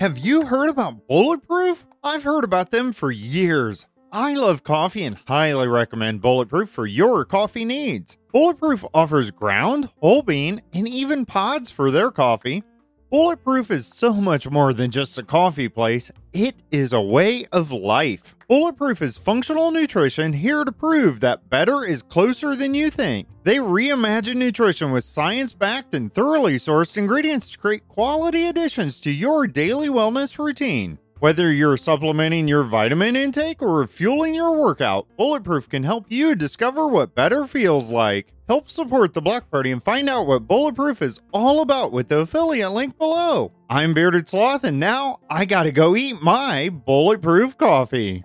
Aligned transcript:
Have 0.00 0.18
you 0.18 0.44
heard 0.44 0.68
about 0.68 1.06
Bulletproof? 1.08 1.86
I've 2.02 2.24
heard 2.24 2.44
about 2.44 2.70
them 2.70 2.92
for 2.92 3.10
years. 3.10 3.86
I 4.12 4.34
love 4.34 4.62
coffee 4.62 5.02
and 5.02 5.16
highly 5.26 5.66
recommend 5.66 6.20
Bulletproof 6.20 6.68
for 6.68 6.86
your 6.86 7.24
coffee 7.24 7.64
needs. 7.64 8.18
Bulletproof 8.32 8.84
offers 8.92 9.30
ground, 9.30 9.88
whole 10.00 10.22
bean, 10.22 10.60
and 10.74 10.86
even 10.86 11.24
pods 11.24 11.70
for 11.70 11.90
their 11.90 12.10
coffee. 12.10 12.62
Bulletproof 13.10 13.70
is 13.70 13.86
so 13.86 14.12
much 14.12 14.50
more 14.50 14.74
than 14.74 14.90
just 14.90 15.16
a 15.16 15.22
coffee 15.22 15.68
place, 15.68 16.10
it 16.32 16.56
is 16.70 16.92
a 16.92 17.00
way 17.00 17.46
of 17.52 17.72
life. 17.72 18.33
Bulletproof 18.46 19.00
is 19.00 19.16
functional 19.16 19.70
nutrition 19.70 20.34
here 20.34 20.64
to 20.64 20.72
prove 20.72 21.20
that 21.20 21.48
better 21.48 21.82
is 21.82 22.02
closer 22.02 22.54
than 22.54 22.74
you 22.74 22.90
think. 22.90 23.26
They 23.42 23.56
reimagine 23.56 24.36
nutrition 24.36 24.92
with 24.92 25.04
science 25.04 25.54
backed 25.54 25.94
and 25.94 26.12
thoroughly 26.12 26.56
sourced 26.56 26.98
ingredients 26.98 27.50
to 27.52 27.58
create 27.58 27.88
quality 27.88 28.46
additions 28.46 29.00
to 29.00 29.10
your 29.10 29.46
daily 29.46 29.88
wellness 29.88 30.38
routine. 30.38 30.98
Whether 31.20 31.52
you're 31.52 31.78
supplementing 31.78 32.46
your 32.46 32.64
vitamin 32.64 33.16
intake 33.16 33.62
or 33.62 33.78
refueling 33.78 34.34
your 34.34 34.60
workout, 34.60 35.06
Bulletproof 35.16 35.70
can 35.70 35.82
help 35.82 36.04
you 36.10 36.34
discover 36.34 36.86
what 36.86 37.14
better 37.14 37.46
feels 37.46 37.90
like. 37.90 38.34
Help 38.46 38.68
support 38.68 39.14
the 39.14 39.22
Block 39.22 39.50
Party 39.50 39.70
and 39.70 39.82
find 39.82 40.06
out 40.06 40.26
what 40.26 40.46
Bulletproof 40.46 41.00
is 41.00 41.18
all 41.32 41.62
about 41.62 41.92
with 41.92 42.08
the 42.08 42.18
affiliate 42.18 42.72
link 42.72 42.98
below. 42.98 43.52
I'm 43.70 43.94
Bearded 43.94 44.28
Sloth, 44.28 44.64
and 44.64 44.78
now 44.78 45.20
I 45.30 45.46
gotta 45.46 45.72
go 45.72 45.96
eat 45.96 46.20
my 46.20 46.68
Bulletproof 46.68 47.56
coffee. 47.56 48.22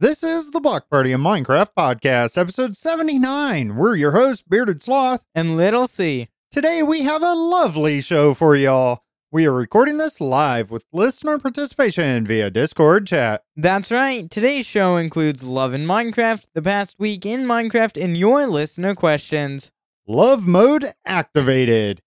This 0.00 0.22
is 0.22 0.52
the 0.52 0.60
Block 0.60 0.88
Party 0.88 1.12
in 1.12 1.20
Minecraft 1.20 1.74
podcast, 1.76 2.38
episode 2.38 2.74
79. 2.74 3.76
We're 3.76 3.96
your 3.96 4.12
hosts, 4.12 4.42
Bearded 4.42 4.80
Sloth. 4.80 5.22
and 5.34 5.58
Little 5.58 5.86
C. 5.86 6.28
Today 6.50 6.82
we 6.82 7.02
have 7.02 7.22
a 7.22 7.34
lovely 7.34 8.00
show 8.00 8.32
for 8.32 8.56
y'all. 8.56 9.00
We 9.30 9.44
are 9.44 9.52
recording 9.52 9.98
this 9.98 10.18
live 10.18 10.70
with 10.70 10.86
listener 10.90 11.38
participation 11.38 12.26
via 12.26 12.48
Discord 12.50 13.08
chat. 13.08 13.42
That's 13.56 13.92
right. 13.92 14.30
Today's 14.30 14.64
show 14.64 14.96
includes 14.96 15.44
Love 15.44 15.74
in 15.74 15.84
Minecraft, 15.84 16.46
the 16.54 16.62
past 16.62 16.96
week 16.98 17.26
in 17.26 17.44
Minecraft, 17.44 18.02
and 18.02 18.16
your 18.16 18.46
listener 18.46 18.94
questions. 18.94 19.70
Love 20.08 20.46
mode 20.46 20.86
activated. 21.04 22.00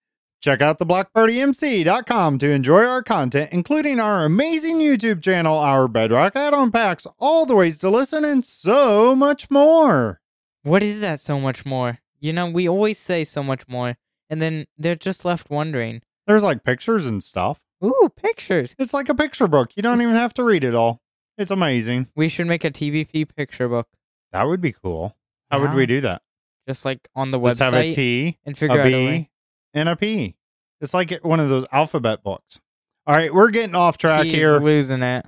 Check 0.44 0.62
out 0.62 0.78
theblockpartymc.com 0.78 2.38
to 2.40 2.52
enjoy 2.52 2.84
our 2.84 3.02
content, 3.02 3.54
including 3.54 3.98
our 4.02 4.26
amazing 4.26 4.80
YouTube 4.80 5.24
channel, 5.24 5.58
our 5.58 5.88
Bedrock 5.88 6.36
add-on 6.36 6.70
packs, 6.70 7.08
all 7.18 7.46
the 7.46 7.56
ways 7.56 7.80
to 7.80 7.90
listen, 7.90 8.26
and 8.26 8.46
so 8.46 9.16
much 9.16 9.50
more. 9.50 10.20
What 10.64 10.84
is 10.84 11.00
that 11.00 11.22
so 11.22 11.40
much 11.40 11.66
more? 11.66 12.00
You 12.20 12.34
know, 12.34 12.50
we 12.50 12.68
always 12.68 13.00
say 13.00 13.24
so 13.24 13.42
much 13.42 13.70
more, 13.70 13.96
and 14.30 14.42
then 14.42 14.66
they're 14.78 14.98
just 14.98 15.24
left 15.24 15.50
wondering. 15.50 16.02
There's 16.28 16.44
like 16.44 16.66
pictures 16.66 17.06
and 17.06 17.24
stuff. 17.24 17.62
Ooh, 17.82 18.12
pictures. 18.14 18.76
It's 18.78 18.94
like 18.94 19.08
a 19.08 19.16
picture 19.16 19.48
book. 19.48 19.72
You 19.78 19.82
don't 19.82 20.02
even 20.02 20.16
have 20.16 20.34
to 20.34 20.44
read 20.44 20.66
it 20.66 20.76
all. 20.76 21.00
It's 21.38 21.52
amazing. 21.52 22.08
We 22.18 22.28
should 22.28 22.48
make 22.48 22.66
a 22.66 22.70
TBP 22.70 23.34
picture 23.34 23.70
book, 23.70 23.88
That 24.34 24.44
would 24.44 24.60
be 24.60 24.74
cool. 24.74 25.16
How 25.50 25.62
would 25.62 25.74
we 25.74 25.86
do 25.86 26.02
that? 26.02 26.22
just 26.68 26.84
like 26.84 27.08
on 27.16 27.32
the 27.32 27.40
Just 27.40 27.60
have 27.60 27.74
a 27.74 27.78
website, 27.78 27.96
T, 27.96 28.40
and 28.46 28.56
a 28.56 28.60
figure 28.60 28.82
out 28.82 28.88
a 28.88 28.92
way. 28.92 29.30
B, 29.74 29.80
and 29.80 29.90
a 29.90 29.96
P. 29.96 30.36
It's 30.82 30.94
like 30.94 31.12
one 31.24 31.40
of 31.40 31.50
those 31.50 31.66
alphabet 31.72 32.24
books. 32.24 32.60
All 33.06 33.16
right, 33.16 33.34
we're 33.34 33.52
getting 33.52 33.76
off 33.76 33.98
track 33.98 34.24
She's 34.24 34.36
here. 34.36 34.60
losing 34.60 35.02
it. 35.02 35.26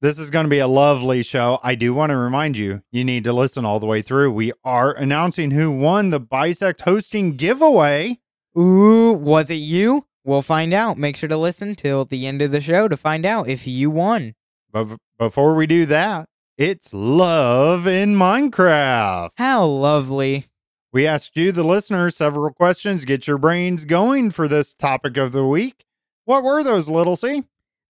This 0.00 0.18
is 0.18 0.30
going 0.30 0.44
to 0.44 0.50
be 0.50 0.58
a 0.58 0.66
lovely 0.66 1.22
show. 1.22 1.58
I 1.62 1.74
do 1.74 1.94
want 1.94 2.10
to 2.10 2.16
remind 2.16 2.58
you, 2.58 2.82
you 2.92 3.04
need 3.04 3.24
to 3.24 3.32
listen 3.32 3.64
all 3.64 3.80
the 3.80 3.86
way 3.86 4.02
through. 4.02 4.32
We 4.32 4.52
are 4.62 4.92
announcing 4.92 5.50
who 5.52 5.70
won 5.70 6.10
the 6.10 6.20
Bisect 6.20 6.82
hosting 6.82 7.36
giveaway. 7.36 8.18
Ooh, 8.58 9.12
was 9.12 9.48
it 9.48 9.54
you? 9.54 10.06
We'll 10.22 10.42
find 10.42 10.74
out. 10.74 10.98
Make 10.98 11.16
sure 11.16 11.28
to 11.28 11.36
listen 11.38 11.74
till 11.74 12.04
the 12.04 12.26
end 12.26 12.42
of 12.42 12.50
the 12.50 12.60
show 12.60 12.88
to 12.88 12.96
find 12.96 13.24
out 13.24 13.48
if 13.48 13.66
you 13.66 13.90
won. 13.90 14.34
But 14.70 14.98
before 15.18 15.54
we 15.54 15.66
do 15.66 15.86
that, 15.86 16.28
it's 16.58 16.92
love 16.92 17.86
in 17.86 18.14
Minecraft. 18.14 19.30
How 19.36 19.66
lovely. 19.66 20.46
We 20.94 21.08
asked 21.08 21.36
you, 21.36 21.50
the 21.50 21.64
listeners, 21.64 22.16
several 22.16 22.52
questions. 22.52 23.04
Get 23.04 23.26
your 23.26 23.36
brains 23.36 23.84
going 23.84 24.30
for 24.30 24.46
this 24.46 24.72
topic 24.72 25.16
of 25.16 25.32
the 25.32 25.44
week. 25.44 25.86
What 26.24 26.44
were 26.44 26.62
those, 26.62 26.88
Little 26.88 27.16
C? 27.16 27.42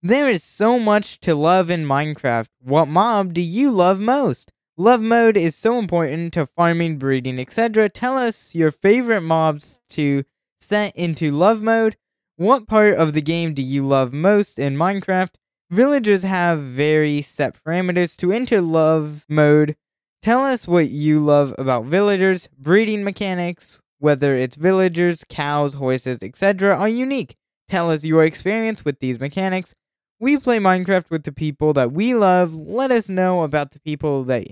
There 0.02 0.30
is 0.30 0.42
so 0.42 0.78
much 0.78 1.20
to 1.20 1.34
love 1.34 1.68
in 1.68 1.84
Minecraft. 1.84 2.46
What 2.62 2.88
mob 2.88 3.34
do 3.34 3.42
you 3.42 3.70
love 3.70 4.00
most? 4.00 4.52
Love 4.78 5.02
mode 5.02 5.36
is 5.36 5.54
so 5.54 5.78
important 5.78 6.32
to 6.32 6.46
farming, 6.46 6.96
breeding, 6.96 7.38
etc. 7.38 7.90
Tell 7.90 8.16
us 8.16 8.54
your 8.54 8.70
favorite 8.70 9.20
mobs 9.20 9.82
to 9.90 10.24
set 10.58 10.96
into 10.96 11.30
love 11.30 11.60
mode. 11.60 11.98
What 12.36 12.66
part 12.66 12.96
of 12.96 13.12
the 13.12 13.20
game 13.20 13.52
do 13.52 13.60
you 13.60 13.86
love 13.86 14.14
most 14.14 14.58
in 14.58 14.76
Minecraft? 14.76 15.34
Villagers 15.70 16.22
have 16.22 16.60
very 16.60 17.20
set 17.20 17.62
parameters 17.62 18.16
to 18.16 18.32
enter 18.32 18.62
love 18.62 19.26
mode. 19.28 19.76
Tell 20.24 20.40
us 20.42 20.66
what 20.66 20.88
you 20.88 21.20
love 21.20 21.54
about 21.58 21.84
villagers. 21.84 22.48
Breeding 22.58 23.04
mechanics, 23.04 23.78
whether 23.98 24.34
it's 24.34 24.56
villagers, 24.56 25.22
cows, 25.28 25.74
horses, 25.74 26.22
etc., 26.22 26.74
are 26.74 26.88
unique. 26.88 27.36
Tell 27.68 27.90
us 27.90 28.04
your 28.04 28.24
experience 28.24 28.86
with 28.86 29.00
these 29.00 29.20
mechanics. 29.20 29.74
We 30.18 30.38
play 30.38 30.58
Minecraft 30.58 31.10
with 31.10 31.24
the 31.24 31.32
people 31.32 31.74
that 31.74 31.92
we 31.92 32.14
love. 32.14 32.54
Let 32.54 32.90
us 32.90 33.10
know 33.10 33.42
about 33.42 33.72
the 33.72 33.80
people 33.80 34.24
that 34.24 34.46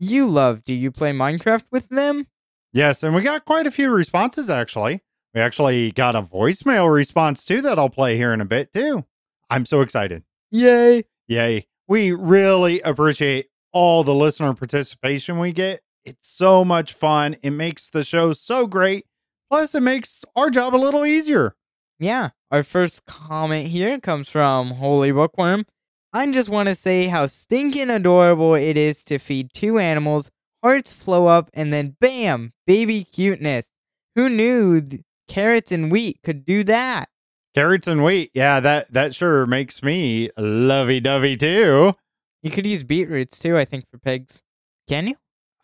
you 0.00 0.26
love. 0.26 0.64
Do 0.64 0.74
you 0.74 0.90
play 0.90 1.12
Minecraft 1.12 1.66
with 1.70 1.88
them? 1.88 2.26
Yes, 2.72 3.04
and 3.04 3.14
we 3.14 3.22
got 3.22 3.44
quite 3.44 3.68
a 3.68 3.70
few 3.70 3.92
responses 3.92 4.50
actually. 4.50 5.02
We 5.36 5.40
actually 5.40 5.92
got 5.92 6.16
a 6.16 6.22
voicemail 6.22 6.92
response 6.92 7.44
too 7.44 7.60
that 7.60 7.78
I'll 7.78 7.90
play 7.90 8.16
here 8.16 8.32
in 8.32 8.40
a 8.40 8.44
bit 8.44 8.72
too. 8.72 9.04
I'm 9.48 9.66
so 9.66 9.82
excited. 9.82 10.24
Yay! 10.50 11.04
Yay. 11.28 11.68
We 11.86 12.10
really 12.10 12.80
appreciate 12.80 13.51
all 13.72 14.04
the 14.04 14.14
listener 14.14 14.54
participation 14.54 15.38
we 15.38 15.52
get. 15.52 15.80
It's 16.04 16.28
so 16.28 16.64
much 16.64 16.92
fun. 16.92 17.36
It 17.42 17.50
makes 17.50 17.88
the 17.90 18.04
show 18.04 18.32
so 18.32 18.66
great. 18.66 19.06
Plus, 19.50 19.74
it 19.74 19.82
makes 19.82 20.24
our 20.34 20.50
job 20.50 20.74
a 20.74 20.76
little 20.76 21.04
easier. 21.04 21.54
Yeah, 21.98 22.30
our 22.50 22.62
first 22.62 23.04
comment 23.04 23.68
here 23.68 24.00
comes 24.00 24.28
from 24.28 24.68
Holy 24.72 25.12
Bookworm. 25.12 25.64
I 26.12 26.30
just 26.32 26.48
want 26.48 26.68
to 26.68 26.74
say 26.74 27.06
how 27.06 27.26
stinking 27.26 27.88
adorable 27.90 28.54
it 28.54 28.76
is 28.76 29.04
to 29.04 29.18
feed 29.18 29.54
two 29.54 29.78
animals, 29.78 30.30
hearts 30.62 30.92
flow 30.92 31.26
up, 31.26 31.48
and 31.54 31.72
then 31.72 31.96
bam, 32.00 32.52
baby 32.66 33.04
cuteness. 33.04 33.70
Who 34.16 34.28
knew 34.28 34.80
th- 34.80 35.02
carrots 35.28 35.72
and 35.72 35.90
wheat 35.90 36.18
could 36.22 36.44
do 36.44 36.64
that? 36.64 37.08
Carrots 37.54 37.86
and 37.86 38.04
wheat. 38.04 38.30
Yeah, 38.34 38.60
that 38.60 38.92
that 38.92 39.14
sure 39.14 39.46
makes 39.46 39.82
me 39.82 40.30
lovey 40.36 41.00
dovey 41.00 41.36
too. 41.36 41.94
You 42.42 42.50
could 42.50 42.66
use 42.66 42.82
beetroots 42.84 43.38
too, 43.38 43.56
I 43.56 43.64
think, 43.64 43.88
for 43.90 43.98
pigs. 43.98 44.42
Can 44.88 45.06
you? 45.06 45.14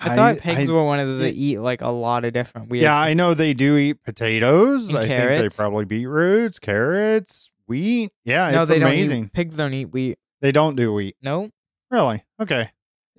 I, 0.00 0.14
thought 0.14 0.38
pigs 0.38 0.68
I- 0.68 0.72
were 0.72 0.84
one 0.84 1.00
of 1.00 1.08
those 1.08 1.18
that 1.20 1.34
eat 1.34 1.58
like 1.58 1.82
a 1.82 1.88
lot 1.88 2.24
of 2.24 2.32
different 2.32 2.68
weird. 2.68 2.84
Yeah, 2.84 2.96
I 2.96 3.14
know 3.14 3.34
they 3.34 3.52
do 3.52 3.76
eat 3.76 4.02
potatoes. 4.04 4.88
And 4.88 4.98
I 4.98 5.00
think 5.00 5.10
carrots. 5.12 5.54
they 5.56 5.60
probably 5.60 5.84
beetroots, 5.86 6.58
carrots, 6.60 7.50
wheat. 7.66 8.12
Yeah, 8.24 8.50
no, 8.50 8.62
it's 8.62 8.70
they 8.70 8.76
amazing. 8.80 9.22
don't 9.22 9.26
eat. 9.26 9.32
Pigs 9.32 9.56
don't 9.56 9.74
eat 9.74 9.86
wheat. 9.86 10.18
They 10.40 10.52
don't 10.52 10.76
do 10.76 10.92
wheat. 10.92 11.16
No, 11.20 11.50
Really? 11.90 12.22
Okay. 12.40 12.70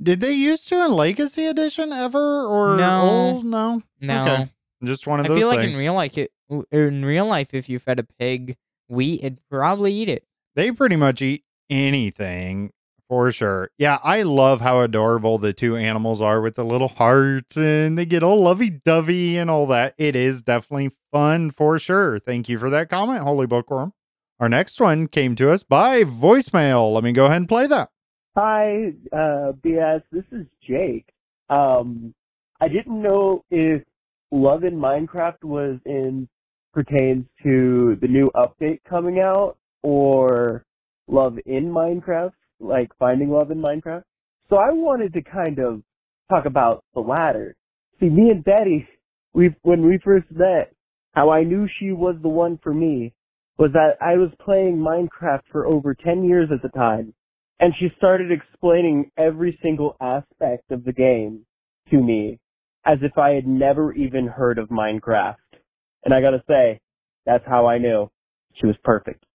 Did 0.02 0.22
they 0.22 0.32
used 0.32 0.70
to 0.70 0.86
in 0.86 0.94
Legacy 0.94 1.46
Edition 1.48 1.92
ever 1.92 2.46
or 2.46 2.78
No. 2.78 3.02
old? 3.02 3.46
No. 3.46 3.82
no. 4.00 4.22
Okay. 4.24 4.50
Just 4.86 5.06
one 5.06 5.20
of 5.20 5.26
those. 5.26 5.32
I 5.36 5.40
those 5.42 5.42
feel 5.42 5.48
like 5.50 5.70
in 5.74 5.78
real 5.78 5.94
life, 5.96 6.18
it 6.18 6.32
in 6.72 7.04
real 7.04 7.26
life, 7.26 7.54
if 7.54 7.68
you 7.68 7.80
fed 7.80 8.00
a 8.00 8.04
pig 8.04 8.56
wheat, 8.88 9.20
it'd 9.22 9.40
probably 9.52 9.92
eat 9.94 10.08
it. 10.08 10.24
they 10.56 10.72
pretty 10.72 10.96
much 10.96 11.22
eat 11.22 11.44
anything 11.70 12.72
for 13.10 13.32
sure. 13.32 13.72
Yeah, 13.78 13.98
I 14.04 14.22
love 14.22 14.62
how 14.62 14.80
adorable 14.82 15.40
the 15.40 15.52
two 15.52 15.76
animals 15.76 16.22
are 16.22 16.40
with 16.40 16.56
the 16.56 16.64
little 16.64 16.88
hearts 16.88 17.58
and 17.58 17.98
they 17.98 18.06
get 18.06 18.24
all 18.24 18.42
lovey 18.42 18.70
dovey 18.70 19.36
and 19.36 19.50
all 19.50 19.68
that. 19.68 19.96
It 19.98 20.16
is 20.16 20.44
definitely 20.44 20.92
fun 21.12 21.52
for 21.52 21.78
sure. 21.80 22.20
Thank 22.20 22.48
you 22.48 22.58
for 22.60 22.70
that 22.70 22.90
comment, 22.90 23.24
Holy 23.24 23.48
Bookworm. 23.48 23.94
Our 24.40 24.48
next 24.48 24.80
one 24.80 25.08
came 25.08 25.36
to 25.36 25.52
us 25.52 25.64
by 25.64 26.04
voicemail. 26.04 26.94
Let 26.94 27.04
me 27.04 27.12
go 27.12 27.26
ahead 27.26 27.38
and 27.38 27.50
play 27.50 27.68
that. 27.68 27.90
Hi, 28.38 28.94
uh, 29.12 29.52
BS. 29.64 30.04
This 30.12 30.24
is 30.32 30.46
Jake. 30.66 31.10
Um, 31.50 32.14
I 32.62 32.68
didn't 32.68 33.02
know 33.02 33.44
if 33.50 33.82
Love 34.32 34.64
in 34.64 34.76
Minecraft 34.76 35.44
was 35.44 35.80
in 35.86 36.30
pertains 36.74 37.26
to 37.44 37.98
the 38.02 38.08
new 38.08 38.30
update 38.36 38.80
coming 38.88 39.20
out 39.20 39.58
or 39.82 40.64
Love 41.08 41.40
in 41.46 41.66
Minecraft, 41.66 42.32
like 42.60 42.90
finding 43.00 43.30
love 43.30 43.52
in 43.52 43.62
Minecraft. 43.62 44.04
So 44.50 44.58
I 44.58 44.72
wanted 44.72 45.14
to 45.14 45.22
kind 45.22 45.60
of 45.60 45.82
talk 46.30 46.46
about 46.46 46.84
the 46.94 47.02
latter. 47.02 47.56
See, 48.00 48.10
me 48.10 48.30
and 48.30 48.44
Betty, 48.44 48.88
we 49.34 49.56
when 49.62 49.86
we 49.86 50.00
first 50.04 50.28
met, 50.32 50.74
how 51.14 51.32
I 51.32 51.44
knew 51.44 51.68
she 51.80 51.92
was 51.92 52.16
the 52.22 52.30
one 52.30 52.60
for 52.64 52.74
me 52.74 53.14
was 53.58 53.72
that 53.74 53.98
I 54.02 54.16
was 54.16 54.30
playing 54.44 54.78
Minecraft 54.78 55.42
for 55.52 55.68
over 55.68 55.94
10 55.94 56.24
years 56.24 56.50
at 56.52 56.62
the 56.62 56.70
time, 56.70 57.14
and 57.60 57.74
she 57.78 57.90
started 57.98 58.32
explaining 58.32 59.12
every 59.18 59.60
single 59.62 59.98
aspect 60.00 60.72
of 60.72 60.86
the 60.86 60.94
game 60.94 61.46
to 61.92 61.98
me 62.02 62.40
as 62.86 63.00
if 63.02 63.18
I 63.18 63.32
had 63.32 63.46
never 63.46 63.92
even 63.94 64.28
heard 64.28 64.58
of 64.58 64.70
Minecraft. 64.70 65.36
And 66.06 66.14
I 66.14 66.22
gotta 66.22 66.42
say, 66.48 66.80
that's 67.26 67.44
how 67.46 67.68
I 67.68 67.78
knew 67.78 68.10
she 68.54 68.66
was 68.66 68.78
perfect. 68.84 69.26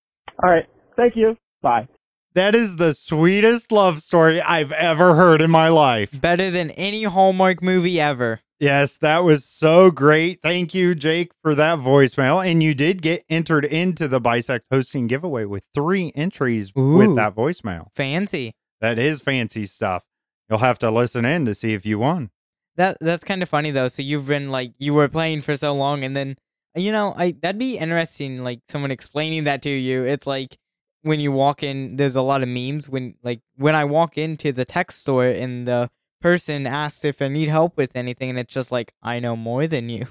Alright, 0.43 0.67
thank 0.97 1.17
you. 1.17 1.37
Bye. 1.61 1.87
That 2.35 2.57
is 2.57 2.77
the 2.77 2.95
sweetest 2.95 3.71
love 3.71 4.03
story 4.03 4.41
I've 4.41 4.73
ever 4.73 5.15
heard 5.15 5.41
in 5.41 5.53
my 5.53 5.69
life. 5.69 6.21
Better 6.21 6.51
than 6.51 6.73
any 6.73 7.05
Hallmark 7.05 7.63
movie 7.63 8.01
ever. 8.01 8.41
Yes, 8.59 8.97
that 8.97 9.19
was 9.23 9.45
so 9.45 9.93
great. 9.93 10.43
Thank 10.43 10.75
you, 10.75 10.97
Jake, 10.97 11.31
for 11.43 11.55
that 11.55 11.79
voicemail. 11.79 12.45
And 12.45 12.61
you 12.61 12.75
did 12.75 13.03
get 13.03 13.25
entered 13.29 13.65
into 13.65 14.09
the 14.09 14.21
Bisect 14.21 14.67
hosting 14.69 15.07
giveaway 15.07 15.45
with 15.45 15.65
three 15.75 16.13
entries 16.17 16.73
Ooh. 16.77 16.97
with 16.97 17.15
that 17.15 17.37
voicemail. 17.37 17.93
Fancy. 17.93 18.55
That 18.81 18.99
is 18.99 19.23
fancy 19.23 19.65
stuff. 19.67 20.05
You'll 20.49 20.59
have 20.59 20.81
to 20.81 20.91
listen 20.91 21.25
in 21.25 21.45
to 21.45 21.55
see 21.55 21.73
if 21.73 21.87
you 21.87 22.01
won. 22.01 22.31
That 22.77 22.99
that's 23.01 23.23
kind 23.23 23.45
of 23.45 23.49
funny 23.49 23.71
though. 23.71 23.87
So 23.87 24.03
you've 24.03 24.27
been 24.27 24.51
like 24.51 24.73
you 24.79 24.93
were 24.93 25.09
playing 25.09 25.43
for 25.43 25.57
so 25.57 25.73
long, 25.73 26.03
and 26.03 26.17
then 26.17 26.37
you 26.75 26.91
know 26.91 27.15
I 27.17 27.37
that'd 27.41 27.59
be 27.59 27.79
interesting. 27.79 28.43
Like 28.43 28.61
someone 28.69 28.91
explaining 28.91 29.45
that 29.45 29.63
to 29.63 29.71
you. 29.71 30.03
It's 30.03 30.27
like 30.27 30.59
when 31.05 31.21
you 31.21 31.31
walk 31.31 31.63
in. 31.63 31.97
There's 31.97 32.17
a 32.17 32.23
lot 32.23 32.43
of 32.43 32.49
memes 32.49 32.89
when 32.89 33.15
like 33.23 33.41
when 33.57 33.75
I 33.75 33.85
walk 33.85 34.19
into 34.19 34.53
the 34.53 34.65
tech 34.65 34.91
store 34.91 35.27
and 35.27 35.69
the 35.69 35.91
person 36.21 36.67
asks 36.67 37.05
if 37.05 37.21
I 37.23 37.29
need 37.29 37.49
help 37.49 37.77
with 37.77 37.95
anything, 37.95 38.31
and 38.31 38.39
it's 38.39 38.53
just 38.53 38.73
like 38.73 38.93
I 39.03 39.21
know 39.21 39.37
more 39.37 39.67
than 39.67 39.89
you. 39.89 40.07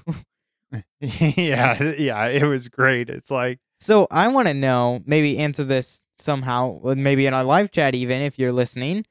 yeah, 1.00 1.82
yeah, 1.82 2.26
it 2.26 2.44
was 2.44 2.68
great. 2.68 3.10
It's 3.10 3.30
like, 3.30 3.58
so 3.80 4.06
I 4.10 4.28
want 4.28 4.48
to 4.48 4.54
know. 4.54 5.02
Maybe 5.04 5.38
answer 5.38 5.64
this 5.64 6.00
somehow. 6.18 6.80
Maybe 6.82 7.26
in 7.26 7.34
our 7.34 7.44
live 7.44 7.70
chat, 7.70 7.94
even 7.94 8.22
if 8.22 8.38
you're 8.38 8.52
listening. 8.52 9.04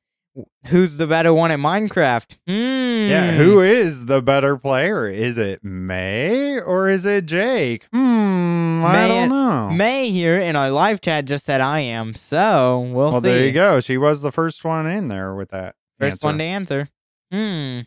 Who's 0.68 0.98
the 0.98 1.06
better 1.08 1.34
one 1.34 1.52
at 1.52 1.60
Minecraft? 1.60 2.38
Hmm. 2.48 3.10
yeah, 3.10 3.34
who 3.34 3.62
is 3.62 4.06
the 4.08 4.22
better 4.22 4.58
player? 4.58 5.08
Is 5.08 5.38
it 5.38 5.64
May 5.64 6.60
or 6.60 6.90
is 6.90 7.06
it 7.06 7.26
Jake? 7.26 7.86
Hmm, 7.94 8.84
I 8.84 8.94
May- 8.94 9.08
don't 9.08 9.30
know. 9.30 9.70
May 9.72 10.10
here 10.10 10.40
in 10.40 10.56
our 10.56 10.72
live 10.72 11.02
chat 11.02 11.26
just 11.26 11.46
said 11.46 11.62
I 11.62 11.82
am, 11.82 12.16
so 12.16 12.80
we'll 12.92 13.12
see. 13.12 13.14
well, 13.14 13.22
see. 13.22 13.28
there 13.28 13.46
you 13.46 13.52
go. 13.52 13.80
She 13.80 13.98
was 13.98 14.22
the 14.22 14.32
first 14.32 14.64
one 14.66 14.88
in 14.88 15.08
there 15.08 15.36
with 15.36 15.50
that. 15.52 15.76
First 16.00 16.14
answer. 16.14 16.26
one 16.28 16.38
to 16.40 16.44
answer. 16.44 16.90
Hmm. 17.32 17.80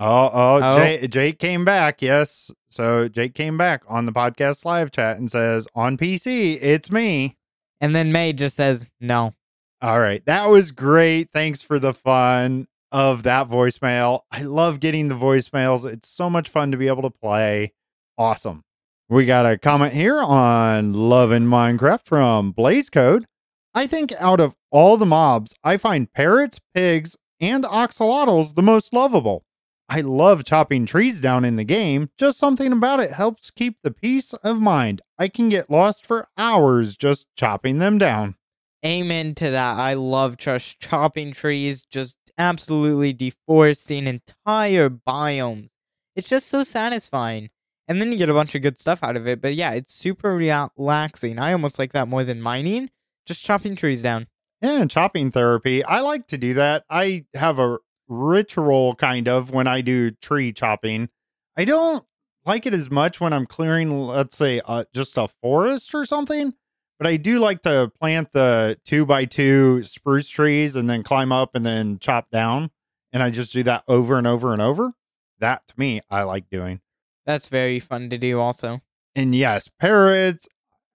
Oh, 0.00 0.30
oh, 0.32 0.60
Oh. 0.62 0.78
Jake, 0.78 1.10
Jake 1.10 1.38
came 1.40 1.64
back. 1.64 2.00
Yes. 2.02 2.52
So 2.70 3.08
Jake 3.08 3.34
came 3.34 3.58
back 3.58 3.82
on 3.88 4.06
the 4.06 4.12
podcast 4.12 4.64
live 4.64 4.92
chat 4.92 5.16
and 5.16 5.28
says, 5.30 5.66
on 5.74 5.96
PC, 5.96 6.58
it's 6.62 6.90
me. 6.90 7.36
And 7.80 7.96
then 7.96 8.12
May 8.12 8.32
just 8.32 8.54
says 8.56 8.88
no. 9.00 9.32
All 9.80 10.00
right. 10.00 10.24
That 10.26 10.48
was 10.48 10.72
great. 10.72 11.30
Thanks 11.32 11.62
for 11.62 11.78
the 11.78 11.94
fun 11.94 12.66
of 12.90 13.22
that 13.22 13.48
voicemail. 13.48 14.22
I 14.32 14.42
love 14.42 14.80
getting 14.80 15.08
the 15.08 15.14
voicemails. 15.14 15.84
It's 15.84 16.08
so 16.08 16.28
much 16.28 16.48
fun 16.48 16.72
to 16.72 16.76
be 16.76 16.88
able 16.88 17.02
to 17.02 17.10
play. 17.10 17.72
Awesome. 18.16 18.64
We 19.08 19.24
got 19.24 19.46
a 19.46 19.56
comment 19.56 19.94
here 19.94 20.18
on 20.18 20.92
Love 20.92 21.30
in 21.32 21.46
Minecraft 21.46 22.04
from 22.04 22.50
Blaze 22.50 22.90
Code. 22.90 23.24
I 23.74 23.86
think 23.86 24.12
out 24.18 24.40
of 24.40 24.56
all 24.70 24.96
the 24.96 25.06
mobs, 25.06 25.54
I 25.62 25.76
find 25.76 26.12
parrots, 26.12 26.60
pigs, 26.74 27.16
and 27.40 27.64
axolotls 27.64 28.54
the 28.54 28.62
most 28.62 28.92
lovable. 28.92 29.44
I 29.88 30.00
love 30.00 30.44
chopping 30.44 30.84
trees 30.84 31.20
down 31.20 31.44
in 31.44 31.56
the 31.56 31.64
game. 31.64 32.10
Just 32.18 32.38
something 32.38 32.72
about 32.72 33.00
it 33.00 33.12
helps 33.12 33.50
keep 33.50 33.76
the 33.82 33.90
peace 33.90 34.34
of 34.34 34.60
mind. 34.60 35.00
I 35.18 35.28
can 35.28 35.48
get 35.48 35.70
lost 35.70 36.04
for 36.04 36.26
hours 36.36 36.96
just 36.96 37.26
chopping 37.36 37.78
them 37.78 37.96
down. 37.96 38.34
Amen 38.84 39.34
to 39.36 39.50
that. 39.50 39.76
I 39.76 39.94
love 39.94 40.36
just 40.36 40.78
chopping 40.80 41.32
trees, 41.32 41.82
just 41.82 42.16
absolutely 42.36 43.12
deforesting 43.12 44.06
entire 44.06 44.88
biomes. 44.88 45.70
It's 46.14 46.28
just 46.28 46.48
so 46.48 46.62
satisfying. 46.62 47.50
And 47.88 48.00
then 48.00 48.12
you 48.12 48.18
get 48.18 48.28
a 48.28 48.34
bunch 48.34 48.54
of 48.54 48.62
good 48.62 48.78
stuff 48.78 49.02
out 49.02 49.16
of 49.16 49.26
it. 49.26 49.40
But 49.40 49.54
yeah, 49.54 49.72
it's 49.72 49.94
super 49.94 50.34
relaxing. 50.34 51.38
I 51.38 51.52
almost 51.52 51.78
like 51.78 51.92
that 51.92 52.08
more 52.08 52.22
than 52.22 52.40
mining. 52.40 52.90
Just 53.26 53.44
chopping 53.44 53.76
trees 53.76 54.02
down. 54.02 54.26
Yeah, 54.60 54.84
chopping 54.86 55.30
therapy. 55.30 55.84
I 55.84 56.00
like 56.00 56.26
to 56.28 56.38
do 56.38 56.54
that. 56.54 56.84
I 56.90 57.24
have 57.34 57.58
a 57.58 57.78
ritual 58.08 58.94
kind 58.94 59.28
of 59.28 59.50
when 59.50 59.66
I 59.66 59.80
do 59.80 60.10
tree 60.10 60.52
chopping. 60.52 61.08
I 61.56 61.64
don't 61.64 62.04
like 62.44 62.66
it 62.66 62.74
as 62.74 62.90
much 62.90 63.20
when 63.20 63.32
I'm 63.32 63.46
clearing, 63.46 63.90
let's 63.90 64.36
say, 64.36 64.60
uh, 64.64 64.84
just 64.94 65.16
a 65.16 65.28
forest 65.42 65.94
or 65.94 66.04
something. 66.04 66.54
But 66.98 67.06
I 67.06 67.16
do 67.16 67.38
like 67.38 67.62
to 67.62 67.92
plant 68.00 68.32
the 68.32 68.78
two 68.84 69.06
by 69.06 69.24
two 69.24 69.84
spruce 69.84 70.28
trees 70.28 70.74
and 70.74 70.90
then 70.90 71.02
climb 71.02 71.30
up 71.30 71.54
and 71.54 71.64
then 71.64 71.98
chop 71.98 72.30
down. 72.30 72.70
And 73.12 73.22
I 73.22 73.30
just 73.30 73.52
do 73.52 73.62
that 73.62 73.84
over 73.86 74.18
and 74.18 74.26
over 74.26 74.52
and 74.52 74.60
over. 74.60 74.92
That 75.38 75.66
to 75.68 75.74
me, 75.76 76.00
I 76.10 76.22
like 76.22 76.50
doing. 76.50 76.80
That's 77.24 77.48
very 77.48 77.78
fun 77.78 78.10
to 78.10 78.18
do, 78.18 78.40
also. 78.40 78.80
And 79.14 79.34
yes, 79.34 79.70
parrots, 79.78 80.48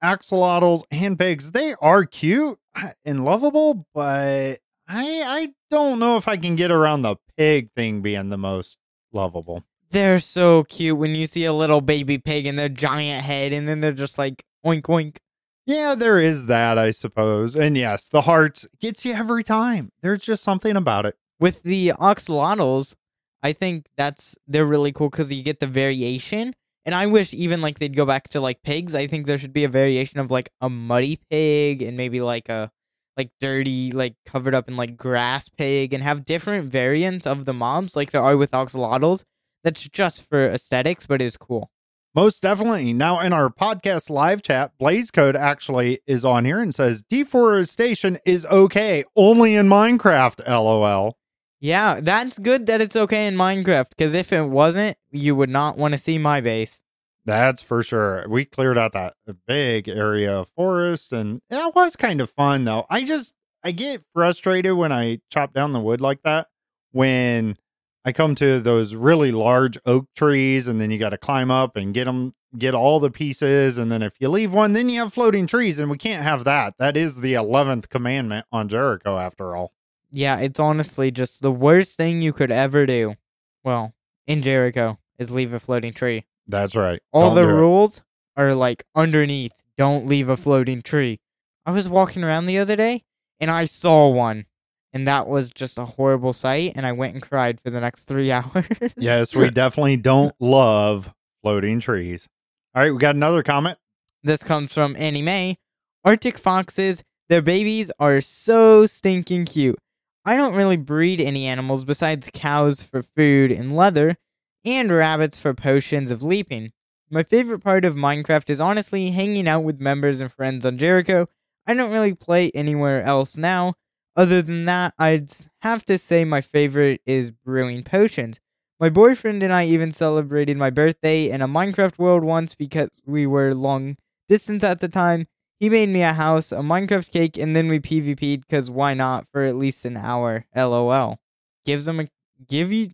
axolotls, 0.03 0.83
and 0.91 1.17
pigs, 1.17 1.51
they 1.51 1.75
are 1.81 2.06
cute 2.06 2.59
and 3.06 3.23
lovable, 3.23 3.88
but 3.94 4.59
I 4.88 5.21
I 5.25 5.53
don't 5.71 5.99
know 5.99 6.17
if 6.17 6.27
I 6.27 6.38
can 6.38 6.56
get 6.56 6.71
around 6.71 7.03
the 7.03 7.15
pig 7.38 7.69
thing 7.75 8.01
being 8.01 8.29
the 8.29 8.38
most 8.38 8.77
lovable. 9.11 9.63
They're 9.91 10.19
so 10.19 10.63
cute 10.63 10.97
when 10.97 11.15
you 11.15 11.25
see 11.25 11.45
a 11.45 11.53
little 11.53 11.81
baby 11.81 12.17
pig 12.17 12.45
and 12.45 12.57
their 12.57 12.69
giant 12.69 13.23
head, 13.23 13.53
and 13.53 13.67
then 13.67 13.79
they're 13.79 13.91
just 13.94 14.17
like 14.17 14.44
oink 14.65 14.83
oink. 14.83 15.17
Yeah, 15.65 15.95
there 15.95 16.19
is 16.19 16.48
that, 16.48 16.77
I 16.77 16.92
suppose. 16.92 17.56
And 17.56 17.77
yes, 17.77 18.10
the 18.10 18.21
heart 18.21 18.65
gets 18.80 19.06
you 19.06 19.13
every 19.13 19.44
time. 19.44 19.92
There's 20.01 20.21
just 20.21 20.44
something 20.44 20.75
about 20.75 21.06
it. 21.06 21.15
With 21.39 21.63
the 21.63 21.94
axolotls, 22.00 22.95
I 23.42 23.54
think 23.54 23.86
that's 23.95 24.36
they're 24.48 24.65
really 24.65 24.92
cool 24.92 25.10
because 25.10 25.31
you 25.31 25.44
get 25.44 25.60
the 25.60 25.68
variation. 25.68 26.54
And 26.86 26.94
I 26.94 27.07
wish 27.07 27.33
even 27.33 27.62
like 27.62 27.80
they'd 27.80 27.95
go 27.95 28.06
back 28.06 28.27
to 28.30 28.42
like 28.42 28.62
pigs. 28.62 28.94
I 28.94 29.07
think 29.07 29.25
there 29.25 29.38
should 29.38 29.54
be 29.54 29.63
a 29.63 29.69
variation 29.69 30.19
of 30.19 30.31
like 30.31 30.50
a 30.60 30.69
muddy 30.69 31.19
pig 31.30 31.81
and 31.81 31.95
maybe 31.95 32.19
like 32.19 32.50
a 32.50 32.69
like 33.16 33.30
dirty, 33.39 33.92
like 33.92 34.16
covered 34.25 34.56
up 34.56 34.68
in 34.68 34.75
like 34.75 34.98
grass 34.98 35.48
pig 35.48 35.94
and 35.94 36.04
have 36.04 36.25
different 36.25 36.69
variants 36.71 37.25
of 37.25 37.45
the 37.45 37.54
mobs 37.54 37.95
like 37.95 38.12
there 38.12 38.24
are 38.24 38.36
with 38.36 38.51
axolotls. 38.51 39.24
That's 39.63 39.88
just 39.88 40.27
for 40.27 40.50
aesthetics, 40.50 41.06
but 41.06 41.21
it's 41.21 41.38
cool. 41.38 41.69
Most 42.15 42.44
definitely. 42.44 42.94
Now, 42.94 43.19
in 43.21 43.33
our 43.33 43.50
podcast 43.50 44.12
live 44.12 44.44
chat, 44.44 44.71
Blaze 44.77 45.10
Code 45.10 45.36
actually 45.36 46.00
is 46.06 46.24
on 46.24 46.45
here 46.45 46.60
and 46.60 46.74
says 46.74 47.01
deforestation 47.01 48.19
is 48.24 48.45
okay, 48.45 49.04
only 49.16 49.56
in 49.56 49.68
Minecraft, 49.68 50.47
lol. 50.47 51.18
Yeah, 51.59 52.02
that's 52.02 52.37
good 52.37 52.68
that 52.68 52.81
it's 52.81 52.95
okay 52.95 53.26
in 53.26 53.35
Minecraft 53.35 53.90
because 53.90 54.14
if 54.14 54.31
it 54.31 54.44
wasn't, 54.44 54.95
you 55.11 55.35
would 55.35 55.49
not 55.49 55.78
want 55.78 55.94
to 55.94 55.97
see 55.97 56.19
my 56.19 56.40
base. 56.40 56.81
That's 57.26 57.64
for 57.64 57.81
sure. 57.81 58.26
We 58.28 58.45
cleared 58.45 58.78
out 58.78 58.94
that 58.94 59.16
big 59.47 59.87
area 59.87 60.40
of 60.40 60.49
forest, 60.49 61.14
and 61.14 61.42
that 61.49 61.73
was 61.73 61.95
kind 61.95 62.21
of 62.21 62.30
fun, 62.30 62.66
though. 62.66 62.85
I 62.90 63.06
just, 63.06 63.33
I 63.64 63.71
get 63.71 64.04
frustrated 64.14 64.73
when 64.73 64.92
I 64.92 65.21
chop 65.31 65.54
down 65.54 65.71
the 65.71 65.80
wood 65.80 66.02
like 66.02 66.21
that. 66.23 66.47
When 66.92 67.57
I 68.06 68.12
come 68.12 68.36
to 68.36 68.60
those 68.60 68.95
really 68.95 69.31
large 69.31 69.78
oak 69.86 70.07
trees, 70.16 70.68
and 70.68 70.80
then 70.80 70.92
you 70.92 70.98
got 70.98 71.10
to 71.10 71.18
climb 71.18 71.50
up 71.50 71.76
and 71.78 71.94
get 71.94 72.06
them, 72.06 72.33
get 72.57 72.74
all 72.74 73.00
the 73.00 73.10
pieces. 73.10 73.78
And 73.78 73.92
then 73.92 74.02
if 74.02 74.14
you 74.19 74.28
leave 74.30 74.54
one, 74.54 74.74
then 74.74 74.90
you 74.90 75.00
have 75.02 75.14
floating 75.14 75.48
trees, 75.48 75.80
and 75.80 75.90
we 75.90 75.98
can't 75.98 76.24
have 76.24 76.44
that. 76.44 76.76
That 76.80 76.98
is 76.98 77.22
the 77.22 77.33
11th 77.33 77.90
commandment 77.90 78.45
on 78.52 78.68
Jericho, 78.68 79.18
after 79.18 79.56
all. 79.56 79.72
Yeah, 80.12 80.38
it's 80.40 80.60
honestly 80.60 81.12
just 81.12 81.42
the 81.42 81.52
worst 81.52 81.95
thing 81.98 82.22
you 82.22 82.33
could 82.33 82.52
ever 82.52 82.86
do. 82.86 83.16
Well, 83.64 83.94
in 84.28 84.44
Jericho, 84.44 85.00
is 85.18 85.31
leave 85.31 85.54
a 85.54 85.60
floating 85.60 85.94
tree. 85.94 86.26
That's 86.48 86.76
right. 86.76 87.02
All 87.12 87.28
Don't 87.30 87.36
the 87.36 87.42
do 87.44 87.50
it. 87.50 87.54
rules 87.54 88.02
are 88.36 88.54
like 88.54 88.83
underneath. 88.95 89.54
Don't 89.78 90.06
leave 90.07 90.28
a 90.30 90.38
floating 90.38 90.81
tree. 90.81 91.19
I 91.66 91.72
was 91.72 91.88
walking 91.88 92.24
around 92.24 92.45
the 92.45 92.57
other 92.57 92.76
day 92.76 93.04
and 93.40 93.50
I 93.50 93.66
saw 93.66 94.10
one. 94.10 94.45
And 94.94 95.07
that 95.07 95.28
was 95.28 95.52
just 95.52 95.78
a 95.78 95.85
horrible 95.85 96.33
sight. 96.33 96.73
And 96.76 96.85
I 96.85 96.92
went 96.92 97.14
and 97.14 97.21
cried 97.21 97.59
for 97.59 97.69
the 97.71 97.81
next 97.81 98.06
three 98.06 98.31
hours. 98.31 98.66
Yes, 98.97 99.33
we 99.35 99.50
definitely 99.52 99.97
don't 99.97 100.35
love 100.40 101.14
floating 101.42 101.80
trees. 101.80 102.28
All 102.76 102.83
right, 102.83 102.92
we 102.92 103.00
got 103.00 103.16
another 103.16 103.44
comment. 103.44 103.78
This 104.23 104.44
comes 104.44 104.73
from 104.73 104.95
Annie 104.97 105.21
Mae 105.21 105.57
Arctic 106.06 106.38
foxes, 106.38 107.02
their 107.30 107.42
babies 107.42 107.90
are 107.97 108.19
so 108.19 108.85
stinking 108.85 109.45
cute. 109.45 109.80
I 110.26 110.35
don't 110.35 110.56
really 110.56 110.76
breed 110.76 111.21
any 111.21 111.45
animals 111.45 111.85
besides 111.85 112.30
cows 112.33 112.83
for 112.83 113.04
food 113.04 113.52
and 113.54 113.73
leather, 113.73 114.18
and 114.66 114.92
rabbits 114.92 115.40
for 115.40 115.54
potions 115.54 116.12
of 116.12 116.21
leaping. 116.21 116.73
My 117.09 117.23
favorite 117.23 117.59
part 117.59 117.85
of 117.85 117.95
Minecraft 117.95 118.50
is 118.50 118.59
honestly 118.59 119.12
hanging 119.12 119.47
out 119.47 119.64
with 119.64 119.80
members 119.80 120.19
and 120.19 120.31
friends 120.31 120.66
on 120.66 120.78
Jericho. 120.78 121.30
I 121.66 121.73
don't 121.73 121.92
really 121.92 122.14
play 122.14 122.52
anywhere 122.52 123.02
else 123.02 123.38
now. 123.38 123.76
Other 124.15 124.41
than 124.41 124.65
that, 124.65 124.93
I'd 124.99 125.31
have 125.59 125.85
to 125.85 125.97
say 125.97 126.23
my 126.23 126.41
favorite 126.41 127.01
is 127.05 127.31
brewing 127.31 127.83
potions. 127.83 128.39
My 128.79 128.89
boyfriend 128.89 129.43
and 129.43 129.53
I 129.53 129.65
even 129.65 129.91
celebrated 129.91 130.57
my 130.57 130.69
birthday 130.69 131.29
in 131.29 131.41
a 131.41 131.47
Minecraft 131.47 131.97
world 131.97 132.23
once 132.23 132.53
because 132.53 132.89
we 133.05 133.25
were 133.25 133.53
long 133.53 133.97
distance 134.27 134.63
at 134.63 134.79
the 134.79 134.89
time. 134.89 135.27
He 135.59 135.69
made 135.69 135.89
me 135.89 136.03
a 136.03 136.13
house, 136.13 136.51
a 136.51 136.57
Minecraft 136.57 137.09
cake, 137.11 137.37
and 137.37 137.55
then 137.55 137.69
we 137.69 137.79
PvP'd 137.79 138.41
because 138.41 138.69
why 138.69 138.93
not 138.93 139.25
for 139.31 139.43
at 139.43 139.55
least 139.55 139.85
an 139.85 139.95
hour? 139.95 140.45
LOL. 140.55 141.19
Gives 141.65 141.87
him 141.87 141.99
a 142.01 142.07
give 142.47 142.71
you 142.73 142.89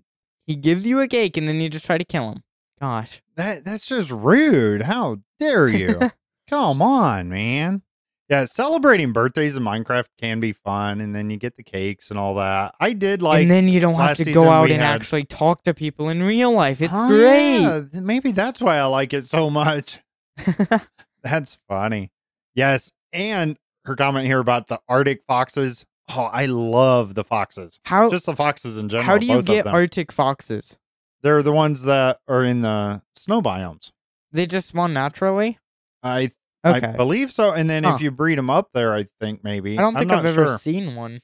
he 0.45 0.55
gives 0.55 0.85
you 0.85 0.99
a 0.99 1.07
cake 1.07 1.37
and 1.37 1.47
then 1.47 1.59
you 1.59 1.69
just 1.69 1.85
try 1.85 1.97
to 1.97 2.05
kill 2.05 2.31
him. 2.31 2.43
Gosh. 2.79 3.21
That 3.35 3.65
that's 3.65 3.87
just 3.87 4.11
rude. 4.11 4.83
How 4.83 5.17
dare 5.39 5.67
you? 5.67 6.11
Come 6.49 6.81
on, 6.81 7.29
man. 7.29 7.81
Yeah, 8.29 8.45
celebrating 8.45 9.11
birthdays 9.11 9.55
in 9.55 9.63
Minecraft 9.63 10.05
can 10.19 10.39
be 10.39 10.53
fun, 10.53 11.01
and 11.01 11.15
then 11.15 11.31
you 11.31 11.37
get 11.37 11.55
the 11.55 11.63
cakes 11.63 12.11
and 12.11 12.19
all 12.19 12.35
that. 12.35 12.75
I 12.79 12.93
did 12.93 13.23
like, 13.23 13.41
and 13.41 13.49
then 13.49 13.67
you 13.67 13.79
don't 13.79 13.95
have 13.95 14.17
to 14.17 14.31
go 14.31 14.47
out 14.49 14.69
and 14.69 14.81
had- 14.81 14.95
actually 14.95 15.23
talk 15.25 15.63
to 15.63 15.73
people 15.73 16.09
in 16.09 16.21
real 16.21 16.51
life. 16.51 16.79
It's 16.81 16.93
Oh, 16.95 17.07
great. 17.07 17.59
yeah, 17.61 17.81
Maybe 18.01 18.31
that's 18.31 18.61
why 18.61 18.77
I 18.77 18.83
like 18.85 19.13
it 19.13 19.25
so 19.25 19.49
much. 19.49 19.99
That's 21.23 21.57
funny. 21.67 22.11
Yes, 22.55 22.91
and 23.11 23.57
her 23.85 23.95
comment 23.95 24.25
here 24.25 24.39
about 24.39 24.67
the 24.67 24.79
Arctic 24.87 25.23
foxes. 25.27 25.85
Oh, 26.09 26.23
I 26.23 26.45
love 26.45 27.13
the 27.15 27.23
foxes. 27.23 27.79
how 27.83 28.09
Just 28.09 28.25
the 28.25 28.35
foxes 28.35 28.77
in 28.77 28.89
general. 28.89 29.05
how 29.05 29.17
do 29.17 29.25
you 29.25 29.41
get. 29.41 29.67
Arctic 29.67 30.11
foxes? 30.11 30.77
They're 31.21 31.43
the 31.43 31.51
ones 31.51 31.83
that 31.83 32.19
are 32.27 32.43
in 32.43 32.61
the 32.61 33.01
snow 33.15 33.41
biomes. 33.41 33.91
They 34.31 34.45
just 34.45 34.69
spawn 34.69 34.93
naturally? 34.93 35.59
I 36.01 36.31
Okay. 36.65 36.87
I 36.87 36.91
believe 36.97 37.31
so. 37.31 37.51
And 37.53 37.69
then 37.69 37.83
Huh. 37.83 37.93
if 37.95 38.01
you 38.01 38.11
breed 38.11 38.37
them 38.37 38.49
up 38.49 38.69
there, 38.73 38.93
I 38.93 39.07
think 39.19 39.43
maybe. 39.43 39.77
I 39.77 39.81
don't 39.81 39.95
think 39.95 40.09
not 40.09 40.19
I've 40.19 40.25
ever 40.25 40.45
sure. 40.45 40.57
seen 40.59 40.95
one. 40.95 41.19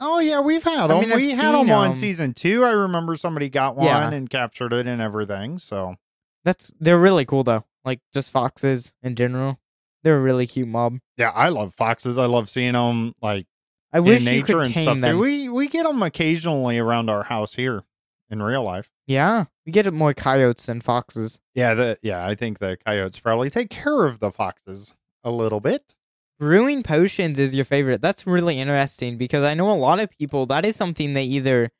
Oh 0.00 0.18
yeah, 0.18 0.40
we've 0.40 0.62
had 0.64 0.84
I 0.84 0.86
them. 0.88 1.00
mean, 1.00 1.12
I've 1.12 1.16
we 1.18 1.30
had 1.32 1.52
seen 1.54 1.66
them 1.66 1.70
on 1.76 1.90
'em. 1.90 1.94
season 1.94 2.32
two. 2.34 2.64
I 2.64 2.70
remember 2.70 3.16
somebody 3.16 3.48
got 3.50 3.76
one 3.76 3.86
Yeah. 3.86 4.10
and 4.10 4.28
captured 4.30 4.72
it 4.72 4.86
and 4.86 5.00
everything. 5.00 5.58
So 5.58 5.96
That's 6.44 6.72
they're 6.80 6.98
really 6.98 7.24
cool 7.26 7.44
though. 7.44 7.64
Like 7.84 8.00
just 8.14 8.30
foxes 8.30 8.92
in 9.02 9.14
general. 9.14 9.60
They're 10.02 10.16
a 10.16 10.20
really 10.20 10.46
cute 10.46 10.68
mob. 10.68 10.98
yeah, 11.18 11.28
I 11.30 11.50
love 11.50 11.74
foxes. 11.74 12.16
I 12.18 12.24
love 12.26 12.48
seeing 12.48 12.72
them 12.72 13.14
like 13.20 13.46
I 13.92 14.00
wish 14.00 14.20
in 14.20 14.24
nature 14.24 14.60
and 14.60 14.72
stuff. 14.74 14.98
them. 15.00 15.18
We 15.18 15.48
we 15.50 15.68
get 15.68 15.84
them 15.86 16.02
occasionally 16.02 16.78
around 16.78 17.10
our 17.10 17.24
house 17.24 17.54
here 17.54 17.84
in 18.30 18.42
real 18.42 18.62
life. 18.62 18.90
yeah, 19.06 19.44
we 19.70 19.82
get 19.82 19.92
more 19.94 20.12
coyotes 20.12 20.66
than 20.66 20.80
foxes. 20.80 21.38
Yeah, 21.54 21.74
the 21.74 21.98
yeah, 22.02 22.26
I 22.26 22.34
think 22.34 22.58
the 22.58 22.76
coyotes 22.84 23.20
probably 23.20 23.50
take 23.50 23.70
care 23.70 24.04
of 24.04 24.18
the 24.18 24.32
foxes 24.32 24.94
a 25.22 25.30
little 25.30 25.60
bit. 25.60 25.94
Brewing 26.40 26.82
potions 26.82 27.38
is 27.38 27.54
your 27.54 27.64
favorite. 27.64 28.00
That's 28.00 28.26
really 28.26 28.58
interesting 28.58 29.16
because 29.16 29.44
I 29.44 29.54
know 29.54 29.70
a 29.70 29.74
lot 29.74 30.00
of 30.00 30.10
people 30.10 30.46
that 30.46 30.64
is 30.64 30.74
something 30.74 31.12
they 31.12 31.24
either 31.24 31.70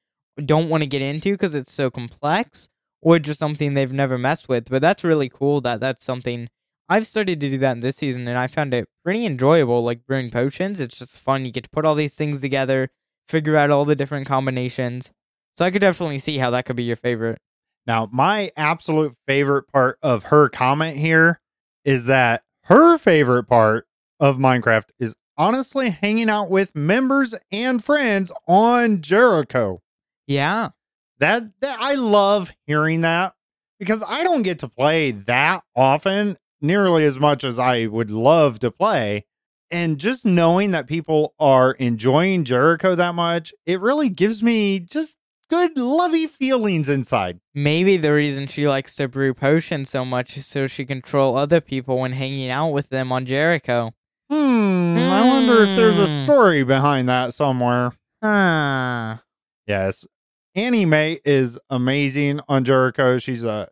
don't 0.44 0.68
want 0.68 0.85
to 0.85 0.87
get 0.87 1.02
into 1.02 1.32
because 1.32 1.54
it's 1.54 1.73
so 1.73 1.90
complex 1.90 2.68
or 3.02 3.18
just 3.18 3.40
something 3.40 3.75
they've 3.75 3.92
never 3.92 4.18
messed 4.18 4.49
with. 4.49 4.70
But 4.70 4.82
that's 4.82 5.02
really 5.02 5.28
cool 5.28 5.61
that 5.62 5.80
that's 5.80 6.04
something 6.04 6.49
I've 6.88 7.09
started 7.09 7.40
to 7.40 7.50
do 7.50 7.59
that 7.59 7.73
in 7.73 7.80
this 7.80 7.97
season 7.97 8.28
and 8.28 8.38
I 8.38 8.47
found 8.47 8.73
it 8.73 8.88
pretty 9.02 9.26
enjoyable. 9.26 9.82
Like 9.82 10.06
brewing 10.06 10.30
potions, 10.30 10.78
it's 10.78 10.99
just 10.99 11.18
fun. 11.18 11.44
You 11.44 11.50
get 11.50 11.64
to 11.64 11.70
put 11.70 11.85
all 11.85 11.97
these 11.97 12.14
things 12.14 12.40
together, 12.40 12.90
figure 13.26 13.56
out 13.56 13.70
all 13.70 13.85
the 13.85 13.97
different 13.97 14.28
combinations. 14.28 15.11
So 15.56 15.64
I 15.64 15.73
could 15.73 15.80
definitely 15.80 16.20
see 16.20 16.38
how 16.38 16.50
that 16.50 16.66
could 16.66 16.76
be 16.76 16.85
your 16.85 16.97
favorite. 16.97 17.40
Now, 17.87 18.08
my 18.12 18.52
absolute 18.56 19.16
favorite 19.26 19.68
part 19.68 19.99
of 20.02 20.25
her 20.25 20.49
comment 20.49 20.96
here 20.96 21.40
is 21.84 22.06
that 22.06 22.42
her 22.64 22.99
favorite 22.99 23.44
part 23.44 23.87
of 24.18 24.37
Minecraft 24.37 24.90
is 24.99 25.14
honestly 25.37 25.90
hanging 25.90 26.28
out 26.28 26.50
with 26.50 26.75
members 26.75 27.34
and 27.50 27.82
friends 27.82 28.30
on 28.46 29.00
Jericho. 29.00 29.80
Yeah. 30.26 30.70
That, 31.18 31.44
that 31.60 31.78
I 31.80 31.94
love 31.94 32.52
hearing 32.66 33.00
that 33.00 33.34
because 33.78 34.02
I 34.06 34.22
don't 34.22 34.42
get 34.42 34.58
to 34.60 34.68
play 34.68 35.10
that 35.10 35.64
often, 35.75 36.37
nearly 36.60 37.04
as 37.04 37.18
much 37.18 37.42
as 37.42 37.58
I 37.58 37.87
would 37.87 38.10
love 38.10 38.58
to 38.60 38.70
play. 38.70 39.25
And 39.70 39.99
just 39.99 40.26
knowing 40.26 40.72
that 40.72 40.87
people 40.87 41.34
are 41.38 41.72
enjoying 41.72 42.44
Jericho 42.44 42.94
that 42.94 43.14
much, 43.14 43.54
it 43.66 43.80
really 43.80 44.08
gives 44.08 44.42
me 44.42 44.80
just 44.80 45.16
good, 45.50 45.76
lovey 45.76 46.26
feelings 46.26 46.88
inside. 46.88 47.40
Maybe 47.54 47.97
the 47.97 48.12
reason 48.14 48.47
she 48.47 48.66
likes 48.66 48.95
to 48.97 49.09
brew 49.09 49.35
potions 49.35 49.90
so 49.90 50.04
much 50.04 50.37
is 50.37 50.47
so 50.47 50.66
she 50.66 50.85
can 50.87 51.02
troll 51.02 51.37
other 51.37 51.61
people 51.61 51.99
when 51.99 52.12
hanging 52.12 52.49
out 52.50 52.69
with 52.69 52.88
them 52.88 53.12
on 53.12 53.26
Jericho. 53.26 53.92
Hmm. 54.30 54.97
I 54.99 55.26
wonder 55.26 55.64
if 55.64 55.75
there's 55.76 55.99
a 55.99 56.07
Hmm. 56.07 56.25
story 56.25 56.62
behind 56.62 57.09
that 57.09 57.35
somewhere. 57.35 57.92
Huh. 58.23 59.16
Yes. 59.66 60.07
Annie 60.54 60.85
Mae 60.85 61.21
is 61.25 61.59
amazing 61.69 62.40
on 62.49 62.64
Jericho. 62.64 63.19
She's 63.19 63.45
a 63.45 63.69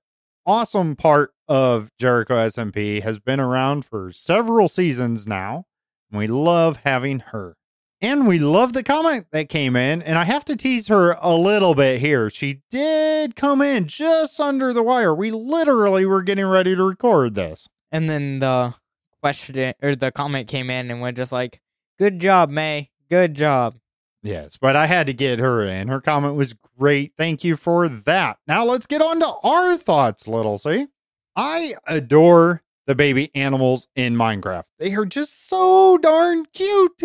awesome 0.46 0.96
part 0.96 1.32
of 1.46 1.90
Jericho 1.98 2.34
SMP, 2.46 3.02
has 3.02 3.18
been 3.18 3.40
around 3.40 3.84
for 3.84 4.10
several 4.12 4.68
seasons 4.68 5.26
now. 5.26 5.64
And 6.10 6.18
we 6.18 6.26
love 6.26 6.78
having 6.84 7.18
her. 7.18 7.56
And 8.00 8.28
we 8.28 8.38
love 8.38 8.72
the 8.72 8.84
comment 8.84 9.26
that 9.32 9.48
came 9.48 9.74
in. 9.74 10.02
And 10.02 10.16
I 10.16 10.24
have 10.24 10.44
to 10.46 10.56
tease 10.56 10.86
her 10.88 11.16
a 11.20 11.34
little 11.34 11.74
bit 11.74 12.00
here. 12.00 12.30
She 12.30 12.62
did 12.70 13.34
come 13.34 13.60
in 13.60 13.86
just 13.86 14.38
under 14.38 14.72
the 14.72 14.82
wire. 14.82 15.14
We 15.14 15.30
literally 15.30 16.06
were 16.06 16.22
getting 16.22 16.46
ready 16.46 16.76
to 16.76 16.82
record 16.84 17.34
this. 17.34 17.68
And 17.90 18.08
then 18.08 18.38
the 18.38 18.74
question 19.20 19.74
or 19.82 19.96
the 19.96 20.12
comment 20.12 20.46
came 20.48 20.70
in 20.70 20.90
and 20.90 21.02
we're 21.02 21.12
just 21.12 21.32
like, 21.32 21.60
Good 21.98 22.20
job, 22.20 22.48
May. 22.48 22.90
Good 23.10 23.34
job. 23.34 23.74
Yes, 24.22 24.56
but 24.56 24.76
I 24.76 24.86
had 24.86 25.08
to 25.08 25.12
get 25.12 25.40
her 25.40 25.66
in. 25.66 25.88
Her 25.88 26.00
comment 26.00 26.36
was 26.36 26.54
great. 26.78 27.12
Thank 27.16 27.42
you 27.42 27.56
for 27.56 27.88
that. 27.88 28.38
Now 28.46 28.64
let's 28.64 28.86
get 28.86 29.02
on 29.02 29.18
to 29.20 29.34
our 29.42 29.76
thoughts, 29.76 30.28
little 30.28 30.58
C. 30.58 30.86
I 31.34 31.74
adore 31.88 32.62
the 32.86 32.94
baby 32.94 33.32
animals 33.34 33.88
in 33.96 34.14
Minecraft. 34.14 34.64
They 34.78 34.94
are 34.94 35.04
just 35.04 35.48
so 35.48 35.98
darn 35.98 36.46
cute. 36.52 37.02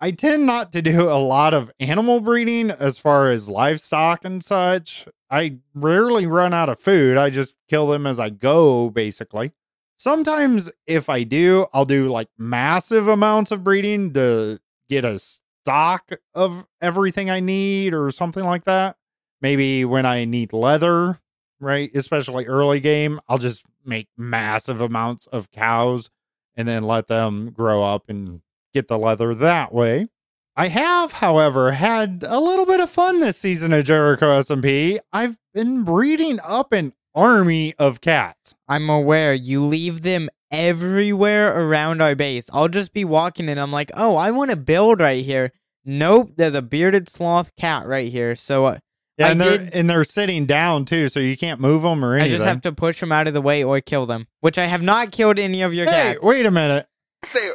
I 0.00 0.12
tend 0.12 0.46
not 0.46 0.72
to 0.72 0.80
do 0.80 1.10
a 1.10 1.20
lot 1.20 1.52
of 1.52 1.70
animal 1.78 2.20
breeding 2.20 2.70
as 2.70 2.96
far 2.98 3.30
as 3.30 3.50
livestock 3.50 4.24
and 4.24 4.42
such. 4.42 5.06
I 5.30 5.58
rarely 5.74 6.26
run 6.26 6.54
out 6.54 6.70
of 6.70 6.80
food. 6.80 7.18
I 7.18 7.28
just 7.28 7.56
kill 7.68 7.86
them 7.86 8.06
as 8.06 8.18
I 8.18 8.30
go, 8.30 8.88
basically. 8.88 9.52
Sometimes, 9.98 10.70
if 10.86 11.10
I 11.10 11.24
do, 11.24 11.66
I'll 11.74 11.84
do 11.84 12.08
like 12.08 12.28
massive 12.38 13.08
amounts 13.08 13.50
of 13.50 13.62
breeding 13.62 14.14
to 14.14 14.58
get 14.88 15.04
a 15.04 15.18
stock 15.18 16.10
of 16.34 16.66
everything 16.80 17.28
I 17.28 17.40
need 17.40 17.92
or 17.92 18.10
something 18.10 18.44
like 18.44 18.64
that. 18.64 18.96
Maybe 19.42 19.84
when 19.84 20.06
I 20.06 20.24
need 20.24 20.54
leather, 20.54 21.20
right? 21.60 21.90
Especially 21.94 22.46
early 22.46 22.80
game, 22.80 23.20
I'll 23.28 23.38
just 23.38 23.64
make 23.84 24.08
massive 24.16 24.80
amounts 24.80 25.26
of 25.26 25.50
cows 25.50 26.08
and 26.56 26.66
then 26.66 26.82
let 26.82 27.08
them 27.08 27.50
grow 27.50 27.82
up 27.82 28.08
and 28.08 28.40
get 28.74 28.88
the 28.88 28.98
leather 28.98 29.34
that 29.34 29.72
way. 29.72 30.08
I 30.56 30.68
have, 30.68 31.12
however, 31.12 31.72
had 31.72 32.24
a 32.26 32.38
little 32.40 32.66
bit 32.66 32.80
of 32.80 32.90
fun 32.90 33.20
this 33.20 33.38
season 33.38 33.72
of 33.72 33.84
Jericho 33.84 34.40
SMP. 34.40 34.98
I've 35.12 35.36
been 35.54 35.84
breeding 35.84 36.38
up 36.44 36.72
an 36.72 36.92
army 37.14 37.74
of 37.78 38.00
cats. 38.00 38.54
I'm 38.68 38.90
aware 38.90 39.32
you 39.32 39.64
leave 39.64 40.02
them 40.02 40.28
everywhere 40.50 41.58
around 41.60 42.00
our 42.00 42.14
base. 42.14 42.48
I'll 42.52 42.68
just 42.68 42.92
be 42.92 43.04
walking 43.04 43.48
and 43.48 43.60
I'm 43.60 43.72
like, 43.72 43.90
oh, 43.94 44.16
I 44.16 44.30
want 44.32 44.50
to 44.50 44.56
build 44.56 45.00
right 45.00 45.24
here. 45.24 45.52
Nope, 45.84 46.32
there's 46.36 46.54
a 46.54 46.62
bearded 46.62 47.08
sloth 47.08 47.54
cat 47.56 47.86
right 47.86 48.08
here. 48.10 48.36
So 48.36 48.66
uh, 48.66 48.78
Yeah, 49.18 49.28
I 49.28 49.30
and 49.30 49.40
they're 49.40 49.58
did- 49.58 49.74
and 49.74 49.88
they're 49.88 50.04
sitting 50.04 50.46
down 50.46 50.84
too, 50.84 51.08
so 51.08 51.20
you 51.20 51.36
can't 51.36 51.60
move 51.60 51.82
them 51.82 52.04
or 52.04 52.14
anything. 52.16 52.34
I 52.34 52.36
just 52.36 52.46
have 52.46 52.60
to 52.62 52.72
push 52.72 53.00
them 53.00 53.12
out 53.12 53.26
of 53.28 53.34
the 53.34 53.40
way 53.40 53.64
or 53.64 53.80
kill 53.80 54.04
them, 54.06 54.26
which 54.40 54.58
I 54.58 54.66
have 54.66 54.82
not 54.82 55.10
killed 55.10 55.38
any 55.38 55.62
of 55.62 55.72
your 55.72 55.86
hey, 55.86 56.14
cats. 56.14 56.18
wait 56.22 56.44
a 56.44 56.50
minute. 56.50 56.86
Say, 57.24 57.50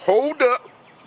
hold 0.00 0.40
up, 0.42 0.55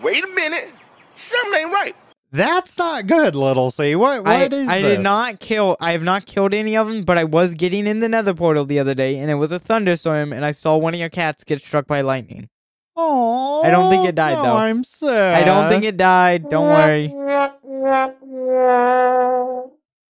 wait 0.02 0.24
a 0.24 0.28
minute, 0.28 0.74
something 1.16 1.62
ain't 1.62 1.72
right. 1.72 1.96
That's 2.32 2.78
not 2.78 3.08
good, 3.08 3.36
little 3.36 3.72
C. 3.72 3.96
What 3.96 4.28
I, 4.28 4.42
what 4.44 4.54
is 4.54 4.68
I 4.68 4.82
this? 4.82 4.98
did 4.98 5.00
not 5.02 5.40
kill. 5.40 5.76
I 5.80 5.94
have 5.94 6.04
not 6.04 6.28
killed 6.28 6.54
any 6.54 6.78
of 6.78 6.88
them, 6.88 7.04
but 7.04 7.18
I 7.18 7.24
was 7.24 7.56
getting 7.56 7.88
in 7.88 8.02
the 8.02 8.10
Nether 8.10 8.36
portal 8.36 8.66
the 8.66 8.78
other 8.78 8.94
day, 8.94 9.18
and 9.18 9.32
it 9.32 9.36
was 9.36 9.52
a 9.52 9.58
thunderstorm, 9.58 10.32
and 10.32 10.46
I 10.46 10.52
saw 10.52 10.78
one 10.78 10.94
of 10.94 11.00
your 11.00 11.10
cats 11.10 11.44
get 11.44 11.60
struck 11.60 11.88
by 11.88 12.02
lightning. 12.02 12.50
Oh, 12.96 13.64
I 13.64 13.72
don't 13.72 13.90
think 13.90 14.06
it 14.06 14.14
died, 14.14 14.34
no, 14.34 14.44
though. 14.44 14.56
I'm 14.58 14.84
sad. 14.84 15.42
I 15.42 15.46
don't 15.46 15.70
think 15.70 15.86
it 15.86 15.98
died. 15.98 16.50
Don't 16.50 16.68
worry. 16.68 17.08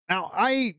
Now 0.09 0.31
I 0.33 0.75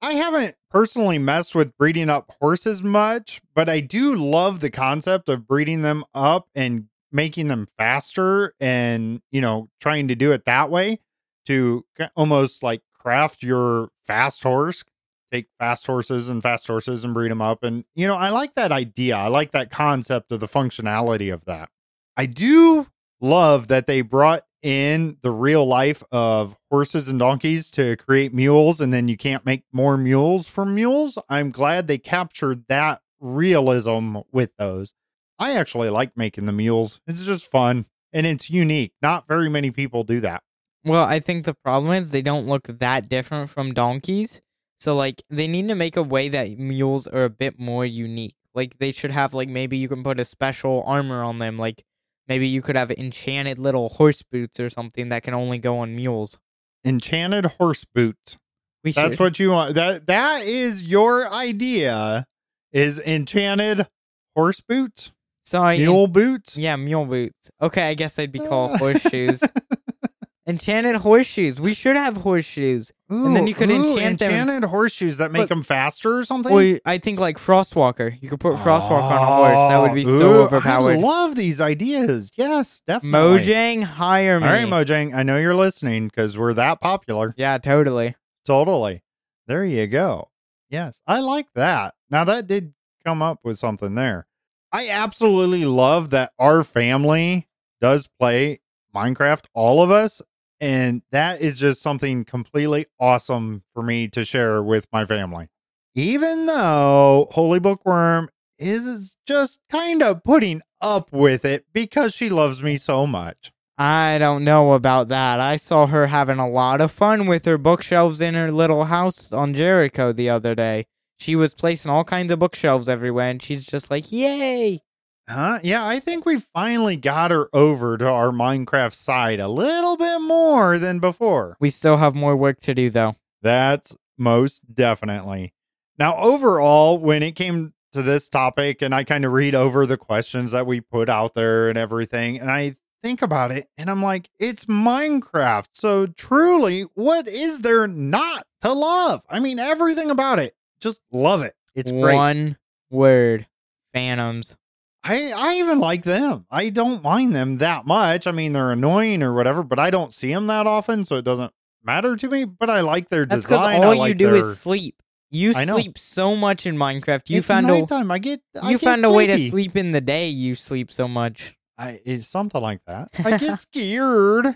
I 0.00 0.12
haven't 0.12 0.54
personally 0.70 1.18
messed 1.18 1.54
with 1.54 1.76
breeding 1.76 2.08
up 2.08 2.30
horses 2.40 2.82
much, 2.82 3.42
but 3.54 3.68
I 3.68 3.80
do 3.80 4.14
love 4.14 4.60
the 4.60 4.70
concept 4.70 5.28
of 5.28 5.46
breeding 5.46 5.82
them 5.82 6.04
up 6.14 6.48
and 6.54 6.86
making 7.12 7.48
them 7.48 7.66
faster 7.78 8.54
and, 8.60 9.20
you 9.30 9.40
know, 9.40 9.68
trying 9.80 10.08
to 10.08 10.14
do 10.14 10.32
it 10.32 10.44
that 10.46 10.70
way 10.70 10.98
to 11.46 11.84
almost 12.16 12.62
like 12.62 12.82
craft 12.98 13.42
your 13.42 13.88
fast 14.06 14.42
horse. 14.42 14.84
Take 15.30 15.46
fast 15.58 15.86
horses 15.86 16.28
and 16.28 16.42
fast 16.42 16.66
horses 16.66 17.04
and 17.04 17.14
breed 17.14 17.30
them 17.30 17.40
up. 17.40 17.62
And, 17.62 17.84
you 17.94 18.06
know, 18.06 18.16
I 18.16 18.28
like 18.28 18.54
that 18.54 18.70
idea. 18.70 19.16
I 19.16 19.28
like 19.28 19.52
that 19.52 19.70
concept 19.70 20.30
of 20.30 20.40
the 20.40 20.48
functionality 20.48 21.32
of 21.32 21.46
that. 21.46 21.70
I 22.16 22.26
do 22.26 22.86
love 23.20 23.68
that 23.68 23.86
they 23.86 24.02
brought 24.02 24.42
in 24.62 25.16
the 25.22 25.30
real 25.30 25.66
life 25.66 26.02
of 26.12 26.54
horses 26.70 27.08
and 27.08 27.18
donkeys 27.18 27.70
to 27.70 27.96
create 27.96 28.32
mules, 28.34 28.80
and 28.80 28.92
then 28.92 29.08
you 29.08 29.16
can't 29.16 29.46
make 29.46 29.64
more 29.72 29.96
mules 29.96 30.48
from 30.48 30.74
mules. 30.74 31.18
I'm 31.28 31.50
glad 31.50 31.88
they 31.88 31.98
captured 31.98 32.66
that 32.68 33.00
realism 33.18 34.18
with 34.30 34.50
those. 34.58 34.94
I 35.42 35.56
actually 35.56 35.90
like 35.90 36.16
making 36.16 36.46
the 36.46 36.52
mules. 36.52 37.00
It's 37.06 37.24
just 37.24 37.50
fun 37.50 37.86
and 38.12 38.26
it's 38.28 38.48
unique. 38.48 38.92
Not 39.02 39.26
very 39.26 39.48
many 39.48 39.72
people 39.72 40.04
do 40.04 40.20
that. 40.20 40.44
Well, 40.84 41.02
I 41.02 41.18
think 41.18 41.44
the 41.44 41.54
problem 41.54 41.92
is 41.92 42.12
they 42.12 42.22
don't 42.22 42.46
look 42.46 42.68
that 42.68 43.08
different 43.08 43.50
from 43.50 43.74
donkeys. 43.74 44.40
So 44.80 44.94
like 44.94 45.22
they 45.30 45.48
need 45.48 45.66
to 45.66 45.74
make 45.74 45.96
a 45.96 46.02
way 46.02 46.28
that 46.28 46.58
mules 46.58 47.08
are 47.08 47.24
a 47.24 47.30
bit 47.30 47.58
more 47.58 47.84
unique. 47.84 48.36
Like 48.54 48.78
they 48.78 48.92
should 48.92 49.10
have 49.10 49.34
like 49.34 49.48
maybe 49.48 49.76
you 49.76 49.88
can 49.88 50.04
put 50.04 50.20
a 50.20 50.24
special 50.24 50.84
armor 50.86 51.24
on 51.24 51.40
them. 51.40 51.58
Like 51.58 51.84
maybe 52.28 52.46
you 52.46 52.62
could 52.62 52.76
have 52.76 52.92
enchanted 52.92 53.58
little 53.58 53.88
horse 53.88 54.22
boots 54.22 54.60
or 54.60 54.70
something 54.70 55.08
that 55.08 55.24
can 55.24 55.34
only 55.34 55.58
go 55.58 55.78
on 55.78 55.96
mules. 55.96 56.38
Enchanted 56.84 57.46
horse 57.58 57.84
boots. 57.84 58.38
We 58.84 58.92
That's 58.92 59.12
should. 59.12 59.20
what 59.20 59.38
you 59.40 59.50
want. 59.50 59.74
That 59.74 60.06
that 60.06 60.42
is 60.42 60.84
your 60.84 61.28
idea. 61.28 62.26
Is 62.72 62.98
enchanted 62.98 63.86
horse 64.34 64.62
boots, 64.62 65.12
Sorry, 65.44 65.78
mule 65.78 66.06
boots. 66.06 66.56
yeah, 66.56 66.76
mule 66.76 67.04
boots. 67.04 67.50
Okay, 67.60 67.82
I 67.88 67.94
guess 67.94 68.14
they'd 68.14 68.32
be 68.32 68.38
called 68.38 68.72
ah. 68.74 68.78
horseshoes. 68.78 69.40
Enchanted 70.46 70.96
horseshoes. 70.96 71.60
We 71.60 71.72
should 71.72 71.94
have 71.94 72.16
horseshoes. 72.16 72.90
And 73.08 73.36
then 73.36 73.46
you 73.46 73.54
could 73.54 73.70
Ooh, 73.70 73.96
enchant 73.96 74.18
them- 74.18 74.30
enchanted 74.32 74.68
horseshoes 74.68 75.18
that 75.18 75.30
make 75.30 75.40
Look- 75.40 75.48
them 75.50 75.62
faster 75.62 76.18
or 76.18 76.24
something. 76.24 76.52
Or 76.52 76.80
I 76.84 76.98
think 76.98 77.20
like 77.20 77.38
Frostwalker. 77.38 78.16
You 78.20 78.28
could 78.28 78.40
put 78.40 78.54
Frostwalker 78.56 79.02
on 79.02 79.22
a 79.22 79.24
horse. 79.24 79.68
That 79.70 79.78
would 79.82 79.94
be 79.94 80.04
Oh, 80.04 80.18
so 80.18 80.32
overpowered. 80.42 80.94
I 80.94 80.96
love 80.96 81.36
these 81.36 81.60
ideas. 81.60 82.32
Yes, 82.36 82.82
definitely. 82.86 83.38
Mojang, 83.40 83.84
hire 83.84 84.40
me. 84.40 84.46
All 84.46 84.52
right, 84.52 84.66
Mojang. 84.66 85.14
I 85.14 85.22
know 85.22 85.38
you're 85.38 85.54
listening 85.54 86.08
because 86.08 86.36
we're 86.36 86.54
that 86.54 86.80
popular. 86.80 87.34
yeah, 87.36 87.58
totally. 87.58 88.16
Totally. 88.44 89.04
There 89.46 89.64
you 89.64 89.86
go. 89.86 90.30
Yes, 90.70 91.00
I 91.06 91.20
like 91.20 91.46
that. 91.54 91.94
Now 92.10 92.24
that 92.24 92.48
did 92.48 92.72
come 93.04 93.22
up 93.22 93.40
with 93.44 93.58
something 93.58 93.94
there. 93.94 94.26
I 94.72 94.88
absolutely 94.88 95.66
love 95.66 96.10
that 96.10 96.32
our 96.38 96.64
family 96.64 97.46
does 97.80 98.08
play 98.18 98.60
Minecraft, 98.94 99.44
all 99.54 99.82
of 99.82 99.90
us, 99.90 100.22
and 100.60 101.02
that 101.10 101.40
is 101.42 101.58
just 101.58 101.82
something 101.82 102.24
completely 102.24 102.86
awesome 102.98 103.64
for 103.74 103.82
me 103.82 104.08
to 104.08 104.24
share 104.24 104.62
with 104.62 104.86
my 104.92 105.04
family. 105.04 105.48
Even 105.94 106.46
though 106.46 107.28
Holy 107.32 107.60
Bookworm 107.60 108.30
is 108.58 109.16
just 109.26 109.60
kind 109.68 110.02
of 110.02 110.24
putting 110.24 110.62
up 110.80 111.12
with 111.12 111.44
it 111.44 111.66
because 111.72 112.14
she 112.14 112.30
loves 112.30 112.62
me 112.62 112.76
so 112.76 113.06
much. 113.06 113.52
I 113.76 114.18
don't 114.18 114.44
know 114.44 114.72
about 114.72 115.08
that. 115.08 115.40
I 115.40 115.56
saw 115.56 115.86
her 115.86 116.06
having 116.06 116.38
a 116.38 116.48
lot 116.48 116.80
of 116.80 116.92
fun 116.92 117.26
with 117.26 117.44
her 117.44 117.58
bookshelves 117.58 118.20
in 118.20 118.34
her 118.34 118.52
little 118.52 118.84
house 118.84 119.32
on 119.32 119.54
Jericho 119.54 120.12
the 120.12 120.30
other 120.30 120.54
day. 120.54 120.86
She 121.22 121.36
was 121.36 121.54
placing 121.54 121.90
all 121.90 122.02
kinds 122.02 122.32
of 122.32 122.40
bookshelves 122.40 122.88
everywhere, 122.88 123.30
and 123.30 123.40
she's 123.40 123.64
just 123.64 123.90
like, 123.90 124.10
"Yay!" 124.10 124.80
Huh? 125.28 125.60
Yeah, 125.62 125.86
I 125.86 126.00
think 126.00 126.26
we 126.26 126.40
finally 126.40 126.96
got 126.96 127.30
her 127.30 127.48
over 127.52 127.96
to 127.96 128.08
our 128.08 128.30
Minecraft 128.30 128.92
side 128.92 129.38
a 129.38 129.46
little 129.46 129.96
bit 129.96 130.20
more 130.20 130.78
than 130.78 130.98
before. 130.98 131.56
We 131.60 131.70
still 131.70 131.98
have 131.98 132.16
more 132.16 132.34
work 132.34 132.60
to 132.62 132.74
do, 132.74 132.90
though. 132.90 133.14
That's 133.40 133.96
most 134.18 134.74
definitely. 134.74 135.54
Now, 135.96 136.16
overall, 136.16 136.98
when 136.98 137.22
it 137.22 137.36
came 137.36 137.72
to 137.92 138.02
this 138.02 138.28
topic, 138.28 138.82
and 138.82 138.92
I 138.92 139.04
kind 139.04 139.24
of 139.24 139.30
read 139.30 139.54
over 139.54 139.86
the 139.86 139.96
questions 139.96 140.50
that 140.50 140.66
we 140.66 140.80
put 140.80 141.08
out 141.08 141.34
there 141.34 141.68
and 141.68 141.78
everything, 141.78 142.40
and 142.40 142.50
I 142.50 142.76
think 143.02 143.22
about 143.22 143.52
it, 143.52 143.68
and 143.78 143.88
I'm 143.88 144.02
like, 144.02 144.28
it's 144.40 144.64
Minecraft. 144.64 145.68
So, 145.72 146.06
truly, 146.06 146.82
what 146.94 147.28
is 147.28 147.60
there 147.60 147.86
not 147.86 148.44
to 148.62 148.72
love? 148.72 149.22
I 149.28 149.38
mean, 149.38 149.60
everything 149.60 150.10
about 150.10 150.40
it. 150.40 150.56
Just 150.82 151.00
love 151.12 151.42
it. 151.42 151.54
It's 151.74 151.90
great. 151.90 152.14
One 152.14 152.58
word: 152.90 153.46
Phantoms. 153.94 154.56
I 155.04 155.32
I 155.32 155.54
even 155.56 155.78
like 155.80 156.02
them. 156.04 156.46
I 156.50 156.68
don't 156.68 157.02
mind 157.02 157.34
them 157.34 157.58
that 157.58 157.86
much. 157.86 158.26
I 158.26 158.32
mean, 158.32 158.52
they're 158.52 158.72
annoying 158.72 159.22
or 159.22 159.32
whatever, 159.34 159.62
but 159.62 159.78
I 159.78 159.90
don't 159.90 160.12
see 160.12 160.32
them 160.32 160.46
that 160.48 160.66
often, 160.66 161.04
so 161.04 161.16
it 161.16 161.24
doesn't 161.24 161.52
matter 161.82 162.16
to 162.16 162.28
me. 162.28 162.44
But 162.44 162.70
I 162.70 162.80
like 162.82 163.08
their 163.08 163.24
That's 163.26 163.44
design. 163.44 163.76
all 163.76 163.90
I 163.90 163.92
you 163.94 163.98
like 163.98 164.16
do 164.18 164.26
their, 164.26 164.36
is 164.36 164.60
sleep. 164.60 165.02
You 165.30 165.54
I 165.56 165.64
know. 165.64 165.74
sleep 165.76 165.98
so 165.98 166.36
much 166.36 166.66
in 166.66 166.76
Minecraft. 166.76 167.30
You 167.30 167.38
it's 167.38 167.46
found 167.46 167.70
a 167.70 167.80
nighttime. 167.80 168.10
I 168.10 168.18
get. 168.18 168.42
I 168.60 168.70
you 168.70 168.78
get 168.78 168.84
found 168.84 169.04
a 169.04 169.10
way 169.10 169.26
to 169.26 169.50
sleep 169.50 169.76
in 169.76 169.92
the 169.92 170.00
day. 170.00 170.28
You 170.28 170.54
sleep 170.54 170.92
so 170.92 171.08
much. 171.08 171.56
I, 171.78 172.00
it's 172.04 172.26
something 172.28 172.60
like 172.60 172.80
that. 172.86 173.08
I 173.24 173.38
get 173.38 173.58
scared. 173.58 174.46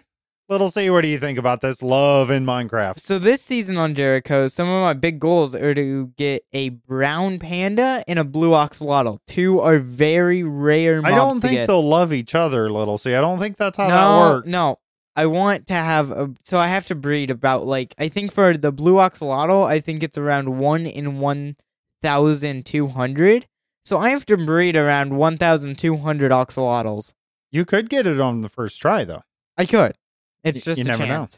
Little 0.48 0.70
C, 0.70 0.88
what 0.90 1.00
do 1.00 1.09
you 1.09 1.18
think 1.18 1.38
about 1.38 1.61
this 1.61 1.82
love 1.82 2.30
in 2.30 2.46
Minecraft? 2.46 3.00
So 3.00 3.18
this 3.18 3.42
season 3.42 3.76
on 3.76 3.96
Jericho, 3.96 4.46
some 4.46 4.68
of 4.68 4.80
my 4.80 4.92
big 4.92 5.18
goals 5.18 5.56
are 5.56 5.74
to 5.74 6.12
get 6.16 6.44
a 6.52 6.68
brown 6.68 7.40
panda 7.40 8.04
and 8.06 8.16
a 8.16 8.22
blue 8.22 8.50
axolotl. 8.50 9.18
Two 9.26 9.59
are 9.59 9.80
very 9.80 10.44
rare 10.44 11.02
I 11.04 11.16
don't 11.16 11.40
think 11.40 11.54
get. 11.54 11.66
they'll 11.66 11.82
love 11.82 12.12
each 12.12 12.37
other, 12.37 12.70
Little 12.70 12.96
C. 12.96 13.14
I 13.14 13.20
don't 13.20 13.40
think 13.40 13.56
that's 13.56 13.76
how 13.76 13.88
no, 13.88 13.94
that 13.94 14.35
works. 14.35 14.48
no. 14.48 14.78
I 15.16 15.26
want 15.26 15.66
to 15.66 15.74
have 15.74 16.12
a 16.12 16.32
so 16.44 16.59
I 16.59 16.68
have 16.68 16.87
to 16.87 16.94
breed 16.94 17.32
about 17.32 17.66
like 17.66 17.96
I 17.98 18.06
think 18.09 18.30
for 18.30 18.56
the 18.56 18.70
blue 18.70 18.96
axolotl, 18.96 19.66
I 19.66 19.80
think 19.80 20.04
it's 20.04 20.18
around 20.18 20.59
one 20.59 20.87
in 20.87 21.18
one 21.18 21.56
thousand 22.02 22.66
two 22.66 22.87
hundred. 22.87 23.48
So 23.85 23.98
I 23.98 24.11
have 24.11 24.24
to 24.26 24.37
breed 24.37 24.76
around 24.76 25.16
one 25.16 25.38
thousand 25.38 25.76
two 25.76 25.96
hundred 25.96 26.30
axolotls. 26.30 27.14
You 27.50 27.64
could 27.64 27.90
get 27.90 28.06
it 28.06 28.20
on 28.20 28.42
the 28.42 28.48
first 28.48 28.80
try, 28.80 29.04
though. 29.04 29.22
I 29.56 29.64
could. 29.64 29.96
It's 30.46 30.64
just 30.64 30.78
you 30.78 30.85
a 30.85 30.88
never 30.88 31.06
know. 31.06 31.28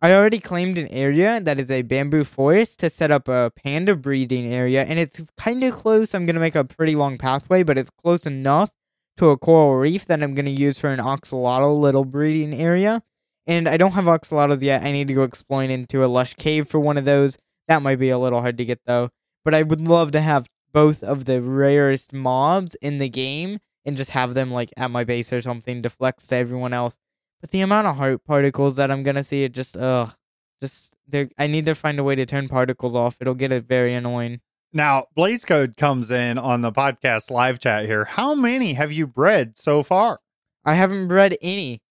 I 0.00 0.14
already 0.14 0.40
claimed 0.40 0.78
an 0.78 0.88
area 0.88 1.40
that 1.40 1.60
is 1.60 1.70
a 1.70 1.82
bamboo 1.82 2.24
forest 2.24 2.80
to 2.80 2.90
set 2.90 3.10
up 3.10 3.28
a 3.28 3.52
panda 3.54 3.94
breeding 3.94 4.52
area, 4.52 4.84
and 4.84 4.98
it's 4.98 5.20
kind 5.36 5.62
of 5.62 5.74
close. 5.74 6.14
I'm 6.14 6.26
gonna 6.26 6.40
make 6.40 6.56
a 6.56 6.64
pretty 6.64 6.96
long 6.96 7.18
pathway, 7.18 7.62
but 7.62 7.78
it's 7.78 7.90
close 7.90 8.26
enough 8.26 8.70
to 9.18 9.30
a 9.30 9.36
coral 9.36 9.76
reef 9.76 10.06
that 10.06 10.22
I'm 10.22 10.34
gonna 10.34 10.50
use 10.50 10.78
for 10.78 10.88
an 10.88 10.98
axolotl 10.98 11.76
little 11.78 12.04
breeding 12.04 12.54
area. 12.54 13.02
And 13.46 13.68
I 13.68 13.76
don't 13.76 13.92
have 13.92 14.04
axolotls 14.04 14.62
yet. 14.62 14.84
I 14.84 14.92
need 14.92 15.08
to 15.08 15.14
go 15.14 15.22
exploring 15.22 15.70
into 15.70 16.04
a 16.04 16.06
lush 16.06 16.34
cave 16.34 16.68
for 16.68 16.80
one 16.80 16.96
of 16.96 17.04
those. 17.04 17.36
That 17.68 17.82
might 17.82 17.98
be 17.98 18.10
a 18.10 18.18
little 18.18 18.40
hard 18.40 18.58
to 18.58 18.64
get 18.64 18.80
though. 18.86 19.10
But 19.44 19.54
I 19.54 19.62
would 19.62 19.80
love 19.80 20.12
to 20.12 20.20
have 20.20 20.46
both 20.72 21.02
of 21.02 21.26
the 21.26 21.40
rarest 21.42 22.12
mobs 22.12 22.74
in 22.76 22.98
the 22.98 23.08
game 23.08 23.58
and 23.84 23.96
just 23.96 24.10
have 24.10 24.34
them 24.34 24.50
like 24.50 24.72
at 24.76 24.90
my 24.90 25.04
base 25.04 25.32
or 25.32 25.42
something 25.42 25.82
to 25.82 25.90
flex 25.90 26.26
to 26.28 26.36
everyone 26.36 26.72
else. 26.72 26.96
But 27.42 27.50
the 27.50 27.60
amount 27.60 27.86
of 27.88 27.96
heart 27.96 28.24
particles 28.24 28.76
that 28.76 28.90
I'm 28.90 29.02
gonna 29.02 29.22
see, 29.24 29.44
it 29.44 29.52
just 29.52 29.76
ugh, 29.76 30.14
just 30.60 30.94
I 31.38 31.46
need 31.48 31.66
to 31.66 31.74
find 31.74 31.98
a 31.98 32.04
way 32.04 32.14
to 32.14 32.24
turn 32.24 32.48
particles 32.48 32.96
off. 32.96 33.18
It'll 33.20 33.34
get 33.34 33.52
it 33.52 33.64
very 33.64 33.92
annoying. 33.92 34.40
Now, 34.72 35.04
Blaze 35.14 35.44
Code 35.44 35.76
comes 35.76 36.10
in 36.10 36.38
on 36.38 36.62
the 36.62 36.72
podcast 36.72 37.30
live 37.30 37.58
chat 37.58 37.84
here. 37.84 38.06
How 38.06 38.34
many 38.34 38.72
have 38.72 38.90
you 38.90 39.06
bred 39.06 39.58
so 39.58 39.82
far? 39.82 40.20
I 40.64 40.74
haven't 40.74 41.08
bred 41.08 41.36
any. 41.42 41.82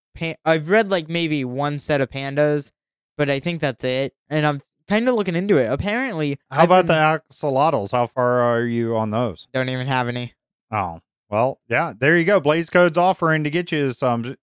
I've 0.44 0.66
bred 0.66 0.90
like 0.90 1.08
maybe 1.08 1.44
one 1.44 1.78
set 1.78 2.00
of 2.00 2.10
pandas, 2.10 2.72
but 3.16 3.30
I 3.30 3.38
think 3.38 3.60
that's 3.60 3.84
it. 3.84 4.14
And 4.28 4.44
I'm 4.44 4.60
kind 4.88 5.08
of 5.08 5.14
looking 5.14 5.36
into 5.36 5.58
it. 5.58 5.66
Apparently, 5.70 6.38
How 6.50 6.62
I've 6.62 6.64
about 6.70 6.86
been- 6.86 6.96
the 6.96 7.20
axolotls? 7.30 7.92
How 7.92 8.06
far 8.08 8.40
are 8.40 8.62
you 8.64 8.96
on 8.96 9.10
those? 9.10 9.46
Don't 9.52 9.68
even 9.68 9.86
have 9.86 10.08
any. 10.08 10.32
Oh, 10.72 11.00
well, 11.30 11.60
yeah, 11.68 11.92
there 11.96 12.16
you 12.18 12.24
go. 12.24 12.40
Blaze 12.40 12.68
Code's 12.68 12.98
offering 12.98 13.44
to 13.44 13.50
get 13.50 13.70
you 13.70 13.92
some. 13.92 14.34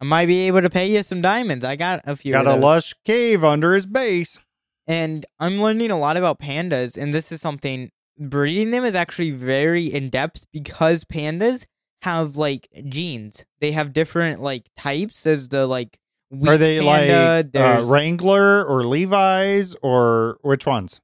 I 0.00 0.04
might 0.04 0.26
be 0.26 0.46
able 0.46 0.62
to 0.62 0.70
pay 0.70 0.90
you 0.90 1.02
some 1.02 1.20
diamonds. 1.20 1.64
I 1.64 1.76
got 1.76 2.00
a 2.04 2.16
few. 2.16 2.32
got 2.32 2.46
a 2.46 2.56
lush 2.56 2.94
cave 3.04 3.44
under 3.44 3.74
his 3.74 3.86
base. 3.86 4.38
and 4.86 5.26
I'm 5.38 5.60
learning 5.60 5.90
a 5.90 5.98
lot 5.98 6.16
about 6.16 6.40
pandas, 6.40 6.96
and 6.96 7.12
this 7.12 7.30
is 7.30 7.40
something 7.40 7.90
breeding 8.18 8.70
them 8.70 8.84
is 8.84 8.94
actually 8.94 9.30
very 9.30 9.86
in 9.86 10.08
depth 10.10 10.46
because 10.52 11.04
pandas 11.04 11.66
have 12.02 12.36
like 12.36 12.68
genes. 12.88 13.44
They 13.60 13.72
have 13.72 13.92
different 13.92 14.40
like 14.40 14.70
types. 14.76 15.22
There's 15.22 15.48
the 15.48 15.66
like 15.66 15.98
are 16.46 16.56
they 16.56 16.80
panda, 16.80 17.48
like 17.58 17.82
uh, 17.82 17.84
Wrangler 17.84 18.64
or 18.64 18.84
Levi's 18.84 19.76
or 19.82 20.38
which 20.42 20.64
ones? 20.66 21.00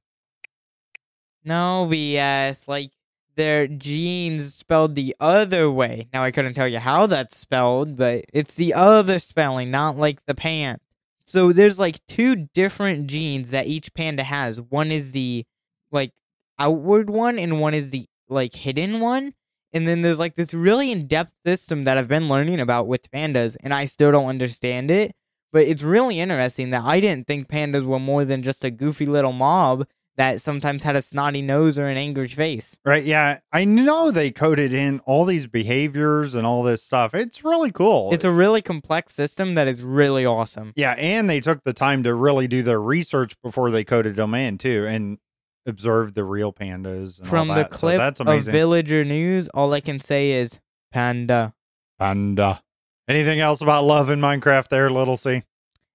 no 1.43 1.87
BS 1.89 2.67
like 2.67 2.91
their 3.37 3.67
genes 3.67 4.53
spelled 4.53 4.95
the 4.95 5.15
other 5.19 5.71
way. 5.71 6.09
Now 6.11 6.23
I 6.23 6.31
couldn't 6.31 6.55
tell 6.55 6.67
you 6.67 6.79
how 6.79 7.05
that's 7.05 7.37
spelled, 7.37 7.95
but 7.95 8.25
it's 8.33 8.55
the 8.55 8.73
other 8.73 9.19
spelling, 9.19 9.71
not 9.71 9.95
like 9.95 10.25
the 10.25 10.35
pants. 10.35 10.83
So 11.25 11.53
there's 11.53 11.79
like 11.79 12.05
two 12.07 12.47
different 12.53 13.07
genes 13.07 13.51
that 13.51 13.67
each 13.67 13.93
panda 13.93 14.23
has. 14.23 14.59
One 14.59 14.91
is 14.91 15.11
the 15.11 15.45
like 15.91 16.11
outward 16.59 17.09
one 17.09 17.37
and 17.39 17.61
one 17.61 17.73
is 17.73 17.91
the 17.91 18.07
like 18.27 18.55
hidden 18.55 18.99
one. 18.99 19.33
And 19.71 19.87
then 19.87 20.01
there's 20.01 20.19
like 20.19 20.35
this 20.35 20.53
really 20.53 20.91
in-depth 20.91 21.33
system 21.45 21.83
that 21.83 21.97
I've 21.97 22.07
been 22.07 22.27
learning 22.27 22.59
about 22.59 22.87
with 22.87 23.11
pandas 23.11 23.55
and 23.61 23.73
I 23.73 23.85
still 23.85 24.11
don't 24.11 24.27
understand 24.27 24.89
it. 24.89 25.13
But 25.53 25.67
it's 25.67 25.83
really 25.83 26.19
interesting 26.19 26.71
that 26.71 26.83
I 26.83 26.99
didn't 26.99 27.27
think 27.27 27.47
pandas 27.47 27.83
were 27.83 27.99
more 27.99 28.25
than 28.25 28.43
just 28.43 28.65
a 28.65 28.71
goofy 28.71 29.05
little 29.05 29.31
mob 29.31 29.85
that 30.17 30.41
sometimes 30.41 30.81
had 30.83 30.95
a 30.95 31.01
snotty 31.01 31.43
nose 31.43 31.77
or 31.77 31.87
an 31.87 31.95
angry 31.95 32.27
face. 32.27 32.79
Right. 32.83 33.05
Yeah. 33.05 33.39
I 33.53 33.65
know 33.65 34.09
they 34.09 34.31
coded 34.31 34.73
in 34.73 34.99
all 35.01 35.25
these 35.25 35.45
behaviors 35.45 36.33
and 36.33 36.45
all 36.45 36.63
this 36.63 36.81
stuff. 36.81 37.13
It's 37.13 37.43
really 37.43 37.71
cool. 37.71 38.11
It's 38.11 38.23
a 38.23 38.31
really 38.31 38.63
complex 38.63 39.13
system 39.13 39.53
that 39.53 39.67
is 39.67 39.83
really 39.83 40.25
awesome. 40.25 40.73
yeah. 40.75 40.93
And 40.93 41.29
they 41.29 41.39
took 41.39 41.63
the 41.63 41.73
time 41.73 42.01
to 42.03 42.15
really 42.15 42.47
do 42.47 42.63
their 42.63 42.81
research 42.81 43.39
before 43.43 43.69
they 43.69 43.83
coded 43.83 44.15
them 44.15 44.33
in, 44.33 44.57
too, 44.57 44.87
and 44.89 45.19
observed 45.67 46.15
the 46.15 46.23
real 46.23 46.51
pandas. 46.51 47.19
And 47.19 47.27
From 47.27 47.49
the 47.49 47.53
that. 47.55 47.73
So 47.73 47.79
clip 47.79 47.97
that's 47.99 48.19
of 48.19 48.27
amazing. 48.27 48.53
Villager 48.53 49.03
News, 49.05 49.49
all 49.49 49.71
I 49.73 49.81
can 49.81 49.99
say 49.99 50.31
is 50.31 50.59
Panda. 50.91 51.53
Panda. 51.99 52.61
Anything 53.07 53.39
else 53.39 53.61
about 53.61 53.83
love 53.83 54.09
in 54.09 54.19
Minecraft 54.19 54.67
there, 54.69 54.89
Little 54.89 55.15
C? 55.17 55.43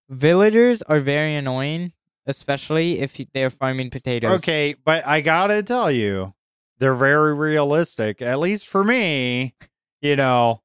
Villagers 0.09 0.83
are 0.83 1.01
very 1.01 1.35
annoying, 1.35 1.93
especially 2.27 3.01
if 3.01 3.17
they're 3.33 3.51
farming 3.51 3.91
potatoes. 3.91 4.41
Okay, 4.41 4.75
but 4.85 5.07
I 5.07 5.21
gotta 5.21 5.63
tell 5.63 5.91
you, 5.91 6.35
they're 6.79 6.95
very 6.95 7.35
realistic. 7.35 8.23
At 8.23 8.39
least 8.39 8.67
for 8.67 8.85
me, 8.85 9.55
you 10.01 10.17
know, 10.17 10.63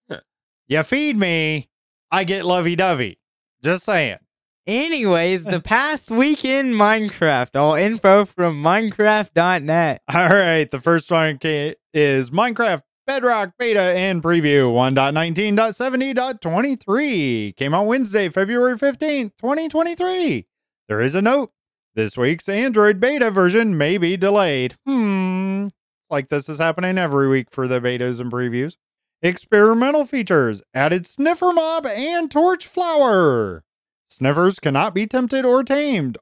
you 0.67 0.83
feed 0.83 1.17
me, 1.17 1.69
I 2.11 2.23
get 2.23 2.45
lovey 2.45 2.75
dovey. 2.75 3.19
Just 3.63 3.85
saying. 3.85 4.17
Anyways, 4.65 5.45
the 5.45 5.59
past 5.61 6.11
week 6.11 6.43
in 6.43 6.73
Minecraft. 6.73 7.55
All 7.55 7.75
info 7.75 8.25
from 8.25 8.61
Minecraft.net. 8.61 10.01
All 10.13 10.29
right, 10.29 10.69
the 10.69 10.81
first 10.81 11.09
one 11.09 11.39
is 11.41 12.29
Minecraft 12.31 12.81
Bedrock 13.07 13.53
Beta 13.57 13.79
and 13.79 14.21
Preview 14.21 14.73
1.19.70.23. 14.73 17.55
Came 17.55 17.73
out 17.73 17.85
Wednesday, 17.85 18.27
February 18.27 18.77
15th, 18.77 19.31
2023. 19.39 20.45
There 20.87 21.01
is 21.01 21.15
a 21.15 21.21
note. 21.21 21.51
This 21.95 22.15
week's 22.15 22.47
Android 22.47 22.99
beta 22.99 23.29
version 23.29 23.77
may 23.77 23.97
be 23.97 24.15
delayed. 24.15 24.75
Hmm. 24.85 25.67
Like 26.09 26.29
this 26.29 26.47
is 26.47 26.59
happening 26.59 26.97
every 26.97 27.27
week 27.27 27.51
for 27.51 27.67
the 27.67 27.81
betas 27.81 28.21
and 28.21 28.31
previews. 28.31 28.77
Experimental 29.21 30.05
features 30.05 30.61
added 30.73 31.05
Sniffer 31.05 31.51
Mob 31.51 31.85
and 31.85 32.31
Torch 32.31 32.65
Flower. 32.65 33.65
Sniffers 34.09 34.59
cannot 34.59 34.93
be 34.93 35.05
tempted 35.05 35.43
or 35.43 35.61
tamed. 35.61 36.17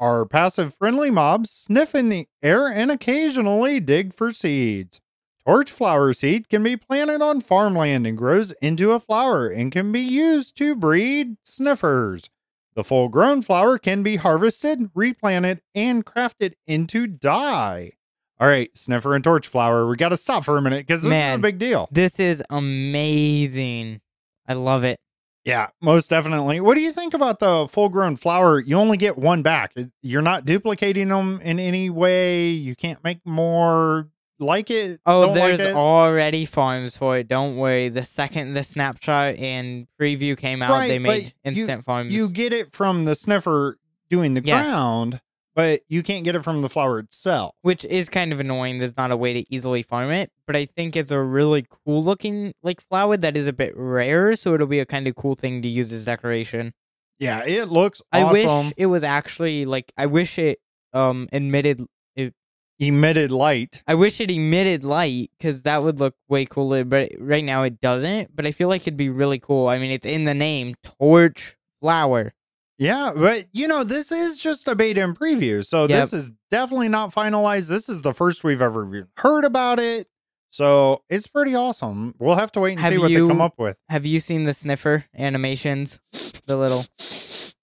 Are 0.00 0.24
passive 0.24 0.74
friendly 0.74 1.10
mobs 1.10 1.50
sniff 1.50 1.94
in 1.94 2.08
the 2.08 2.26
air 2.42 2.66
and 2.66 2.90
occasionally 2.90 3.78
dig 3.78 4.12
for 4.12 4.32
seeds. 4.32 5.00
Torch 5.46 5.70
flower 5.70 6.12
seed 6.12 6.48
can 6.48 6.62
be 6.64 6.76
planted 6.76 7.22
on 7.22 7.40
farmland 7.40 8.06
and 8.06 8.18
grows 8.18 8.52
into 8.60 8.90
a 8.92 9.00
flower 9.00 9.48
and 9.48 9.70
can 9.70 9.92
be 9.92 10.00
used 10.00 10.56
to 10.56 10.74
breed 10.74 11.36
sniffers. 11.44 12.30
The 12.78 12.84
full 12.84 13.08
grown 13.08 13.42
flower 13.42 13.76
can 13.76 14.04
be 14.04 14.14
harvested, 14.14 14.92
replanted, 14.94 15.62
and 15.74 16.06
crafted 16.06 16.52
into 16.64 17.08
dye. 17.08 17.90
All 18.38 18.46
right, 18.46 18.70
sniffer 18.78 19.16
and 19.16 19.24
torch 19.24 19.48
flower, 19.48 19.88
we 19.88 19.96
got 19.96 20.10
to 20.10 20.16
stop 20.16 20.44
for 20.44 20.56
a 20.56 20.62
minute 20.62 20.86
because 20.86 21.02
this 21.02 21.08
is 21.08 21.12
a 21.12 21.18
Man. 21.18 21.40
big 21.40 21.58
deal. 21.58 21.88
This 21.90 22.20
is 22.20 22.40
amazing. 22.50 24.00
I 24.46 24.52
love 24.54 24.84
it. 24.84 25.00
Yeah, 25.44 25.70
most 25.82 26.08
definitely. 26.08 26.60
What 26.60 26.76
do 26.76 26.80
you 26.80 26.92
think 26.92 27.14
about 27.14 27.40
the 27.40 27.66
full 27.66 27.88
grown 27.88 28.14
flower? 28.14 28.60
You 28.60 28.76
only 28.76 28.96
get 28.96 29.18
one 29.18 29.42
back. 29.42 29.74
You're 30.00 30.22
not 30.22 30.44
duplicating 30.44 31.08
them 31.08 31.40
in 31.42 31.58
any 31.58 31.90
way. 31.90 32.50
You 32.50 32.76
can't 32.76 33.02
make 33.02 33.26
more. 33.26 34.06
Like 34.40 34.70
it? 34.70 35.00
Oh, 35.04 35.26
don't 35.26 35.34
there's 35.34 35.58
like 35.58 35.68
it? 35.70 35.74
already 35.74 36.44
farms 36.44 36.96
for 36.96 37.18
it. 37.18 37.26
Don't 37.28 37.56
worry. 37.56 37.88
The 37.88 38.04
second 38.04 38.52
the 38.54 38.62
snapshot 38.62 39.36
and 39.36 39.86
preview 40.00 40.36
came 40.38 40.62
out, 40.62 40.70
Right, 40.70 40.88
they 40.88 40.98
made 40.98 41.24
you- 41.24 41.30
instant 41.52 41.84
farms. 41.84 42.12
You 42.12 42.28
get 42.28 42.52
it 42.52 42.72
from 42.72 43.04
the 43.04 43.14
sniffer 43.16 43.78
doing 44.10 44.34
the 44.34 44.42
Yes. 44.44 44.64
ground, 44.66 45.20
but 45.56 45.80
you 45.88 46.02
can't 46.04 46.24
get 46.24 46.36
it 46.36 46.42
from 46.44 46.62
the 46.62 46.68
flower 46.68 47.00
itself. 47.00 47.54
which 47.62 47.84
is 47.84 48.08
kind 48.08 48.32
of 48.32 48.38
annoying. 48.38 48.78
There's 48.78 48.96
not 48.96 49.10
a 49.10 49.16
way 49.16 49.32
to 49.34 49.44
easily 49.54 49.82
farm 49.82 50.10
it, 50.12 50.30
but 50.46 50.54
I 50.54 50.66
think 50.66 50.94
it's 50.96 51.10
a 51.10 51.20
really 51.20 51.66
cool 51.68 52.04
looking 52.04 52.52
like 52.62 52.80
flower 52.80 53.16
that 53.16 53.36
is 53.36 53.46
a 53.48 53.52
bit 53.52 53.72
rare, 53.76 54.36
so 54.36 54.54
it'll 54.54 54.66
be 54.68 54.78
a 54.80 54.86
kind 54.86 55.08
of 55.08 55.16
cool 55.16 55.34
thing 55.34 55.62
to 55.62 55.68
use 55.68 55.92
as 55.92 56.04
decoration. 56.04 56.72
Yeah, 57.18 57.44
it 57.44 57.68
looks 57.68 58.00
I 58.12 58.30
wish 58.32 58.72
it 58.76 58.86
was 58.86 59.02
actually 59.02 59.64
like 59.66 59.92
I 59.96 60.06
wish 60.06 60.38
it 60.38 60.60
um 60.92 61.28
emitted 61.32 61.80
Emitted 62.80 63.30
light. 63.32 63.82
I 63.88 63.94
wish 63.94 64.20
it 64.20 64.30
emitted 64.30 64.84
light 64.84 65.30
because 65.38 65.62
that 65.62 65.82
would 65.82 65.98
look 65.98 66.14
way 66.28 66.44
cooler. 66.44 66.84
But 66.84 67.10
right 67.18 67.42
now 67.44 67.64
it 67.64 67.80
doesn't. 67.80 68.34
But 68.36 68.46
I 68.46 68.52
feel 68.52 68.68
like 68.68 68.82
it'd 68.82 68.96
be 68.96 69.08
really 69.10 69.40
cool. 69.40 69.68
I 69.68 69.78
mean, 69.78 69.90
it's 69.90 70.06
in 70.06 70.24
the 70.24 70.34
name, 70.34 70.74
torch 70.98 71.56
flower. 71.80 72.34
Yeah, 72.78 73.12
but 73.16 73.46
you 73.52 73.66
know, 73.66 73.82
this 73.82 74.12
is 74.12 74.38
just 74.38 74.68
a 74.68 74.76
beta 74.76 75.02
and 75.02 75.18
preview. 75.18 75.66
So 75.66 75.88
Yep. 75.88 75.88
this 75.88 76.12
is 76.12 76.32
definitely 76.52 76.88
not 76.88 77.12
finalized. 77.12 77.66
This 77.68 77.88
is 77.88 78.02
the 78.02 78.14
first 78.14 78.44
we've 78.44 78.62
ever 78.62 79.08
heard 79.16 79.44
about 79.44 79.80
it. 79.80 80.06
So 80.52 81.02
it's 81.10 81.26
pretty 81.26 81.56
awesome. 81.56 82.14
We'll 82.20 82.36
have 82.36 82.52
to 82.52 82.60
wait 82.60 82.72
and 82.72 82.80
Have 82.80 82.92
see 82.92 82.98
what 82.98 83.08
they 83.08 83.14
you- 83.14 83.26
come 83.28 83.40
up 83.40 83.58
with. 83.58 83.76
Have 83.88 84.06
you 84.06 84.20
seen 84.20 84.44
the 84.44 84.54
sniffer 84.54 85.04
animations? 85.16 85.98
The 86.46 86.56
little, 86.56 86.86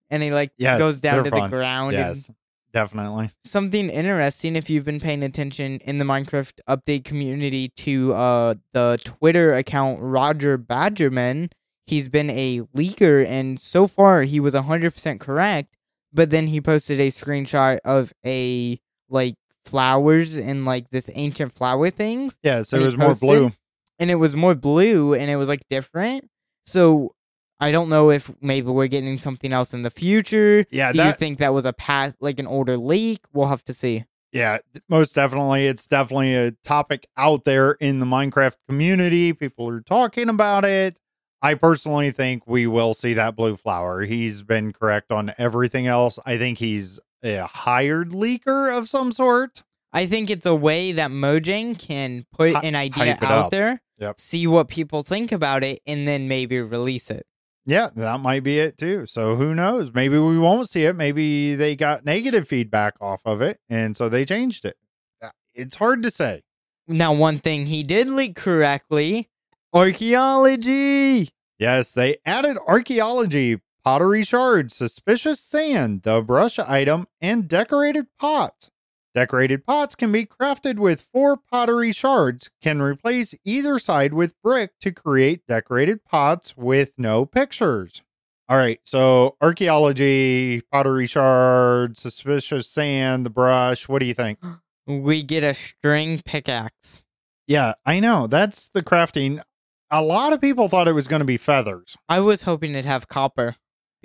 and 0.10 0.21
he 0.21 0.32
like 0.32 0.51
Yes, 0.58 0.78
goes 0.80 0.99
down 0.99 1.23
to 1.23 1.30
fun. 1.32 1.43
the 1.43 1.47
ground. 1.47 1.95
and 1.95 2.15
Yes, 2.15 2.30
definitely. 2.76 3.32
something 3.46 3.90
interesting 3.90 4.56
if 4.56 4.70
you've 4.70 4.86
been 4.86 5.00
paying 5.00 5.24
attention 5.24 5.80
in 5.80 5.98
the 5.98 6.06
Minecraft 6.06 6.60
update 6.70 7.04
community 7.06 7.70
to 7.78 8.14
uh 8.14 8.54
the 8.74 9.00
Twitter 9.04 9.56
account 9.56 10.00
Roger 10.02 10.58
Badgerman. 10.60 11.52
He's 11.88 12.08
been 12.10 12.30
a 12.30 12.62
leaker 12.76 13.26
and 13.26 13.60
so 13.60 13.88
far 13.88 14.24
he 14.24 14.40
was 14.40 14.54
100% 14.54 15.20
correct, 15.20 15.76
but 16.14 16.30
then 16.32 16.48
he 16.48 16.60
posted 16.62 17.00
a 17.00 17.08
screenshot 17.10 17.80
of 17.86 18.14
a 18.26 18.80
like 19.10 19.36
flowers 19.66 20.36
and 20.36 20.66
like 20.66 20.90
this 20.90 21.10
ancient 21.16 21.54
flower 21.54 21.90
things 21.90 22.38
Yeah, 22.44 22.62
so 22.62 22.78
it 22.78 22.86
was 22.86 22.98
more 22.98 23.16
blue. 23.16 23.52
and 24.00 24.12
it 24.12 24.16
was 24.16 24.36
more 24.36 24.54
blue 24.56 25.14
and 25.16 25.30
it 25.32 25.38
was 25.38 25.48
like 25.50 25.62
different. 25.70 26.30
So 26.68 27.14
I 27.60 27.72
don't 27.72 27.89
know 27.89 28.12
if 28.12 28.30
maybe 28.41 28.68
we're 28.70 28.88
getting 28.88 29.18
something 29.20 29.54
else 29.54 29.74
in 29.74 29.82
the 29.84 29.89
future. 29.89 30.65
Yeah, 30.72 30.91
Do 30.91 31.04
you 31.04 31.13
think 31.13 31.39
that 31.39 31.54
was 31.54 31.65
a 31.65 31.74
past 31.74 32.18
like 32.22 32.39
an 32.39 32.48
older 32.48 32.76
leak? 32.78 33.22
We'll 33.34 33.48
have 33.48 33.63
to 33.65 33.74
see. 33.74 34.06
yeah, 34.34 34.58
most 34.89 35.15
definitely. 35.15 35.65
It's 35.65 35.88
definitely 35.88 36.36
a 36.36 36.52
topic 36.63 37.08
out 37.15 37.46
there 37.46 37.72
in 37.74 38.00
the 38.00 38.06
Minecraft 38.06 38.56
community. 38.68 39.32
People 39.32 39.70
are 39.70 39.80
talking 39.82 40.28
about 40.30 40.65
it. 40.65 41.00
I 41.41 41.54
personally 41.54 42.12
think 42.12 42.44
we 42.48 42.65
will 42.68 42.94
see 42.94 43.13
that 43.13 43.36
blue 43.36 43.56
flower. 43.56 44.02
He's 44.02 44.41
been 44.41 44.74
correct 44.74 45.12
on 45.12 45.34
everything 45.38 45.86
else. 45.88 46.18
I 46.26 46.38
think 46.38 46.58
he's 46.58 47.00
a 47.24 47.46
hired 47.46 48.10
leaker 48.12 48.76
of 48.78 48.89
some 48.89 49.12
sort. 49.12 49.63
I 49.94 50.08
think 50.08 50.30
it's 50.30 50.46
a 50.46 50.56
way 50.56 50.91
that 50.94 51.12
Mojang 51.12 51.78
can 51.80 52.26
put 52.34 52.56
an 52.63 52.76
idea 52.76 53.18
out 53.22 53.46
up. 53.46 53.52
there, 53.52 53.82
Yep. 54.00 54.20
see 54.20 54.46
what 54.48 54.68
people 54.68 55.04
think 55.04 55.32
about 55.32 55.63
it, 55.63 55.82
and 55.88 56.06
then 56.08 56.28
maybe 56.28 56.60
release 56.60 57.10
it. 57.10 57.26
Yeah, 57.65 57.89
that 57.95 58.19
might 58.19 58.43
be 58.43 58.60
it 58.60 58.78
too. 58.78 59.06
So 59.08 59.36
who 59.36 59.56
knows? 59.56 59.91
Maybe 59.93 60.17
we 60.19 60.38
won't 60.38 60.69
see 60.69 60.86
it. 60.86 60.95
Maybe 60.95 61.56
they 61.56 61.75
got 61.75 62.06
negative 62.06 62.47
feedback 62.47 62.93
off 63.01 63.21
of 63.25 63.41
it, 63.41 63.58
and 63.69 63.97
so 63.97 64.08
they 64.08 64.23
changed 64.25 64.65
it. 64.65 64.78
Uh, 65.21 65.30
It's 65.56 65.75
hard 65.78 66.04
to 66.04 66.12
say. 66.12 66.43
Now, 66.88 67.12
one 67.13 67.39
thing 67.39 67.65
he 67.65 67.82
did 67.82 68.08
leak 68.08 68.36
correctly 68.36 69.30
archaeology. 69.73 71.30
Yes, 71.58 71.91
they 71.93 72.17
added 72.25 72.58
archaeology, 72.67 73.62
pottery 73.84 74.23
shards, 74.23 74.75
suspicious 74.75 75.39
sand, 75.39 76.04
the 76.04 76.21
brush 76.21 76.60
item, 76.60 77.08
and 77.21 77.47
decorated 77.47 78.06
pots. 78.19 78.69
Decorated 79.15 79.65
pots 79.65 79.95
can 79.95 80.12
be 80.12 80.25
crafted 80.25 80.78
with 80.78 81.08
four 81.13 81.38
pottery 81.38 81.93
shards, 81.93 82.51
can 82.62 82.82
replace 82.82 83.34
either 83.45 83.80
side 83.80 84.13
with 84.13 84.39
brick 84.41 84.71
to 84.82 84.91
create 84.91 85.47
decorated 85.47 86.04
pots 86.04 86.58
with 86.58 86.91
no 86.97 87.25
pictures. 87.25 88.04
All 88.49 88.58
right, 88.58 88.82
so 88.84 89.38
archaeology, 89.41 90.60
pottery 90.69 91.08
shards, 91.08 92.01
suspicious 92.01 92.69
sand, 92.69 93.25
the 93.25 93.30
brush. 93.30 93.88
What 93.88 93.99
do 93.99 94.06
you 94.06 94.13
think? 94.13 94.39
We 94.88 95.23
get 95.23 95.43
a 95.43 95.56
string 95.56 96.21
pickaxe. 96.23 97.04
Yeah, 97.47 97.73
I 97.88 97.99
know. 97.99 98.28
That's 98.28 98.67
the 98.67 98.84
crafting. 98.84 99.41
A 99.89 100.04
lot 100.04 100.32
of 100.32 100.39
people 100.39 100.69
thought 100.69 100.88
it 100.88 100.93
was 100.93 101.08
going 101.08 101.21
to 101.21 101.25
be 101.25 101.38
feathers. 101.38 101.97
I 102.08 102.19
was 102.19 102.43
hoping 102.43 102.73
it'd 102.73 102.86
have 102.86 103.08
copper 103.08 103.56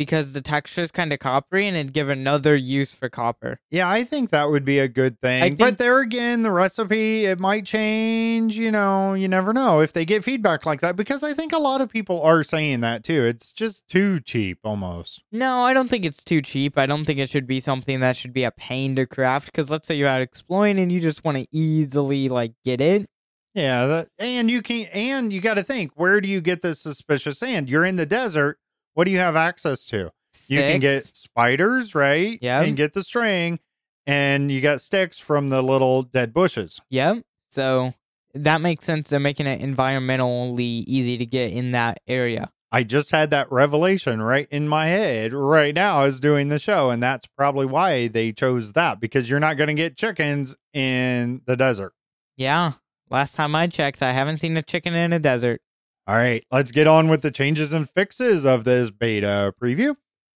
because 0.01 0.33
the 0.33 0.41
texture 0.41 0.81
is 0.81 0.91
kind 0.91 1.13
of 1.13 1.19
coppery 1.19 1.69
and 1.69 1.77
it'd 1.77 1.93
give 1.93 2.09
another 2.09 2.57
use 2.57 2.95
for 2.95 3.11
copper. 3.11 3.61
Yeah, 3.71 3.87
I 3.87 4.03
think 4.03 4.31
that 4.31 4.49
would 4.49 4.65
be 4.65 4.79
a 4.79 4.89
good 4.89 5.21
thing. 5.21 5.57
but 5.57 5.77
there 5.77 6.01
again, 6.01 6.41
the 6.41 6.51
recipe 6.51 7.27
it 7.27 7.39
might 7.39 7.67
change. 7.67 8.57
You 8.57 8.71
know, 8.71 9.13
you 9.13 9.29
never 9.29 9.53
know 9.53 9.83
if 9.83 9.93
they 9.93 10.07
get 10.07 10.25
feedback 10.25 10.65
like 10.65 10.81
that 10.81 10.97
because 10.97 11.23
I 11.23 11.35
think 11.35 11.53
a 11.53 11.59
lot 11.59 11.83
of 11.83 11.91
people 11.91 12.23
are 12.23 12.43
saying 12.43 12.81
that 12.81 13.05
too. 13.05 13.27
It's 13.27 13.53
just 13.53 13.89
too 13.89 14.21
cheap 14.21 14.61
almost. 14.65 15.21
No, 15.31 15.61
I 15.65 15.75
don't 15.75 15.91
think 15.91 16.07
it's 16.07 16.25
too 16.25 16.41
cheap. 16.41 16.79
I 16.79 16.87
don't 16.87 17.05
think 17.05 17.19
it 17.19 17.29
should 17.29 17.47
be 17.47 17.61
something 17.61 18.01
that 18.01 18.17
should 18.17 18.33
be 18.33 18.45
a 18.45 18.51
pain 18.51 18.97
to 18.97 19.05
craft. 19.05 19.53
Because 19.53 19.71
let's 19.71 19.87
say 19.87 19.97
you're 19.97 20.09
out 20.09 20.23
exploring 20.23 20.79
and 20.79 20.91
you 20.91 21.01
just 21.01 21.27
want 21.27 21.37
to 21.37 21.47
easily 21.53 22.31
like 22.31 22.55
get 22.65 22.81
it. 22.81 23.07
Yeah, 23.55 23.85
that, 23.85 24.09
and 24.19 24.51
you 24.51 24.63
can't. 24.63 24.89
and 24.95 25.31
you 25.31 25.43
got 25.43 25.55
to 25.55 25.63
think 25.63 25.93
where 25.95 26.23
do 26.23 26.29
you 26.31 26.41
get 26.41 26.63
this 26.63 26.81
suspicious 26.81 27.41
sand? 27.41 27.69
You're 27.69 27.85
in 27.85 27.97
the 27.97 28.07
desert. 28.07 28.57
What 29.01 29.07
do 29.07 29.13
you 29.13 29.19
have 29.19 29.35
access 29.35 29.87
to? 29.87 30.13
You 30.49 30.61
can 30.61 30.79
get 30.79 31.17
spiders, 31.17 31.95
right? 31.95 32.39
Yeah. 32.43 32.61
and 32.61 32.77
get 32.77 32.93
the 32.93 33.03
string, 33.03 33.59
and 34.07 34.53
you 34.53 34.61
got 34.61 34.83
sticks 34.83 35.17
from 35.17 35.49
the 35.49 35.63
little 35.63 36.03
dead 36.03 36.35
bushes. 36.35 36.83
Yep. 36.91 37.23
So 37.51 37.95
that 38.35 38.61
makes 38.61 38.85
sense. 38.85 39.09
They're 39.09 39.19
making 39.19 39.47
it 39.47 39.63
environmentally 39.63 40.85
easy 40.87 41.17
to 41.17 41.25
get 41.25 41.51
in 41.51 41.73
that 41.73 42.03
area. 42.07 42.53
I 42.71 42.83
just 42.83 43.11
had 43.11 43.31
that 43.31 43.51
revelation 43.51 44.21
right 44.21 44.47
in 44.51 44.69
my 44.69 44.89
head 44.89 45.33
right 45.33 45.75
now 45.75 46.03
as 46.03 46.21
doing 46.21 46.51
the 46.51 46.59
show. 46.59 46.91
And 46.91 47.03
that's 47.03 47.27
probably 47.27 47.65
why 47.65 48.09
they 48.09 48.33
chose 48.33 48.75
that 48.75 49.01
because 49.01 49.31
you're 49.31 49.41
not 49.41 49.57
going 49.57 49.69
to 49.69 49.73
get 49.83 49.97
chickens 49.97 50.59
in 50.75 51.41
the 51.47 51.57
desert. 51.57 51.95
Yeah. 52.37 52.73
Last 53.09 53.35
time 53.35 53.55
I 53.55 53.67
checked, 53.67 54.03
I 54.03 54.13
haven't 54.13 54.37
seen 54.37 54.59
a 54.59 54.63
chicken 54.63 54.95
in 54.95 55.15
a 55.15 55.19
desert. 55.19 55.63
All 56.11 56.17
right, 56.17 56.45
let's 56.51 56.73
get 56.73 56.89
on 56.89 57.07
with 57.07 57.23
the 57.23 57.31
changes 57.31 57.73
and 57.73 57.89
fixes 57.89 58.45
of 58.45 58.65
this 58.65 58.91
beta 58.91 59.55
preview. 59.63 59.95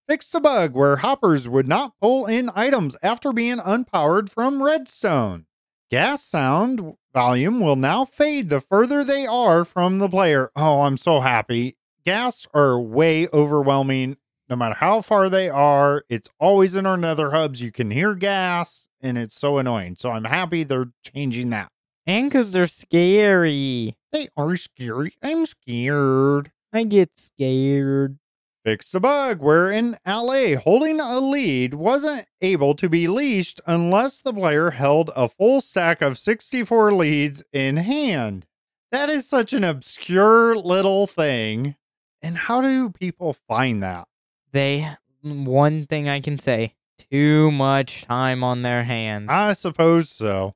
Fixed 0.08 0.32
a 0.36 0.40
bug 0.40 0.72
where 0.72 0.98
hoppers 0.98 1.48
would 1.48 1.66
not 1.66 1.94
pull 2.00 2.26
in 2.26 2.48
items 2.54 2.94
after 3.02 3.32
being 3.32 3.58
unpowered 3.58 4.30
from 4.30 4.62
redstone. 4.62 5.46
Ghast 5.90 6.30
sound 6.30 6.94
volume 7.12 7.58
will 7.58 7.74
now 7.74 8.04
fade 8.04 8.50
the 8.50 8.60
further 8.60 9.02
they 9.02 9.26
are 9.26 9.64
from 9.64 9.98
the 9.98 10.08
player. 10.08 10.48
Oh, 10.54 10.82
I'm 10.82 10.96
so 10.96 11.18
happy. 11.18 11.74
Ghast 12.06 12.46
are 12.54 12.78
way 12.78 13.26
overwhelming 13.32 14.16
no 14.48 14.54
matter 14.54 14.76
how 14.76 15.00
far 15.00 15.28
they 15.28 15.50
are. 15.50 16.04
It's 16.08 16.28
always 16.38 16.76
in 16.76 16.86
our 16.86 16.96
nether 16.96 17.32
hubs. 17.32 17.60
You 17.60 17.72
can 17.72 17.90
hear 17.90 18.14
ghast 18.14 18.88
and 19.00 19.18
it's 19.18 19.34
so 19.34 19.58
annoying. 19.58 19.96
So 19.98 20.12
I'm 20.12 20.26
happy 20.26 20.62
they're 20.62 20.92
changing 21.02 21.50
that. 21.50 21.72
And 22.06 22.30
because 22.30 22.52
they're 22.52 22.66
scary. 22.66 23.96
They 24.14 24.28
are 24.36 24.54
scary. 24.54 25.14
I'm 25.24 25.44
scared. 25.44 26.52
I 26.72 26.84
get 26.84 27.18
scared. 27.18 28.20
Fixed 28.64 28.94
a 28.94 29.00
bug 29.00 29.40
where 29.40 29.72
an 29.72 29.96
Allay 30.06 30.54
holding 30.54 31.00
a 31.00 31.18
lead 31.18 31.74
wasn't 31.74 32.28
able 32.40 32.76
to 32.76 32.88
be 32.88 33.08
leashed 33.08 33.60
unless 33.66 34.22
the 34.22 34.32
player 34.32 34.70
held 34.70 35.10
a 35.16 35.28
full 35.28 35.60
stack 35.60 36.00
of 36.00 36.16
64 36.16 36.92
leads 36.92 37.42
in 37.52 37.78
hand. 37.78 38.46
That 38.92 39.10
is 39.10 39.28
such 39.28 39.52
an 39.52 39.64
obscure 39.64 40.54
little 40.54 41.08
thing. 41.08 41.74
And 42.22 42.36
how 42.38 42.60
do 42.60 42.90
people 42.90 43.36
find 43.48 43.82
that? 43.82 44.06
They, 44.52 44.90
one 45.24 45.86
thing 45.86 46.08
I 46.08 46.20
can 46.20 46.38
say, 46.38 46.76
too 47.10 47.50
much 47.50 48.02
time 48.02 48.44
on 48.44 48.62
their 48.62 48.84
hands. 48.84 49.26
I 49.28 49.54
suppose 49.54 50.08
so. 50.08 50.54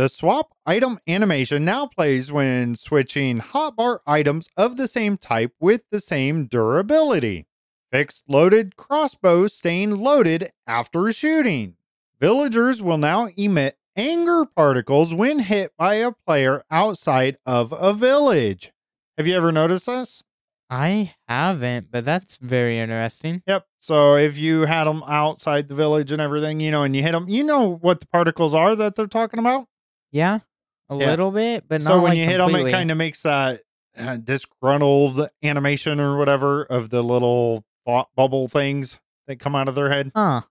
The 0.00 0.08
swap 0.08 0.54
item 0.64 0.98
animation 1.06 1.66
now 1.66 1.84
plays 1.84 2.32
when 2.32 2.74
switching 2.74 3.38
hotbar 3.38 3.98
items 4.06 4.48
of 4.56 4.78
the 4.78 4.88
same 4.88 5.18
type 5.18 5.52
with 5.60 5.82
the 5.90 6.00
same 6.00 6.46
durability. 6.46 7.44
Fixed 7.92 8.24
loaded 8.26 8.76
crossbow 8.76 9.46
staying 9.48 9.96
loaded 9.96 10.52
after 10.66 11.12
shooting. 11.12 11.74
Villagers 12.18 12.80
will 12.80 12.96
now 12.96 13.28
emit 13.36 13.76
anger 13.94 14.46
particles 14.46 15.12
when 15.12 15.40
hit 15.40 15.72
by 15.76 15.96
a 15.96 16.12
player 16.12 16.62
outside 16.70 17.36
of 17.44 17.74
a 17.76 17.92
village. 17.92 18.72
Have 19.18 19.26
you 19.26 19.36
ever 19.36 19.52
noticed 19.52 19.84
this? 19.84 20.22
I 20.70 21.14
haven't, 21.28 21.90
but 21.90 22.06
that's 22.06 22.36
very 22.36 22.78
interesting. 22.78 23.42
Yep. 23.46 23.66
So 23.80 24.14
if 24.14 24.38
you 24.38 24.62
had 24.62 24.84
them 24.84 25.02
outside 25.06 25.68
the 25.68 25.74
village 25.74 26.10
and 26.10 26.22
everything, 26.22 26.60
you 26.60 26.70
know, 26.70 26.84
and 26.84 26.96
you 26.96 27.02
hit 27.02 27.12
them, 27.12 27.28
you 27.28 27.44
know 27.44 27.68
what 27.68 28.00
the 28.00 28.06
particles 28.06 28.54
are 28.54 28.74
that 28.76 28.94
they're 28.94 29.06
talking 29.06 29.40
about? 29.40 29.66
Yeah, 30.12 30.40
a 30.88 30.96
Yeah. 30.96 31.10
little 31.10 31.30
bit, 31.30 31.64
but 31.68 31.82
so 31.82 31.94
when 32.00 32.10
like 32.10 32.18
you 32.18 32.24
hit 32.24 32.38
them, 32.38 32.54
it 32.54 32.70
kind 32.70 32.90
of 32.90 32.96
makes 32.96 33.22
that 33.22 33.62
uh, 33.98 34.16
disgruntled 34.16 35.28
animation 35.42 36.00
or 36.00 36.16
whatever 36.16 36.64
of 36.64 36.90
the 36.90 37.02
little 37.02 37.64
bu- 37.86 38.04
bubble 38.16 38.48
things 38.48 38.98
that 39.26 39.38
come 39.40 39.54
out 39.54 39.68
of 39.68 39.74
their 39.74 39.90
head. 39.90 40.12
Huh. 40.14 40.42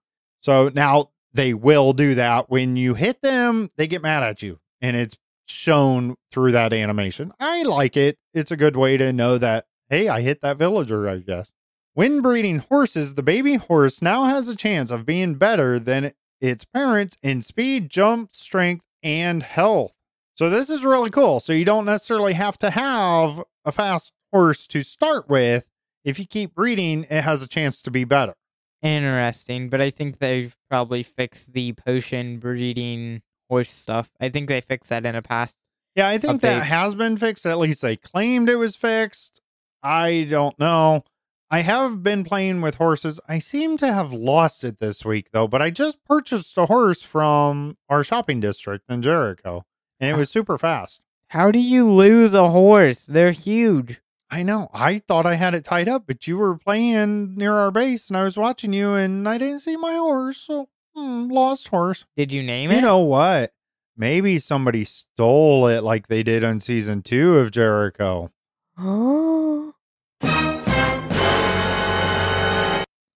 So 0.42 0.70
now 0.74 1.10
they 1.32 1.54
will 1.54 1.92
do 1.92 2.14
that. 2.16 2.50
When 2.50 2.76
you 2.76 2.94
hit 2.94 3.20
them, 3.22 3.68
they 3.76 3.86
get 3.86 4.02
mad 4.02 4.22
at 4.22 4.42
you, 4.42 4.58
and 4.80 4.96
it's 4.96 5.16
shown 5.46 6.16
through 6.32 6.52
that 6.52 6.72
animation. 6.72 7.32
I 7.40 7.62
like 7.62 7.96
it. 7.96 8.18
It's 8.34 8.50
a 8.50 8.56
good 8.56 8.76
way 8.76 8.96
to 8.96 9.12
know 9.12 9.36
that, 9.38 9.66
hey, 9.88 10.08
I 10.08 10.20
hit 10.20 10.40
that 10.42 10.56
villager, 10.58 11.08
I 11.08 11.18
guess. 11.18 11.52
When 11.94 12.22
breeding 12.22 12.58
horses, 12.60 13.14
the 13.14 13.22
baby 13.22 13.54
horse 13.56 14.00
now 14.00 14.24
has 14.26 14.48
a 14.48 14.54
chance 14.56 14.90
of 14.90 15.04
being 15.04 15.34
better 15.34 15.78
than 15.78 16.12
its 16.40 16.64
parents 16.64 17.18
in 17.22 17.42
speed, 17.42 17.90
jump, 17.90 18.32
strength, 18.34 18.84
and 19.02 19.42
health. 19.42 19.92
So 20.34 20.48
this 20.48 20.70
is 20.70 20.84
really 20.84 21.10
cool. 21.10 21.40
So 21.40 21.52
you 21.52 21.64
don't 21.64 21.84
necessarily 21.84 22.32
have 22.34 22.56
to 22.58 22.70
have 22.70 23.42
a 23.64 23.72
fast 23.72 24.12
horse 24.32 24.66
to 24.68 24.82
start 24.82 25.28
with. 25.28 25.66
If 26.04 26.18
you 26.18 26.26
keep 26.26 26.54
breeding, 26.54 27.04
it 27.10 27.22
has 27.22 27.42
a 27.42 27.46
chance 27.46 27.82
to 27.82 27.90
be 27.90 28.04
better. 28.04 28.34
Interesting, 28.82 29.68
but 29.68 29.82
I 29.82 29.90
think 29.90 30.18
they've 30.18 30.56
probably 30.70 31.02
fixed 31.02 31.52
the 31.52 31.74
potion 31.74 32.38
breeding 32.38 33.20
horse 33.50 33.70
stuff. 33.70 34.10
I 34.18 34.30
think 34.30 34.48
they 34.48 34.62
fixed 34.62 34.88
that 34.88 35.04
in 35.04 35.14
the 35.14 35.20
past. 35.20 35.58
Yeah, 35.94 36.08
I 36.08 36.16
think 36.16 36.40
that 36.40 36.62
has 36.62 36.94
been 36.94 37.18
fixed. 37.18 37.44
At 37.44 37.58
least 37.58 37.82
they 37.82 37.96
claimed 37.96 38.48
it 38.48 38.56
was 38.56 38.76
fixed. 38.76 39.42
I 39.82 40.26
don't 40.30 40.58
know. 40.58 41.04
I 41.52 41.62
have 41.62 42.04
been 42.04 42.22
playing 42.22 42.60
with 42.60 42.76
horses. 42.76 43.18
I 43.28 43.40
seem 43.40 43.76
to 43.78 43.92
have 43.92 44.12
lost 44.12 44.62
it 44.62 44.78
this 44.78 45.04
week 45.04 45.32
though, 45.32 45.48
but 45.48 45.60
I 45.60 45.70
just 45.70 46.04
purchased 46.04 46.56
a 46.56 46.66
horse 46.66 47.02
from 47.02 47.76
our 47.88 48.04
shopping 48.04 48.38
district 48.38 48.88
in 48.88 49.02
Jericho 49.02 49.64
and 49.98 50.10
it 50.10 50.16
was 50.16 50.30
super 50.30 50.58
fast. 50.58 51.00
How 51.28 51.50
do 51.50 51.58
you 51.58 51.90
lose 51.90 52.34
a 52.34 52.50
horse? 52.50 53.04
They're 53.04 53.32
huge. 53.32 54.00
I 54.30 54.44
know. 54.44 54.70
I 54.72 55.00
thought 55.00 55.26
I 55.26 55.34
had 55.34 55.54
it 55.54 55.64
tied 55.64 55.88
up, 55.88 56.04
but 56.06 56.28
you 56.28 56.38
were 56.38 56.56
playing 56.56 57.34
near 57.34 57.54
our 57.54 57.72
base 57.72 58.08
and 58.08 58.16
I 58.16 58.22
was 58.22 58.36
watching 58.36 58.72
you 58.72 58.94
and 58.94 59.28
I 59.28 59.36
didn't 59.36 59.60
see 59.60 59.76
my 59.76 59.94
horse. 59.94 60.36
So, 60.36 60.68
hmm, 60.94 61.28
lost 61.30 61.68
horse. 61.68 62.06
Did 62.16 62.32
you 62.32 62.44
name 62.44 62.70
You 62.70 62.76
it? 62.76 62.80
You 62.80 62.86
know 62.86 63.00
what? 63.00 63.50
Maybe 63.96 64.38
somebody 64.38 64.84
stole 64.84 65.66
it 65.66 65.82
like 65.82 66.06
they 66.06 66.22
did 66.22 66.44
on 66.44 66.60
season 66.60 67.02
two 67.02 67.38
of 67.38 67.50
Jericho. 67.50 68.30
Oh 68.78 69.74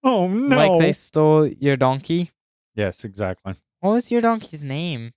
no! 0.04 0.56
Like 0.56 0.80
they 0.80 0.92
stole 0.92 1.46
your 1.46 1.76
donkey? 1.76 2.30
yes, 2.74 3.04
exactly. 3.04 3.54
What 3.80 3.90
was 3.92 4.10
your 4.10 4.20
donkey's 4.20 4.62
name? 4.64 5.12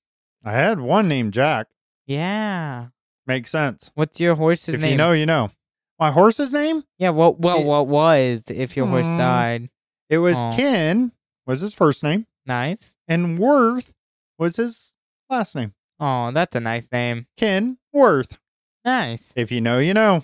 I 0.46 0.52
had 0.52 0.80
one 0.80 1.08
named 1.08 1.34
Jack. 1.34 1.68
Yeah. 2.06 2.88
Makes 3.26 3.52
sense. 3.52 3.92
What's 3.96 4.20
your 4.20 4.36
horse's 4.36 4.76
if 4.76 4.82
name? 4.82 4.88
If 4.88 4.92
you 4.92 4.98
know, 4.98 5.12
you 5.12 5.26
know. 5.26 5.52
My 6.00 6.12
horse's 6.12 6.54
name? 6.54 6.84
yeah, 6.98 7.10
what 7.10 7.40
well 7.40 7.60
It- 7.60 7.66
what 7.66 7.88
was 7.88 8.44
if 8.50 8.78
your 8.78 8.88
horse 8.88 9.06
died? 9.06 9.70
It 10.10 10.20
was 10.20 10.38
Aw. 10.38 10.56
Ken. 10.56 11.12
Was 11.46 11.62
his 11.62 11.74
first 11.74 12.04
name, 12.04 12.28
Nice. 12.46 12.96
and 13.08 13.40
Worth 13.40 13.94
was 14.38 14.58
his 14.58 14.94
last 15.30 15.56
name. 15.56 15.74
Oh, 16.00 16.30
that's 16.32 16.56
a 16.56 16.60
nice 16.60 16.90
name. 16.92 17.28
Ken 17.38 17.78
Worth. 17.94 18.38
Nice. 18.84 19.32
If 19.36 19.50
you 19.52 19.62
know, 19.62 19.80
you 19.80 19.94
know. 19.94 20.24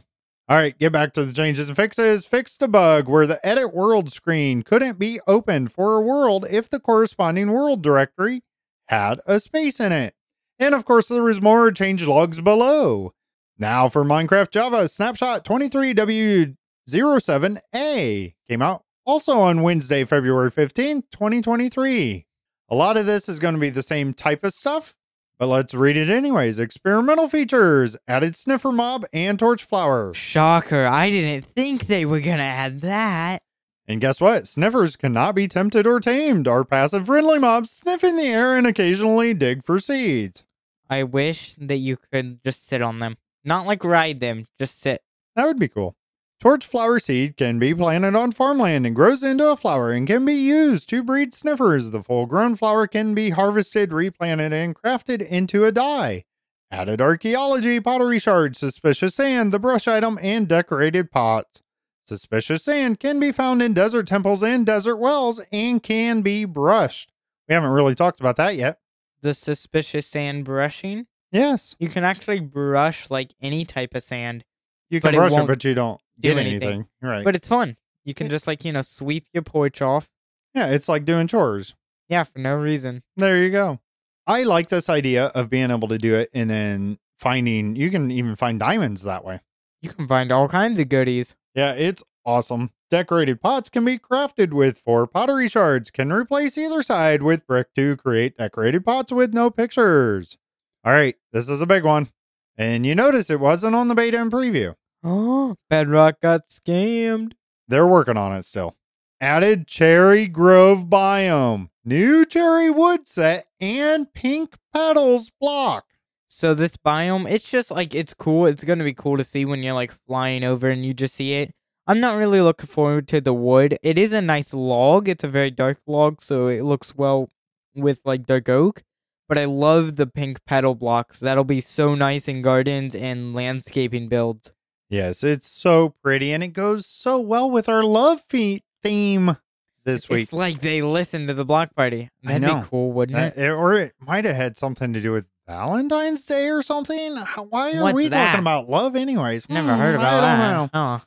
All 0.50 0.58
right, 0.58 0.78
get 0.78 0.92
back 0.92 1.14
to 1.14 1.24
the 1.24 1.32
changes 1.32 1.70
and 1.70 1.78
fixes. 1.78 2.26
Fixed 2.26 2.62
a 2.62 2.68
bug 2.68 3.08
where 3.08 3.26
the 3.26 3.40
edit 3.48 3.74
world 3.74 4.12
screen 4.12 4.62
couldn't 4.62 5.00
be 5.00 5.22
opened 5.26 5.72
for 5.72 5.96
a 5.96 6.02
world 6.02 6.46
if 6.52 6.70
the 6.70 6.82
corresponding 6.82 7.52
world 7.52 7.82
directory 7.82 8.44
had 8.88 9.22
a 9.26 9.40
space 9.40 9.80
in 9.80 9.94
it. 9.94 10.16
And 10.60 10.76
of 10.76 10.84
course, 10.84 11.08
there 11.08 11.24
was 11.24 11.42
more 11.42 11.72
change 11.72 12.06
logs 12.06 12.42
below. 12.42 13.14
Now 13.58 13.88
for 13.88 14.04
Minecraft 14.04 14.52
Java 14.52 14.90
Snapshot 14.90 15.46
23W07A 15.46 18.34
came 18.46 18.62
out 18.62 18.84
also 19.06 19.40
on 19.40 19.62
Wednesday, 19.62 20.04
February 20.04 20.52
15th, 20.52 21.04
2023. 21.12 22.26
A 22.70 22.76
lot 22.76 22.98
of 22.98 23.06
this 23.06 23.30
is 23.30 23.40
going 23.40 23.54
to 23.54 23.62
be 23.62 23.70
the 23.70 23.84
same 23.84 24.14
type 24.14 24.44
of 24.44 24.54
stuff, 24.54 24.94
but 25.38 25.48
let's 25.48 25.74
read 25.74 25.98
it 25.98 26.10
anyways. 26.10 26.60
Experimental 26.60 27.30
features 27.30 27.96
added 28.08 28.36
sniffer 28.36 28.72
mob 28.72 29.06
and 29.14 29.38
torch 29.38 29.64
flower. 29.64 30.14
Shocker. 30.14 30.86
I 30.86 31.10
didn't 31.10 31.46
think 31.46 31.88
they 31.88 32.06
were 32.06 32.22
gonna 32.22 32.44
add 32.44 32.82
that. 32.82 33.44
And 33.88 34.00
guess 34.00 34.22
what? 34.22 34.48
Sniffers 34.48 34.96
cannot 34.96 35.36
be 35.36 35.48
tempted 35.48 35.86
or 35.86 36.00
tamed, 36.00 36.48
are 36.48 36.64
passive 36.64 37.06
friendly 37.06 37.38
mobs 37.40 37.72
sniff 37.72 38.04
in 38.04 38.16
the 38.16 38.24
air 38.24 38.56
and 38.58 38.66
occasionally 38.66 39.34
dig 39.34 39.64
for 39.64 39.80
seeds. 39.80 40.46
I 40.90 41.04
wish 41.04 41.56
that 41.56 41.78
you 41.78 41.98
could 41.98 42.44
just 42.44 42.66
sit 42.68 42.82
on 42.82 43.00
them. 43.00 43.18
Not 43.44 43.66
like 43.66 43.84
ride 43.84 44.20
them, 44.20 44.46
just 44.58 44.80
sit. 44.80 45.02
That 45.36 45.46
would 45.48 45.60
be 45.60 45.68
cool. 45.68 45.96
Torch 46.44 46.68
flower 46.68 47.00
seed 47.00 47.38
can 47.38 47.58
be 47.58 47.74
planted 47.74 48.16
on 48.16 48.34
farmland 48.34 48.86
and 48.86 48.94
grows 48.94 49.24
into 49.24 49.50
a 49.50 49.56
flower 49.56 49.92
and 49.94 50.06
can 50.06 50.26
be 50.26 50.34
used 50.34 50.90
to 50.90 51.02
breed 51.02 51.34
sniffers. 51.34 51.92
The 51.92 52.04
full 52.04 52.26
grown 52.26 52.58
flower 52.58 52.86
can 52.86 53.16
be 53.16 53.30
harvested, 53.30 53.94
replanted, 53.94 54.52
and 54.52 54.76
crafted 54.76 55.26
into 55.26 55.64
a 55.64 55.72
dye. 55.72 56.26
Added 56.70 57.00
archaeology, 57.00 57.80
pottery 57.80 58.20
shards, 58.20 58.60
suspicious 58.60 59.16
sand, 59.16 59.54
the 59.54 59.58
brush 59.60 59.88
item, 59.88 60.20
and 60.22 60.46
decorated 60.46 61.12
pots. 61.12 61.62
Suspicious 62.06 62.66
sand 62.66 63.00
can 63.00 63.22
be 63.22 63.32
found 63.32 63.62
in 63.62 63.74
desert 63.74 64.06
temples 64.06 64.44
and 64.44 64.66
desert 64.66 64.98
wells 64.98 65.40
and 65.54 65.82
can 65.82 66.24
be 66.24 66.44
brushed. 66.44 67.14
We 67.48 67.56
haven't 67.56 67.70
really 67.70 67.96
talked 67.96 68.20
about 68.20 68.36
that 68.36 68.58
yet. 68.58 68.80
The 69.22 69.34
suspicious 69.34 70.08
sand 70.08 70.44
brushing. 70.44 71.08
Yes, 71.32 71.78
You 71.80 71.88
can 71.88 72.04
actually 72.04 72.42
brush 72.42 73.10
like 73.10 73.34
any 73.42 73.64
type 73.64 73.96
of 73.96 74.04
sand, 74.04 74.44
you 74.90 75.00
can 75.00 75.14
But 75.14 75.18
brush 75.18 75.32
it, 75.32 75.36
won't 75.36 75.48
but 75.48 75.64
you 75.64 75.74
don't 75.74 76.03
do 76.24 76.38
anything. 76.38 76.64
anything. 76.64 76.88
Right. 77.02 77.24
but 77.24 77.36
it's 77.36 77.48
fun. 77.48 77.78
You 78.06 78.14
can 78.14 78.30
just 78.30 78.48
like, 78.48 78.66
you 78.66 78.72
know, 78.74 78.82
sweep 78.82 79.28
your 79.34 79.44
porch 79.44 79.82
off. 79.82 80.10
yeah, 80.54 80.68
it's 80.68 80.90
like 80.90 81.06
doing 81.06 81.28
chores. 81.28 81.76
Yeah, 82.10 82.24
for 82.24 82.40
no 82.40 82.56
reason. 82.56 83.04
There 83.16 83.38
you 83.38 83.50
go. 83.50 83.80
I 84.28 84.44
like 84.44 84.70
this 84.70 84.90
idea 84.90 85.26
of 85.28 85.50
being 85.50 85.72
able 85.72 85.88
to 85.88 85.98
do 85.98 86.16
it 86.16 86.30
and 86.34 86.50
then 86.50 86.98
finding, 87.20 87.76
you 87.76 87.90
can 87.90 88.12
even 88.12 88.36
find 88.36 88.60
diamonds 88.60 89.04
that 89.04 89.24
way. 89.24 89.42
You 89.82 89.90
can 89.90 90.08
find 90.08 90.32
all 90.32 90.48
kinds 90.48 90.80
of 90.80 90.90
goodies. 90.90 91.36
Yeah, 91.56 91.74
it's 91.74 92.04
awesome. 92.26 92.72
Decorated 92.90 93.42
pots 93.42 93.70
can 93.70 93.84
be 93.84 93.98
crafted 93.98 94.54
with 94.54 94.78
four 94.78 95.08
pottery 95.08 95.50
shards, 95.50 95.92
can 95.92 96.12
replace 96.12 96.58
either 96.58 96.84
side 96.84 97.24
with 97.24 97.48
brick 97.48 97.74
to 97.76 97.98
create 97.98 98.38
decorated 98.38 98.86
pots 98.86 99.12
with 99.12 99.34
no 99.34 99.50
pictures. 99.50 100.38
All 100.86 100.94
right, 100.94 101.16
this 101.32 101.50
is 101.50 101.60
a 101.62 101.66
big 101.66 101.84
one. 101.84 102.10
And 102.58 102.86
you 102.86 102.94
notice 102.96 103.30
it 103.30 103.40
wasn't 103.40 103.76
on 103.76 103.88
the 103.88 103.96
beta 103.96 104.22
and 104.22 104.32
preview. 104.32 104.76
Oh, 105.04 105.56
Bedrock 105.70 106.22
got 106.22 106.50
scammed. 106.50 107.34
They're 107.68 107.88
working 107.88 108.16
on 108.16 108.34
it 108.34 108.46
still. 108.46 108.76
Added 109.20 109.68
Cherry 109.68 110.28
Grove 110.28 110.86
biome, 110.86 111.70
new 111.84 112.26
cherry 112.26 112.70
wood 112.70 113.08
set, 113.08 113.48
and 113.60 114.14
pink 114.14 114.56
petals 114.74 115.32
block. 115.42 115.86
So 116.30 116.54
this 116.54 116.78
biome, 116.78 117.30
it's 117.30 117.50
just 117.50 117.70
like 117.70 117.94
it's 117.94 118.14
cool. 118.14 118.46
It's 118.46 118.64
gonna 118.64 118.84
be 118.84 118.94
cool 118.94 119.18
to 119.18 119.24
see 119.24 119.46
when 119.46 119.62
you're 119.62 119.74
like 119.74 119.94
flying 120.08 120.44
over 120.44 120.70
and 120.70 120.86
you 120.86 120.94
just 120.94 121.16
see 121.16 121.34
it. 121.34 121.54
I'm 121.86 122.00
not 122.00 122.16
really 122.16 122.40
looking 122.40 122.68
forward 122.68 123.10
to 123.10 123.20
the 123.20 123.34
wood. 123.34 123.78
It 123.84 123.98
is 123.98 124.14
a 124.14 124.22
nice 124.22 124.54
log. 124.54 125.10
It's 125.10 125.24
a 125.24 125.28
very 125.28 125.52
dark 125.52 125.80
log, 125.86 126.22
so 126.22 126.48
it 126.48 126.64
looks 126.64 126.96
well 126.96 127.30
with 127.76 128.00
like 128.06 128.26
dark 128.26 128.48
oak. 128.48 128.84
But 129.28 129.38
I 129.38 129.46
love 129.46 129.98
the 129.98 130.08
pink 130.08 130.46
petal 130.46 130.76
blocks. 130.76 131.20
That'll 131.20 131.44
be 131.44 131.62
so 131.62 131.94
nice 131.94 132.28
in 132.28 132.42
gardens 132.42 132.96
and 132.96 133.34
landscaping 133.34 134.08
builds. 134.08 134.54
Yes, 134.94 135.24
it's 135.24 135.50
so 135.50 135.96
pretty 136.04 136.32
and 136.34 136.44
it 136.44 136.50
goes 136.50 136.86
so 136.86 137.20
well 137.20 137.50
with 137.50 137.68
our 137.68 137.84
love 137.84 138.22
feet 138.30 138.64
theme 138.84 139.38
this 139.86 140.08
week. 140.08 140.24
It's 140.24 140.34
like 140.34 140.62
they 140.62 140.82
listened 140.84 141.28
to 141.30 141.34
the 141.34 141.44
block 141.46 141.76
party. 141.76 142.10
That'd 142.22 142.44
be 142.48 142.68
cool, 142.68 142.92
wouldn't 142.92 143.16
That- 143.18 143.36
it? 143.38 143.46
it- 143.46 143.52
or 143.52 143.74
it 143.74 143.94
might 144.00 144.26
have 144.26 144.36
had 144.36 144.58
something 144.58 144.94
to 144.94 145.02
do 145.02 145.12
with 145.12 145.26
Valentine's 145.48 146.26
Day 146.26 146.48
or 146.50 146.62
something. 146.62 147.18
Why 147.50 147.74
are 147.76 147.82
What's 147.84 147.96
we 147.96 148.08
that? 148.08 148.26
talking 148.28 148.40
about 148.42 148.70
love, 148.70 148.96
anyways? 148.96 149.50
Never 149.50 149.74
Hmm, 149.74 149.80
heard 149.82 149.96
about 149.96 150.22
that. 150.22 150.70
Huh. 150.74 151.00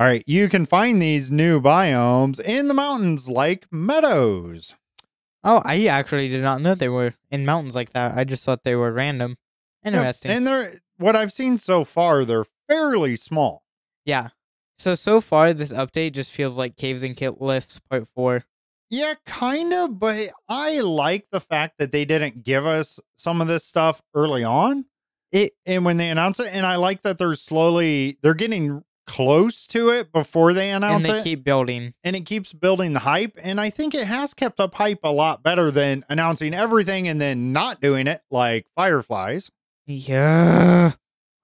All 0.00 0.06
right, 0.06 0.22
you 0.26 0.48
can 0.48 0.66
find 0.66 1.00
these 1.00 1.30
new 1.30 1.60
biomes 1.60 2.38
in 2.40 2.68
the 2.68 2.74
mountains 2.74 3.28
like 3.28 3.66
meadows. 3.72 4.74
Oh, 5.44 5.62
I 5.64 5.86
actually 5.86 6.28
did 6.28 6.42
not 6.42 6.60
know 6.60 6.74
they 6.74 6.88
were 6.88 7.14
in 7.30 7.46
mountains 7.46 7.74
like 7.76 7.90
that. 7.94 8.16
I 8.16 8.24
just 8.24 8.42
thought 8.44 8.64
they 8.64 8.74
were 8.74 8.92
random. 8.92 9.36
Yep, 9.84 9.94
Interesting. 9.94 10.30
And 10.32 10.46
they're 10.46 10.72
what 10.98 11.16
I've 11.16 11.32
seen 11.32 11.58
so 11.58 11.84
far, 11.84 12.24
they're 12.24 12.44
fairly 12.68 13.16
small. 13.16 13.62
Yeah. 14.04 14.28
So 14.78 14.94
so 14.94 15.20
far 15.20 15.52
this 15.52 15.72
update 15.72 16.12
just 16.12 16.30
feels 16.30 16.56
like 16.58 16.76
Caves 16.76 17.02
and 17.02 17.16
Cliffs 17.16 17.80
Part 17.90 18.06
Four. 18.08 18.44
Yeah, 18.90 19.14
kind 19.26 19.72
of, 19.74 19.98
but 19.98 20.28
I 20.48 20.80
like 20.80 21.26
the 21.30 21.40
fact 21.40 21.74
that 21.78 21.92
they 21.92 22.04
didn't 22.06 22.42
give 22.42 22.64
us 22.64 22.98
some 23.16 23.40
of 23.42 23.48
this 23.48 23.64
stuff 23.64 24.00
early 24.14 24.44
on. 24.44 24.86
It 25.30 25.52
And 25.66 25.84
when 25.84 25.98
they 25.98 26.08
announce 26.08 26.40
it, 26.40 26.48
and 26.54 26.64
I 26.64 26.76
like 26.76 27.02
that 27.02 27.18
they're 27.18 27.34
slowly 27.34 28.16
they're 28.22 28.34
getting 28.34 28.82
close 29.06 29.66
to 29.66 29.88
it 29.90 30.12
before 30.12 30.52
they 30.52 30.70
and 30.70 30.84
announce 30.84 31.06
they 31.06 31.18
it. 31.18 31.24
keep 31.24 31.42
building. 31.44 31.94
and 32.04 32.14
it 32.14 32.24
keeps 32.26 32.52
building 32.52 32.92
the 32.92 32.98
hype. 33.00 33.38
And 33.42 33.60
I 33.60 33.70
think 33.70 33.94
it 33.94 34.06
has 34.06 34.32
kept 34.34 34.60
up 34.60 34.74
hype 34.74 35.00
a 35.02 35.08
lot 35.12 35.42
better 35.42 35.70
than 35.70 36.04
announcing 36.08 36.54
everything 36.54 37.08
and 37.08 37.20
then 37.20 37.52
not 37.52 37.80
doing 37.80 38.06
it 38.06 38.20
like 38.30 38.66
Fireflies. 38.76 39.50
Yeah. 39.88 40.92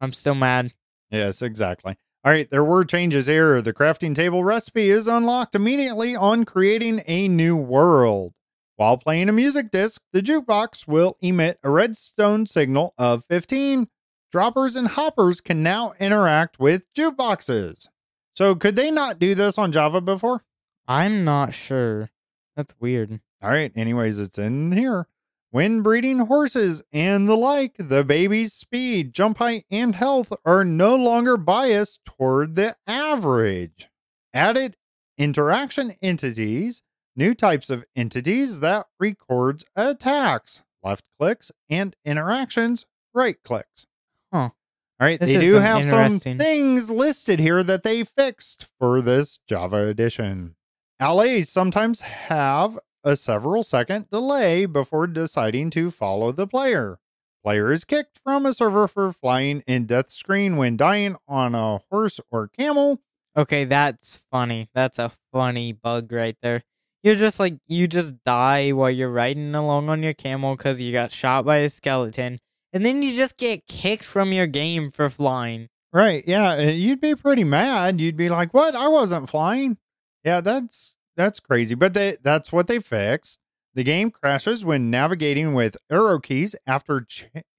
I'm 0.03 0.13
still 0.13 0.35
mad. 0.35 0.75
Yes, 1.11 1.41
exactly. 1.41 1.97
All 2.25 2.31
right, 2.33 2.49
there 2.51 2.65
were 2.65 2.85
changes 2.85 3.27
here. 3.27 3.63
The 3.63 3.73
crafting 3.73 4.15
table 4.15 4.45
recipe 4.45 4.91
is 4.91 5.07
unlocked 5.07 5.55
immediately 5.55 6.15
on 6.15 6.45
creating 6.45 7.03
a 7.07 7.27
new 7.27 7.57
world. 7.57 8.35
While 8.77 8.99
playing 8.99 9.29
a 9.29 9.33
music 9.33 9.71
disc, 9.71 10.03
the 10.13 10.21
jukebox 10.21 10.87
will 10.87 11.17
emit 11.23 11.59
a 11.63 11.71
redstone 11.71 12.47
signal 12.47 12.93
of 12.99 13.25
15. 13.27 13.89
Droppers 14.31 14.77
and 14.77 14.89
hoppers 14.89 15.41
can 15.41 15.63
now 15.63 15.95
interact 15.99 16.59
with 16.59 16.93
jukeboxes. 16.93 17.89
So, 18.35 18.55
could 18.55 18.77
they 18.77 18.91
not 18.91 19.19
do 19.19 19.35
this 19.35 19.57
on 19.57 19.73
Java 19.73 20.01
before? 20.01 20.45
I'm 20.87 21.25
not 21.25 21.55
sure. 21.55 22.11
That's 22.57 22.75
weird. 22.79 23.21
All 23.43 23.51
right. 23.51 23.73
Anyways, 23.75 24.19
it's 24.19 24.39
in 24.39 24.73
here. 24.73 25.07
When 25.55 25.83
breeding 25.83 26.19
horses 26.19 26.83
and 26.93 27.29
the 27.29 27.37
like, 27.37 27.77
the 27.79 28.03
baby's 28.03 28.53
speed, 28.53 29.13
jump 29.15 29.39
height, 29.39 29.65
and 29.71 29.95
health 29.95 30.33
are 30.45 30.65
no 30.65 30.97
longer 30.97 31.37
biased 31.37 32.05
toward 32.05 32.57
the 32.57 32.75
average. 32.89 33.89
Added 34.33 34.75
interaction 35.17 35.93
entities, 36.03 36.83
new 37.15 37.35
types 37.35 37.71
of 37.71 37.85
entities 37.95 38.59
that 38.59 38.87
records 38.99 39.65
attacks, 39.77 40.65
left 40.83 41.09
clicks, 41.21 41.53
and 41.71 41.95
interactions, 42.05 42.85
right 43.15 43.41
clicks. 43.45 43.87
Huh. 44.33 44.39
All 44.39 44.53
right, 44.99 45.21
This 45.21 45.29
they 45.29 45.39
do 45.39 45.53
some 45.53 45.63
have 45.63 45.85
some 45.85 46.19
things 46.19 46.91
listed 46.91 47.39
here 47.39 47.63
that 47.63 47.85
they 47.85 48.03
fixed 48.03 48.67
for 48.81 49.01
this 49.01 49.39
Java 49.47 49.87
edition. 49.87 50.57
Allays 50.99 51.49
sometimes 51.49 52.01
have 52.01 52.77
a 53.05 53.17
several 53.17 53.63
second 53.63 54.11
delay 54.11 54.67
before 54.67 55.07
deciding 55.07 55.71
to 55.71 55.91
follow 55.91 56.33
the 56.33 56.47
player. 56.47 56.99
Player 57.45 57.71
is 57.73 57.85
kicked 57.85 58.19
from 58.19 58.47
a 58.47 58.55
server 58.55 58.89
for 58.89 59.13
flying 59.13 59.63
in 59.67 59.85
death 59.85 60.11
screen 60.11 60.57
when 60.57 60.79
dying 60.79 61.17
on 61.29 61.55
a 61.55 61.79
horse 61.91 62.19
or 62.31 62.49
camel. 62.49 63.01
Okay, 63.37 63.65
that's 63.65 64.23
funny. 64.31 64.71
That's 64.75 64.99
a 64.99 65.13
funny 65.31 65.73
bug 65.73 66.11
right 66.11 66.37
there. 66.41 66.63
You're 67.03 67.17
just 67.17 67.39
like 67.39 67.59
you 67.67 67.87
just 67.87 68.15
die 68.25 68.73
while 68.73 68.91
you're 68.91 69.11
riding 69.11 69.55
along 69.55 69.91
on 69.91 70.03
your 70.03 70.15
camel 70.15 70.57
because 70.57 70.81
you 70.81 70.91
got 70.91 71.13
shot 71.13 71.45
by 71.45 71.59
a 71.59 71.69
skeleton, 71.69 72.39
and 72.73 72.87
then 72.87 73.03
you 73.03 73.15
just 73.15 73.37
get 73.37 73.67
kicked 73.67 74.05
from 74.05 74.33
your 74.33 74.47
game 74.47 74.91
for 74.91 75.11
flying. 75.11 75.69
Right, 75.93 76.25
yeah, 76.27 76.59
you'd 76.61 77.03
be 77.03 77.15
pretty 77.15 77.45
mad. 77.45 78.01
You'd 78.01 78.17
be 78.17 78.31
like, 78.31 78.55
"What? 78.55 78.75
I 78.75 78.89
wasn't 78.89 79.29
flying." 79.29 79.77
Yeah, 80.25 80.41
that's 80.41 80.97
that's 81.17 81.41
crazy, 81.41 81.75
but 81.75 81.95
they, 81.95 82.17
that's 82.23 82.53
what 82.53 82.67
they 82.67 82.81
fixed. 82.81 83.39
The 83.75 83.85
game 83.85 84.11
crashes 84.11 84.65
when 84.65 84.91
navigating 84.91 85.53
with 85.53 85.77
arrow 85.91 86.21
keys 86.21 86.55
after 86.67 87.05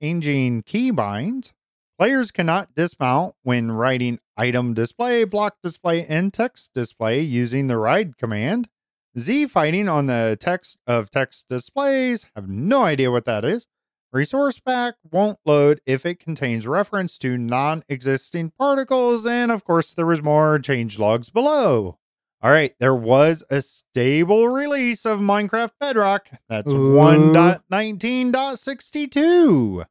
changing 0.01 0.63
key 0.63 0.91
binds. 0.91 1.53
Players 1.97 2.31
cannot 2.31 2.75
dismount 2.75 3.35
when 3.43 3.71
writing 3.71 4.19
item 4.37 4.73
display, 4.73 5.23
block 5.23 5.57
display, 5.63 6.05
and 6.05 6.33
text 6.33 6.73
display 6.73 7.21
using 7.21 7.67
the 7.67 7.77
ride 7.77 8.17
command. 8.17 8.69
Z 9.17 9.47
fighting 9.47 9.87
on 9.87 10.07
the 10.07 10.37
text 10.39 10.77
of 10.87 11.09
text 11.09 11.47
displays. 11.47 12.25
Have 12.35 12.49
no 12.49 12.83
idea 12.83 13.11
what 13.11 13.25
that 13.25 13.45
is. 13.45 13.67
Resource 14.11 14.59
pack 14.59 14.95
won't 15.09 15.39
load 15.45 15.81
if 15.85 16.05
it 16.05 16.19
contains 16.19 16.67
reference 16.67 17.17
to 17.17 17.37
non 17.37 17.83
existing 17.89 18.51
particles. 18.57 19.25
And 19.25 19.51
of 19.51 19.63
course, 19.63 19.93
there 19.93 20.05
was 20.05 20.21
more 20.21 20.59
change 20.59 20.99
logs 20.99 21.29
below. 21.29 21.97
All 22.45 22.51
right, 22.51 22.73
there 22.79 22.93
was 22.93 23.43
a 23.49 23.63
stable 23.63 24.49
release 24.49 25.03
of 25.03 25.19
Minecraft 25.19 25.71
Bedrock. 25.79 26.27
That's 26.47 26.71
Ooh. 26.71 26.93
1.19.62. 26.93 29.85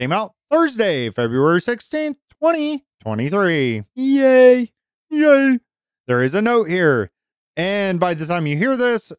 Came 0.00 0.10
out 0.10 0.34
Thursday, 0.50 1.08
February 1.10 1.60
16th, 1.60 2.16
2023. 2.42 3.84
Yay! 3.94 4.72
Yay. 5.08 5.60
There 6.08 6.22
is 6.24 6.34
a 6.34 6.42
note 6.42 6.68
here. 6.68 7.12
And 7.56 8.00
by 8.00 8.14
the 8.14 8.26
time 8.26 8.48
you 8.48 8.56
hear 8.56 8.76
this, 8.76 9.12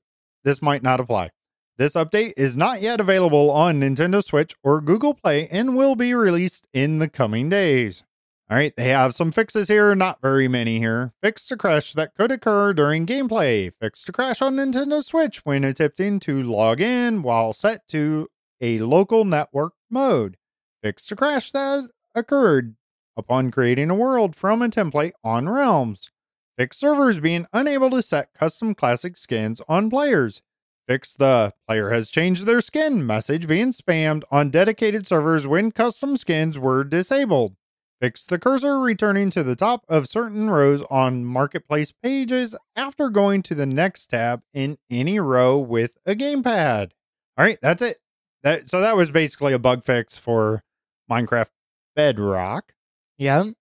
this 0.44 0.62
might 0.62 0.84
not 0.84 1.00
apply. 1.00 1.30
This 1.78 1.94
update 1.94 2.34
is 2.36 2.58
not 2.58 2.82
yet 2.82 3.00
available 3.00 3.50
on 3.52 3.80
Nintendo 3.80 4.22
Switch 4.22 4.54
or 4.66 4.82
Google 4.82 5.14
Play 5.14 5.48
and 5.48 5.78
will 5.78 5.96
be 5.96 6.14
released 6.14 6.68
in 6.74 7.00
the 7.00 7.08
coming 7.08 7.48
days. 7.48 8.04
All 8.52 8.58
right, 8.58 8.76
they 8.76 8.90
have 8.90 9.16
some 9.16 9.32
fixes 9.32 9.70
here, 9.70 9.96
not 9.96 10.22
very 10.22 10.50
many 10.50 10.78
here. 10.78 11.14
Fix 11.24 11.48
to 11.48 11.56
crash 11.56 11.94
that 11.94 12.14
could 12.16 12.34
occur 12.34 12.74
during 12.74 13.06
gameplay. 13.06 13.72
Fix 13.80 14.04
to 14.04 14.12
crash 14.12 14.42
on 14.42 14.58
Nintendo 14.58 15.02
Switch 15.02 15.38
when 15.46 15.64
attempting 15.64 16.20
to 16.20 16.44
log 16.44 16.82
in 16.82 17.22
while 17.22 17.54
set 17.54 17.88
to 17.88 18.28
a 18.60 18.80
local 18.80 19.24
network 19.24 19.72
mode. 19.90 20.36
Fix 20.84 21.06
to 21.06 21.16
crash 21.16 21.54
that 21.54 21.92
occurred 22.14 22.76
upon 23.16 23.52
creating 23.52 23.90
a 23.90 23.96
world 23.96 24.36
from 24.36 24.62
a 24.62 24.68
template 24.68 25.14
on 25.24 25.48
Realms. 25.48 26.12
Fix 26.58 26.76
servers 26.76 27.22
being 27.22 27.48
unable 27.54 27.90
to 27.92 28.02
set 28.02 28.34
custom 28.34 28.76
classic 28.76 29.16
skins 29.16 29.62
on 29.70 29.90
players. 29.90 30.42
Fix 30.90 31.16
the 31.16 31.54
player 31.70 31.92
has 31.92 32.12
changed 32.12 32.46
their 32.46 32.60
skin 32.60 33.06
message 33.06 33.48
being 33.48 33.72
spammed 33.72 34.24
on 34.30 34.50
dedicated 34.50 35.08
servers 35.08 35.48
when 35.48 35.72
custom 35.72 36.18
skins 36.18 36.60
were 36.60 36.84
disabled. 36.84 37.56
Fix 38.02 38.26
the 38.26 38.40
cursor 38.40 38.80
returning 38.80 39.30
to 39.30 39.44
the 39.44 39.56
top 39.56 39.86
of 39.88 40.08
certain 40.08 40.50
rows 40.50 40.82
on 40.90 41.24
marketplace 41.24 41.92
pages 41.92 42.56
after 42.76 43.12
going 43.12 43.44
to 43.44 43.54
the 43.54 43.68
next 43.68 44.08
tab 44.08 44.42
in 44.56 44.80
any 44.90 45.20
row 45.20 45.60
with 45.60 46.00
a 46.04 46.16
gamepad. 46.16 46.94
All 47.38 47.46
right, 47.46 47.60
that's 47.62 47.84
it. 47.84 47.98
That 48.42 48.68
so 48.68 48.82
that 48.82 48.98
was 48.98 49.12
basically 49.12 49.54
a 49.54 49.60
bug 49.60 49.84
fix 49.84 50.18
for 50.18 50.64
Minecraft 51.12 51.50
Bedrock. 51.96 52.74
Yeah. 53.20 53.52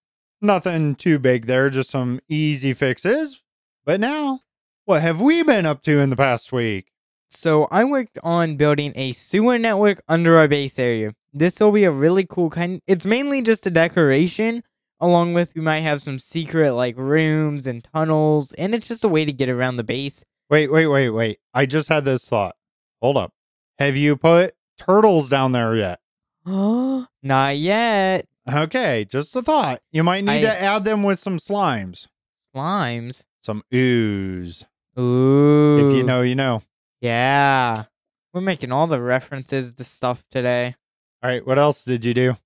Nothing 0.40 0.94
too 0.94 1.18
big 1.18 1.44
there, 1.44 1.68
just 1.68 1.90
some 1.90 2.20
easy 2.26 2.72
fixes. 2.72 3.42
But 3.84 4.00
now, 4.00 4.40
what 4.86 5.02
have 5.02 5.20
we 5.20 5.42
been 5.42 5.66
up 5.66 5.82
to 5.82 5.98
in 5.98 6.08
the 6.08 6.16
past 6.16 6.50
week? 6.50 6.92
So 7.30 7.68
I 7.70 7.84
worked 7.84 8.18
on 8.22 8.56
building 8.56 8.92
a 8.96 9.12
sewer 9.12 9.58
network 9.58 10.02
under 10.08 10.36
our 10.36 10.48
base 10.48 10.78
area. 10.78 11.14
This 11.32 11.60
will 11.60 11.70
be 11.72 11.84
a 11.84 11.90
really 11.90 12.26
cool 12.28 12.50
kind. 12.50 12.80
It's 12.86 13.04
mainly 13.06 13.40
just 13.40 13.66
a 13.66 13.70
decoration, 13.70 14.64
along 14.98 15.34
with 15.34 15.52
we 15.54 15.60
might 15.60 15.80
have 15.80 16.02
some 16.02 16.18
secret 16.18 16.72
like 16.72 16.96
rooms 16.98 17.66
and 17.66 17.84
tunnels, 17.94 18.52
and 18.54 18.74
it's 18.74 18.88
just 18.88 19.04
a 19.04 19.08
way 19.08 19.24
to 19.24 19.32
get 19.32 19.48
around 19.48 19.76
the 19.76 19.84
base. 19.84 20.24
Wait, 20.50 20.72
wait, 20.72 20.88
wait, 20.88 21.10
wait. 21.10 21.38
I 21.54 21.66
just 21.66 21.88
had 21.88 22.04
this 22.04 22.28
thought. 22.28 22.56
Hold 23.00 23.16
up. 23.16 23.32
Have 23.78 23.96
you 23.96 24.16
put 24.16 24.54
turtles 24.76 25.28
down 25.28 25.52
there 25.52 25.76
yet? 25.76 26.00
Not 26.44 27.56
yet. 27.56 28.26
Okay, 28.52 29.04
just 29.04 29.36
a 29.36 29.42
thought. 29.42 29.80
You 29.92 30.02
might 30.02 30.24
need 30.24 30.38
I- 30.44 30.52
to 30.52 30.62
add 30.62 30.84
them 30.84 31.04
with 31.04 31.20
some 31.20 31.38
slimes, 31.38 32.08
Slimes. 32.54 33.22
some 33.40 33.62
ooze. 33.72 34.64
Ooh. 34.98 35.88
If 35.90 35.96
you 35.96 36.02
know, 36.02 36.22
you 36.22 36.34
know. 36.34 36.62
Yeah. 37.00 37.84
We're 38.32 38.40
making 38.40 38.72
all 38.72 38.86
the 38.86 39.00
references 39.00 39.72
to 39.72 39.84
stuff 39.84 40.24
today. 40.30 40.76
All 41.22 41.30
right, 41.30 41.46
what 41.46 41.58
else 41.58 41.84
did 41.84 42.04
you 42.04 42.14
do? 42.14 42.36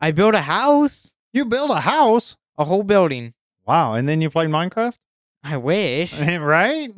I 0.00 0.10
built 0.10 0.34
a 0.34 0.40
house, 0.42 1.12
You 1.32 1.44
built 1.44 1.70
a 1.70 1.80
house. 1.80 2.36
a 2.58 2.64
whole 2.64 2.82
building. 2.82 3.34
Wow, 3.66 3.94
and 3.94 4.08
then 4.08 4.20
you 4.20 4.30
played 4.30 4.50
Minecraft, 4.50 4.94
I 5.42 5.56
wish. 5.56 6.18
right? 6.18 6.90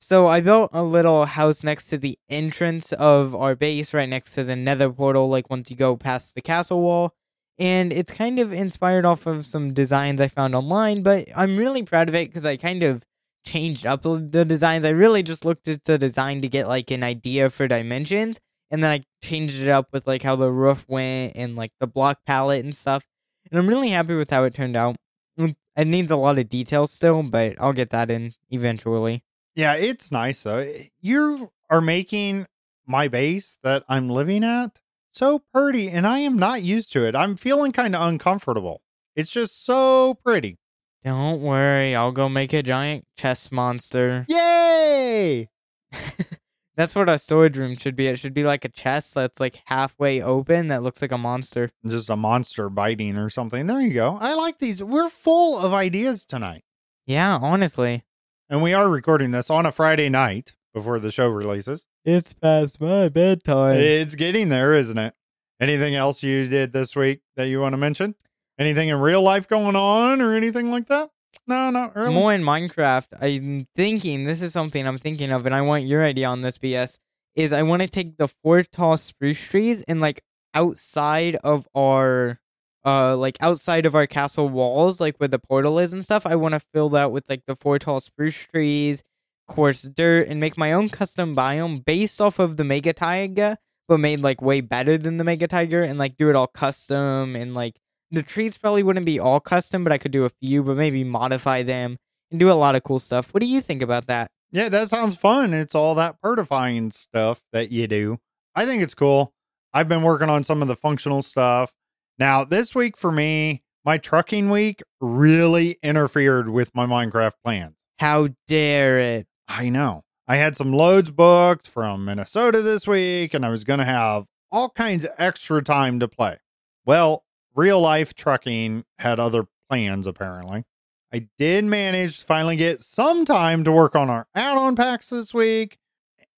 So 0.00 0.26
I 0.28 0.40
built 0.40 0.70
a 0.72 0.82
little 0.82 1.24
house 1.26 1.64
next 1.64 1.88
to 1.88 1.98
the 1.98 2.18
entrance 2.28 2.92
of 2.92 3.34
our 3.34 3.54
base, 3.54 3.92
right 3.92 4.08
next 4.08 4.34
to 4.34 4.44
the 4.44 4.54
nether 4.56 4.90
portal, 4.90 5.28
like 5.28 5.50
once 5.50 5.70
you 5.70 5.76
go 5.76 5.96
past 5.96 6.34
the 6.34 6.40
castle 6.42 6.80
wall. 6.80 7.14
And 7.58 7.92
it's 7.92 8.12
kind 8.12 8.38
of 8.38 8.52
inspired 8.52 9.04
off 9.06 9.26
of 9.26 9.46
some 9.46 9.72
designs 9.72 10.20
I 10.20 10.28
found 10.28 10.54
online, 10.54 11.02
but 11.02 11.26
I'm 11.34 11.56
really 11.56 11.82
proud 11.82 12.08
of 12.08 12.14
it 12.14 12.28
because 12.28 12.44
I 12.46 12.56
kind 12.56 12.82
of 12.82 13.02
changed 13.46 13.86
up 13.86 14.02
the 14.02 14.44
designs. 14.44 14.84
I 14.84 14.90
really 14.90 15.22
just 15.22 15.44
looked 15.44 15.68
at 15.68 15.84
the 15.84 15.96
design 15.98 16.42
to 16.42 16.48
get 16.48 16.68
like 16.68 16.90
an 16.90 17.02
idea 17.02 17.48
for 17.48 17.66
dimensions, 17.68 18.38
and 18.70 18.82
then 18.82 18.90
I 18.90 19.04
changed 19.24 19.62
it 19.62 19.68
up 19.68 19.88
with 19.92 20.06
like 20.06 20.22
how 20.22 20.36
the 20.36 20.50
roof 20.52 20.84
went 20.88 21.32
and 21.36 21.56
like 21.56 21.70
the 21.80 21.86
block 21.86 22.18
palette 22.26 22.64
and 22.64 22.74
stuff. 22.74 23.04
And 23.50 23.58
I'm 23.58 23.68
really 23.68 23.90
happy 23.90 24.14
with 24.14 24.30
how 24.30 24.44
it 24.44 24.54
turned 24.54 24.76
out. 24.76 24.96
Mm, 25.38 25.54
It 25.76 25.86
needs 25.86 26.10
a 26.10 26.16
lot 26.16 26.38
of 26.38 26.48
detail 26.48 26.86
still, 26.86 27.22
but 27.22 27.54
I'll 27.60 27.72
get 27.72 27.90
that 27.90 28.10
in 28.10 28.34
eventually. 28.50 29.22
Yeah, 29.54 29.74
it's 29.74 30.10
nice 30.12 30.42
though. 30.42 30.70
You 31.00 31.50
are 31.70 31.80
making 31.80 32.46
my 32.86 33.08
base 33.08 33.56
that 33.62 33.84
I'm 33.88 34.08
living 34.08 34.44
at 34.44 34.80
so 35.12 35.42
pretty, 35.54 35.88
and 35.88 36.06
I 36.06 36.18
am 36.18 36.38
not 36.38 36.62
used 36.62 36.92
to 36.92 37.06
it. 37.06 37.14
I'm 37.16 37.36
feeling 37.36 37.72
kind 37.72 37.96
of 37.96 38.02
uncomfortable. 38.06 38.82
It's 39.14 39.30
just 39.30 39.64
so 39.64 40.14
pretty. 40.22 40.58
Don't 41.04 41.40
worry, 41.40 41.94
I'll 41.94 42.12
go 42.12 42.28
make 42.28 42.52
a 42.52 42.62
giant 42.62 43.04
chest 43.16 43.52
monster. 43.52 44.26
Yay! 44.28 45.48
That's 46.76 46.94
what 46.94 47.08
our 47.08 47.16
storage 47.16 47.56
room 47.56 47.74
should 47.76 47.96
be. 47.96 48.06
It 48.08 48.18
should 48.18 48.34
be 48.34 48.44
like 48.44 48.64
a 48.66 48.68
chest 48.68 49.14
that's 49.14 49.40
like 49.40 49.60
halfway 49.64 50.20
open 50.20 50.68
that 50.68 50.82
looks 50.82 51.00
like 51.00 51.10
a 51.10 51.16
monster. 51.16 51.70
Just 51.86 52.10
a 52.10 52.16
monster 52.16 52.68
biting 52.68 53.16
or 53.16 53.30
something. 53.30 53.66
There 53.66 53.80
you 53.80 53.94
go. 53.94 54.18
I 54.20 54.34
like 54.34 54.58
these. 54.58 54.82
We're 54.82 55.08
full 55.08 55.58
of 55.58 55.72
ideas 55.72 56.26
tonight. 56.26 56.64
Yeah, 57.06 57.38
honestly. 57.40 58.04
And 58.50 58.62
we 58.62 58.74
are 58.74 58.90
recording 58.90 59.30
this 59.30 59.48
on 59.48 59.64
a 59.64 59.72
Friday 59.72 60.10
night 60.10 60.54
before 60.74 60.98
the 61.00 61.10
show 61.10 61.28
releases. 61.28 61.86
It's 62.04 62.34
past 62.34 62.78
my 62.78 63.08
bedtime. 63.08 63.76
It's 63.78 64.14
getting 64.14 64.50
there, 64.50 64.74
isn't 64.74 64.98
it? 64.98 65.14
Anything 65.58 65.94
else 65.94 66.22
you 66.22 66.46
did 66.46 66.74
this 66.74 66.94
week 66.94 67.22
that 67.36 67.48
you 67.48 67.60
want 67.62 67.72
to 67.72 67.78
mention? 67.78 68.16
Anything 68.58 68.88
in 68.88 68.98
real 68.98 69.22
life 69.22 69.48
going 69.48 69.76
on 69.76 70.20
or 70.22 70.34
anything 70.34 70.70
like 70.70 70.88
that? 70.88 71.10
No, 71.46 71.70
not 71.70 71.94
really. 71.94 72.14
More 72.14 72.32
in 72.32 72.42
Minecraft. 72.42 73.08
I'm 73.20 73.66
thinking 73.76 74.24
this 74.24 74.42
is 74.42 74.52
something 74.52 74.86
I'm 74.86 74.98
thinking 74.98 75.30
of, 75.30 75.46
and 75.46 75.54
I 75.54 75.62
want 75.62 75.84
your 75.84 76.04
idea 76.04 76.26
on 76.26 76.40
this. 76.40 76.58
BS 76.58 76.98
is 77.34 77.52
I 77.52 77.62
want 77.62 77.82
to 77.82 77.88
take 77.88 78.16
the 78.16 78.28
four 78.28 78.62
tall 78.62 78.96
spruce 78.96 79.40
trees 79.40 79.82
and 79.82 80.00
like 80.00 80.22
outside 80.54 81.36
of 81.36 81.68
our, 81.76 82.40
uh, 82.84 83.16
like 83.16 83.36
outside 83.40 83.84
of 83.84 83.94
our 83.94 84.06
castle 84.06 84.48
walls, 84.48 85.00
like 85.00 85.18
where 85.18 85.28
the 85.28 85.38
portal 85.38 85.78
is 85.78 85.92
and 85.92 86.02
stuff. 86.02 86.24
I 86.24 86.34
want 86.36 86.54
to 86.54 86.60
fill 86.60 86.88
that 86.90 87.12
with 87.12 87.24
like 87.28 87.42
the 87.46 87.54
four 87.54 87.78
tall 87.78 88.00
spruce 88.00 88.36
trees, 88.36 89.02
coarse 89.46 89.82
dirt, 89.82 90.28
and 90.28 90.40
make 90.40 90.56
my 90.56 90.72
own 90.72 90.88
custom 90.88 91.36
biome 91.36 91.84
based 91.84 92.20
off 92.20 92.38
of 92.38 92.56
the 92.56 92.64
Mega 92.64 92.94
Taiga, 92.94 93.58
but 93.86 94.00
made 94.00 94.20
like 94.20 94.40
way 94.40 94.62
better 94.62 94.96
than 94.96 95.18
the 95.18 95.24
Mega 95.24 95.46
Taiga, 95.46 95.82
and 95.82 95.98
like 95.98 96.16
do 96.16 96.30
it 96.30 96.36
all 96.36 96.46
custom 96.46 97.36
and 97.36 97.54
like 97.54 97.78
the 98.10 98.22
trees 98.22 98.56
probably 98.56 98.82
wouldn't 98.82 99.06
be 99.06 99.18
all 99.18 99.40
custom, 99.40 99.84
but 99.84 99.92
I 99.92 99.98
could 99.98 100.12
do 100.12 100.24
a 100.24 100.30
few, 100.30 100.62
but 100.62 100.76
maybe 100.76 101.04
modify 101.04 101.62
them 101.62 101.98
and 102.30 102.40
do 102.40 102.50
a 102.50 102.54
lot 102.54 102.74
of 102.74 102.82
cool 102.82 102.98
stuff. 102.98 103.32
What 103.32 103.40
do 103.40 103.46
you 103.46 103.60
think 103.60 103.82
about 103.82 104.06
that? 104.06 104.30
Yeah, 104.52 104.68
that 104.68 104.88
sounds 104.88 105.16
fun. 105.16 105.52
It's 105.52 105.74
all 105.74 105.94
that 105.96 106.20
pertifying 106.22 106.92
stuff 106.92 107.42
that 107.52 107.70
you 107.70 107.86
do. 107.86 108.18
I 108.54 108.64
think 108.64 108.82
it's 108.82 108.94
cool. 108.94 109.32
I've 109.74 109.88
been 109.88 110.02
working 110.02 110.30
on 110.30 110.44
some 110.44 110.62
of 110.62 110.68
the 110.68 110.76
functional 110.76 111.22
stuff. 111.22 111.74
Now, 112.18 112.44
this 112.44 112.74
week 112.74 112.96
for 112.96 113.12
me, 113.12 113.62
my 113.84 113.98
trucking 113.98 114.48
week 114.48 114.82
really 115.00 115.78
interfered 115.82 116.48
with 116.48 116.74
my 116.74 116.86
Minecraft 116.86 117.34
plans. 117.44 117.76
How 117.98 118.28
dare 118.48 118.98
it? 118.98 119.26
I 119.48 119.68
know. 119.68 120.04
I 120.26 120.36
had 120.36 120.56
some 120.56 120.72
loads 120.72 121.10
booked 121.10 121.68
from 121.68 122.04
Minnesota 122.04 122.62
this 122.62 122.86
week, 122.86 123.34
and 123.34 123.44
I 123.44 123.50
was 123.50 123.64
going 123.64 123.78
to 123.78 123.84
have 123.84 124.26
all 124.50 124.70
kinds 124.70 125.04
of 125.04 125.12
extra 125.18 125.62
time 125.62 126.00
to 126.00 126.08
play. 126.08 126.38
Well, 126.84 127.24
real 127.56 127.80
life 127.80 128.14
trucking 128.14 128.84
had 128.98 129.18
other 129.18 129.46
plans, 129.68 130.06
apparently. 130.06 130.64
I 131.12 131.28
did 131.38 131.64
manage 131.64 132.20
to 132.20 132.24
finally 132.24 132.56
get 132.56 132.82
some 132.82 133.24
time 133.24 133.64
to 133.64 133.72
work 133.72 133.96
on 133.96 134.10
our 134.10 134.26
add 134.34 134.58
on 134.58 134.76
packs 134.76 135.08
this 135.08 135.32
week. 135.32 135.78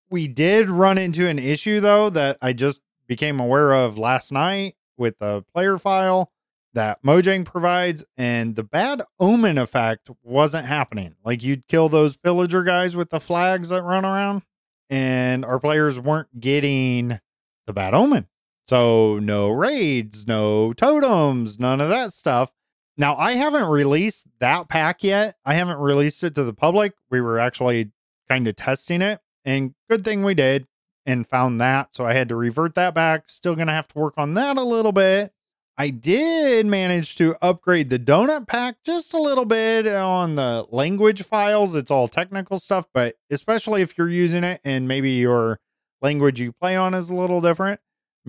We 0.09 0.27
did 0.27 0.69
run 0.69 0.97
into 0.97 1.27
an 1.27 1.37
issue, 1.37 1.79
though, 1.79 2.09
that 2.11 2.37
I 2.41 2.53
just 2.53 2.81
became 3.07 3.39
aware 3.39 3.73
of 3.73 3.97
last 3.97 4.31
night 4.31 4.75
with 4.97 5.19
the 5.19 5.43
player 5.53 5.77
file 5.77 6.31
that 6.73 7.01
Mojang 7.03 7.45
provides, 7.45 8.05
and 8.15 8.55
the 8.55 8.63
bad 8.63 9.01
omen 9.19 9.57
effect 9.57 10.09
wasn't 10.23 10.67
happening. 10.67 11.15
Like 11.25 11.43
you'd 11.43 11.67
kill 11.67 11.89
those 11.89 12.15
pillager 12.15 12.63
guys 12.63 12.95
with 12.95 13.09
the 13.09 13.19
flags 13.19 13.69
that 13.69 13.83
run 13.83 14.05
around, 14.05 14.43
and 14.89 15.43
our 15.43 15.59
players 15.59 15.99
weren't 15.99 16.39
getting 16.39 17.19
the 17.65 17.73
bad 17.73 17.93
omen. 17.93 18.27
So 18.69 19.17
no 19.17 19.49
raids, 19.49 20.27
no 20.27 20.73
totems, 20.73 21.57
none 21.57 21.81
of 21.81 21.89
that 21.89 22.13
stuff. 22.13 22.51
Now 22.97 23.15
I 23.15 23.31
haven't 23.31 23.67
released 23.67 24.27
that 24.39 24.69
pack 24.69 25.03
yet. 25.03 25.37
I 25.43 25.55
haven't 25.55 25.79
released 25.79 26.23
it 26.23 26.35
to 26.35 26.43
the 26.43 26.53
public. 26.53 26.93
We 27.09 27.19
were 27.19 27.39
actually 27.39 27.93
kind 28.29 28.47
of 28.47 28.55
testing 28.55 29.01
it, 29.01 29.21
and 29.43 29.73
good 29.89 30.05
thing 30.05 30.23
we 30.23 30.35
did 30.35 30.67
and 31.03 31.25
found 31.25 31.59
that. 31.59 31.95
So 31.95 32.05
I 32.05 32.13
had 32.13 32.29
to 32.29 32.35
revert 32.35 32.75
that 32.75 32.93
back. 32.93 33.27
Still 33.27 33.55
gonna 33.55 33.73
have 33.73 33.87
to 33.87 33.97
work 33.97 34.13
on 34.17 34.35
that 34.35 34.55
a 34.55 34.63
little 34.63 34.91
bit. 34.91 35.31
I 35.75 35.89
did 35.89 36.67
manage 36.67 37.15
to 37.15 37.37
upgrade 37.41 37.89
the 37.89 37.97
donut 37.97 38.47
pack 38.47 38.75
just 38.85 39.15
a 39.15 39.19
little 39.19 39.45
bit 39.45 39.87
on 39.87 40.35
the 40.35 40.67
language 40.69 41.23
files. 41.23 41.73
It's 41.73 41.89
all 41.89 42.07
technical 42.07 42.59
stuff, 42.59 42.85
but 42.93 43.15
especially 43.31 43.81
if 43.81 43.97
you're 43.97 44.09
using 44.09 44.43
it 44.43 44.61
and 44.63 44.87
maybe 44.87 45.09
your 45.09 45.59
language 46.03 46.39
you 46.39 46.51
play 46.51 46.75
on 46.75 46.93
is 46.93 47.09
a 47.09 47.15
little 47.15 47.41
different, 47.41 47.79